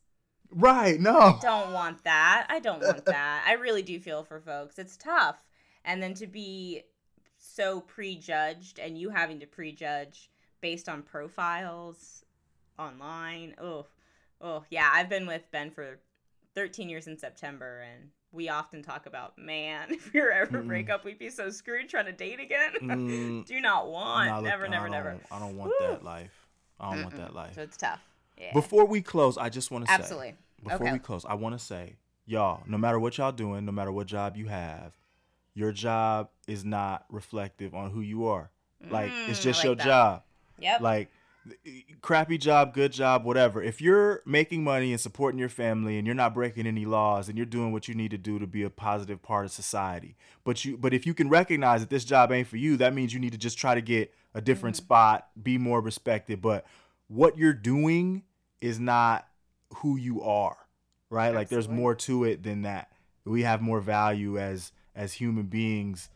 Right? 0.52 1.00
No. 1.00 1.38
Don't 1.42 1.74
want 1.74 2.04
that. 2.04 2.46
I 2.50 2.60
don't 2.60 2.82
want 2.84 3.06
that. 3.06 3.44
I 3.48 3.54
really 3.54 3.82
do 3.82 4.00
feel 4.00 4.24
for 4.24 4.40
folks. 4.40 4.78
It's 4.78 4.98
tough. 4.98 5.38
And 5.86 6.02
then 6.02 6.14
to 6.16 6.28
be 6.28 6.84
so 7.56 7.82
prejudged 7.82 8.80
and 8.80 8.98
you 8.98 9.10
having 9.10 9.40
to 9.40 9.46
prejudge 9.46 10.30
based 10.62 10.90
on 10.90 11.02
profiles 11.02 12.26
online. 12.80 13.56
Oh, 13.60 13.86
oh, 14.42 14.64
yeah. 14.70 14.90
I've 14.92 15.10
been 15.10 15.28
with 15.28 15.44
Ben 15.52 15.70
for 15.70 16.00
13 16.56 16.90
years 16.90 17.08
in 17.08 17.18
September 17.18 17.82
and 17.94 18.10
we 18.32 18.50
often 18.50 18.82
talk 18.82 19.06
about, 19.06 19.38
man, 19.38 19.88
if 19.92 20.12
we 20.14 20.22
were 20.22 20.32
ever 20.32 20.64
Mm-mm. 20.64 20.68
break 20.68 20.90
up, 20.90 21.06
we'd 21.06 21.20
be 21.20 21.30
so 21.30 21.50
screwed 21.50 21.90
trying 21.90 22.06
to 22.06 22.12
date 22.12 22.40
again. 22.40 22.72
Mm, 22.82 23.46
do 23.46 23.60
not 23.62 23.90
want. 23.90 24.30
nah, 24.30 24.36
look, 24.38 24.46
never, 24.46 24.66
I 24.66 24.70
never, 24.70 24.90
never. 24.90 25.18
I 25.32 25.40
don't 25.40 25.58
want 25.58 25.72
Woo. 25.80 25.88
that 25.88 26.04
life. 26.04 26.48
I 26.80 26.92
don't 26.94 27.04
want 27.04 27.16
Mm-mm. 27.16 27.18
that 27.20 27.36
life. 27.36 27.56
So 27.56 27.62
it's 27.62 27.78
tough. 27.78 28.02
Yeah. 28.40 28.54
Before 28.54 28.86
we 28.86 29.02
close, 29.02 29.38
I 29.38 29.50
just 29.50 29.70
want 29.72 29.86
to 29.86 29.90
say 29.92 29.96
Absolutely. 29.96 30.34
before 30.64 30.88
Okay. 30.88 30.94
we 30.94 31.00
close, 31.00 31.24
I 31.26 31.36
want 31.36 31.58
to 31.58 31.64
say, 31.64 31.98
y'all, 32.26 32.64
no 32.68 32.78
matter 32.78 33.00
what 33.00 33.18
y'all 33.18 33.32
doing, 33.32 33.66
no 33.66 33.72
matter 33.72 33.92
what 33.92 34.08
job 34.08 34.36
you 34.36 34.48
have, 34.48 34.94
your 35.54 35.72
job 35.72 36.30
is 36.48 36.64
not 36.66 37.06
reflective 37.10 37.74
on 37.76 37.92
who 37.92 38.02
you 38.02 38.26
are. 38.28 38.50
Like 38.90 39.12
it's 39.28 39.40
Mm, 39.40 39.44
just 39.44 39.60
like 39.60 39.66
your 39.66 39.76
that. 39.76 39.86
job. 39.86 40.24
Yep. 40.60 40.82
Like 40.82 41.12
crappy 42.02 42.38
job, 42.38 42.74
good 42.74 42.92
job, 42.94 43.26
whatever. 43.26 43.62
If 43.62 43.82
you're 43.82 44.22
making 44.26 44.64
money 44.64 44.92
and 44.92 45.00
supporting 45.00 45.40
your 45.40 45.50
family 45.50 45.98
and 45.98 46.06
you're 46.08 46.16
not 46.16 46.34
breaking 46.34 46.66
any 46.68 46.86
laws 46.86 47.28
and 47.28 47.38
you're 47.38 47.46
doing 47.46 47.72
what 47.74 47.88
you 47.88 47.96
need 47.96 48.12
to 48.12 48.18
do 48.18 48.40
to 48.40 48.48
be 48.48 48.64
a 48.64 48.70
positive 48.70 49.22
part 49.22 49.46
of 49.46 49.52
society, 49.52 50.16
but 50.44 50.64
you 50.64 50.78
but 50.78 50.94
if 50.94 51.06
you 51.06 51.14
can 51.14 51.30
recognize 51.30 51.82
that 51.82 51.90
this 51.90 52.06
job 52.06 52.32
ain't 52.32 52.48
for 52.48 52.58
you, 52.58 52.78
that 52.78 52.94
means 52.94 53.14
you 53.14 53.20
need 53.20 53.32
to 53.34 53.38
just 53.38 53.58
try 53.58 53.76
to 53.76 53.82
get 53.82 54.14
a 54.34 54.42
different 54.42 54.76
Mm-hmm. 54.76 54.84
spot, 54.86 55.28
be 55.42 55.58
more 55.58 55.82
respected, 55.82 56.42
but 56.42 56.66
what 57.08 57.38
you're 57.38 57.54
doing 57.54 58.24
is 58.62 58.80
not 58.80 59.28
who 59.78 59.98
you 59.98 60.22
are, 60.24 60.58
right? 61.10 61.34
Like 61.34 61.50
there's 61.50 61.68
more 61.70 61.94
to 61.96 62.24
it 62.24 62.44
than 62.44 62.62
that. 62.64 62.90
We 63.26 63.44
have 63.44 63.62
more 63.62 63.82
value 63.82 64.38
as 64.40 64.72
as 64.96 65.14
human 65.14 65.48
beings 65.48 66.10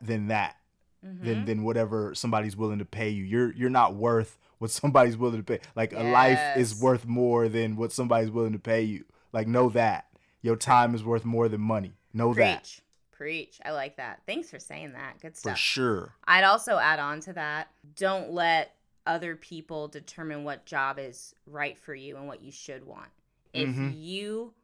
than 0.00 0.28
that 0.28 0.56
Mm-hmm. 1.04 1.24
than 1.26 1.44
than 1.44 1.64
whatever 1.64 2.14
somebody's 2.14 2.56
willing 2.56 2.78
to 2.78 2.86
pay 2.86 3.10
you. 3.10 3.24
You're 3.24 3.52
you're 3.52 3.68
not 3.68 3.94
worth 3.94 4.38
what 4.56 4.70
somebody's 4.70 5.18
willing 5.18 5.36
to 5.36 5.42
pay. 5.42 5.60
Like 5.76 5.92
a 5.92 6.02
life 6.02 6.56
is 6.56 6.80
worth 6.80 7.04
more 7.04 7.46
than 7.50 7.76
what 7.76 7.92
somebody's 7.92 8.30
willing 8.30 8.54
to 8.54 8.58
pay 8.58 8.80
you. 8.84 9.04
Like 9.30 9.46
know 9.46 9.68
that. 9.68 10.06
Your 10.40 10.56
time 10.56 10.94
is 10.94 11.04
worth 11.04 11.26
more 11.26 11.50
than 11.50 11.60
money. 11.60 11.92
Know 12.14 12.32
that. 12.32 12.62
Preach. 12.62 12.80
Preach. 13.12 13.60
I 13.66 13.72
like 13.72 13.98
that. 13.98 14.22
Thanks 14.24 14.48
for 14.48 14.58
saying 14.58 14.92
that. 14.92 15.20
Good 15.20 15.36
stuff. 15.36 15.52
For 15.52 15.58
sure. 15.58 16.14
I'd 16.24 16.44
also 16.44 16.78
add 16.78 17.00
on 17.00 17.20
to 17.20 17.34
that 17.34 17.68
don't 17.96 18.30
let 18.30 18.74
other 19.06 19.36
people 19.36 19.88
determine 19.88 20.42
what 20.42 20.64
job 20.64 20.98
is 20.98 21.34
right 21.46 21.76
for 21.76 21.94
you 21.94 22.16
and 22.16 22.26
what 22.26 22.42
you 22.42 22.50
should 22.50 22.86
want. 22.86 23.10
If 23.52 23.68
Mhm. 23.68 23.92
you 23.94 24.54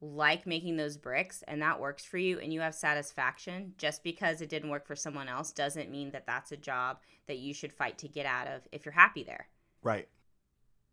like 0.00 0.46
making 0.46 0.76
those 0.76 0.96
bricks 0.96 1.42
and 1.48 1.60
that 1.60 1.80
works 1.80 2.04
for 2.04 2.18
you 2.18 2.38
and 2.38 2.52
you 2.52 2.60
have 2.60 2.74
satisfaction, 2.74 3.74
just 3.78 4.04
because 4.04 4.40
it 4.40 4.48
didn't 4.48 4.70
work 4.70 4.86
for 4.86 4.96
someone 4.96 5.28
else 5.28 5.50
doesn't 5.50 5.90
mean 5.90 6.10
that 6.12 6.26
that's 6.26 6.52
a 6.52 6.56
job 6.56 6.98
that 7.26 7.38
you 7.38 7.52
should 7.52 7.72
fight 7.72 7.98
to 7.98 8.08
get 8.08 8.26
out 8.26 8.46
of 8.46 8.62
if 8.70 8.84
you're 8.84 8.92
happy 8.92 9.24
there. 9.24 9.48
Right. 9.82 10.08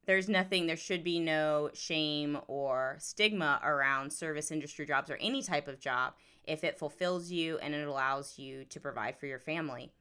There's 0.05 0.29
nothing, 0.29 0.67
there 0.67 0.77
should 0.77 1.03
be 1.03 1.19
no 1.19 1.69
shame 1.73 2.39
or 2.47 2.97
stigma 2.99 3.59
around 3.63 4.13
service 4.13 4.51
industry 4.51 4.85
jobs 4.85 5.09
or 5.09 5.17
any 5.17 5.41
type 5.41 5.67
of 5.67 5.79
job 5.79 6.13
if 6.43 6.63
it 6.63 6.77
fulfills 6.77 7.31
you 7.31 7.57
and 7.57 7.73
it 7.73 7.87
allows 7.87 8.37
you 8.37 8.65
to 8.65 8.79
provide 8.79 9.17
for 9.17 9.25
your 9.25 9.39
family. 9.39 9.91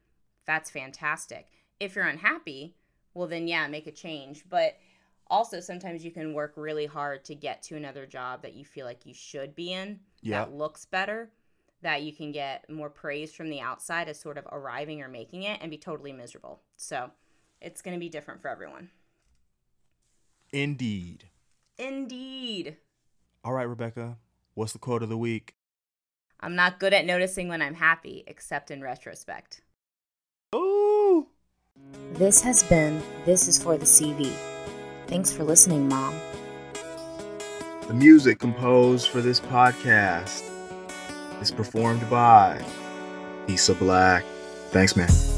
That's 0.45 0.69
fantastic. 0.69 1.47
If 1.79 1.95
you're 1.95 2.05
unhappy, 2.05 2.75
well, 3.15 3.27
then 3.27 3.47
yeah, 3.47 3.67
make 3.67 3.87
a 3.87 3.91
change. 3.91 4.43
But 4.47 4.77
also, 5.27 5.59
sometimes 5.59 6.05
you 6.05 6.11
can 6.11 6.33
work 6.33 6.53
really 6.55 6.85
hard 6.85 7.25
to 7.25 7.35
get 7.35 7.63
to 7.63 7.75
another 7.75 8.05
job 8.05 8.41
that 8.43 8.53
you 8.53 8.63
feel 8.65 8.85
like 8.85 9.05
you 9.05 9.13
should 9.13 9.55
be 9.55 9.73
in 9.73 9.99
Yeah. 10.21 10.45
that 10.45 10.53
looks 10.53 10.85
better, 10.85 11.31
that 11.81 12.03
you 12.03 12.13
can 12.13 12.31
get 12.31 12.69
more 12.69 12.89
praise 12.89 13.33
from 13.33 13.49
the 13.49 13.59
outside 13.61 14.07
as 14.07 14.19
sort 14.19 14.37
of 14.37 14.45
arriving 14.51 15.01
or 15.01 15.07
making 15.07 15.43
it 15.43 15.59
and 15.61 15.71
be 15.71 15.77
totally 15.77 16.13
miserable. 16.13 16.61
So 16.77 17.11
it's 17.61 17.81
going 17.81 17.95
to 17.95 17.99
be 17.99 18.09
different 18.09 18.41
for 18.41 18.49
everyone. 18.49 18.91
Indeed. 20.51 21.29
Indeed. 21.77 22.77
All 23.43 23.53
right, 23.53 23.63
Rebecca. 23.63 24.17
What's 24.53 24.73
the 24.73 24.79
quote 24.79 25.03
of 25.03 25.09
the 25.09 25.17
week? 25.17 25.55
I'm 26.39 26.55
not 26.55 26.79
good 26.79 26.93
at 26.93 27.05
noticing 27.05 27.47
when 27.47 27.61
I'm 27.61 27.75
happy, 27.75 28.23
except 28.27 28.71
in 28.71 28.81
retrospect. 28.81 29.61
Ooh. 30.53 31.27
This 32.13 32.41
has 32.41 32.63
been 32.63 33.01
This 33.25 33.47
is 33.47 33.61
for 33.61 33.77
the 33.77 33.85
CV. 33.85 34.31
Thanks 35.07 35.31
for 35.31 35.43
listening, 35.43 35.87
Mom. 35.87 36.19
The 37.87 37.93
music 37.93 38.39
composed 38.39 39.09
for 39.09 39.21
this 39.21 39.39
podcast 39.39 40.43
is 41.41 41.51
performed 41.51 42.09
by 42.09 42.63
Lisa 43.47 43.75
Black. 43.75 44.23
Thanks, 44.71 44.95
man. 44.95 45.34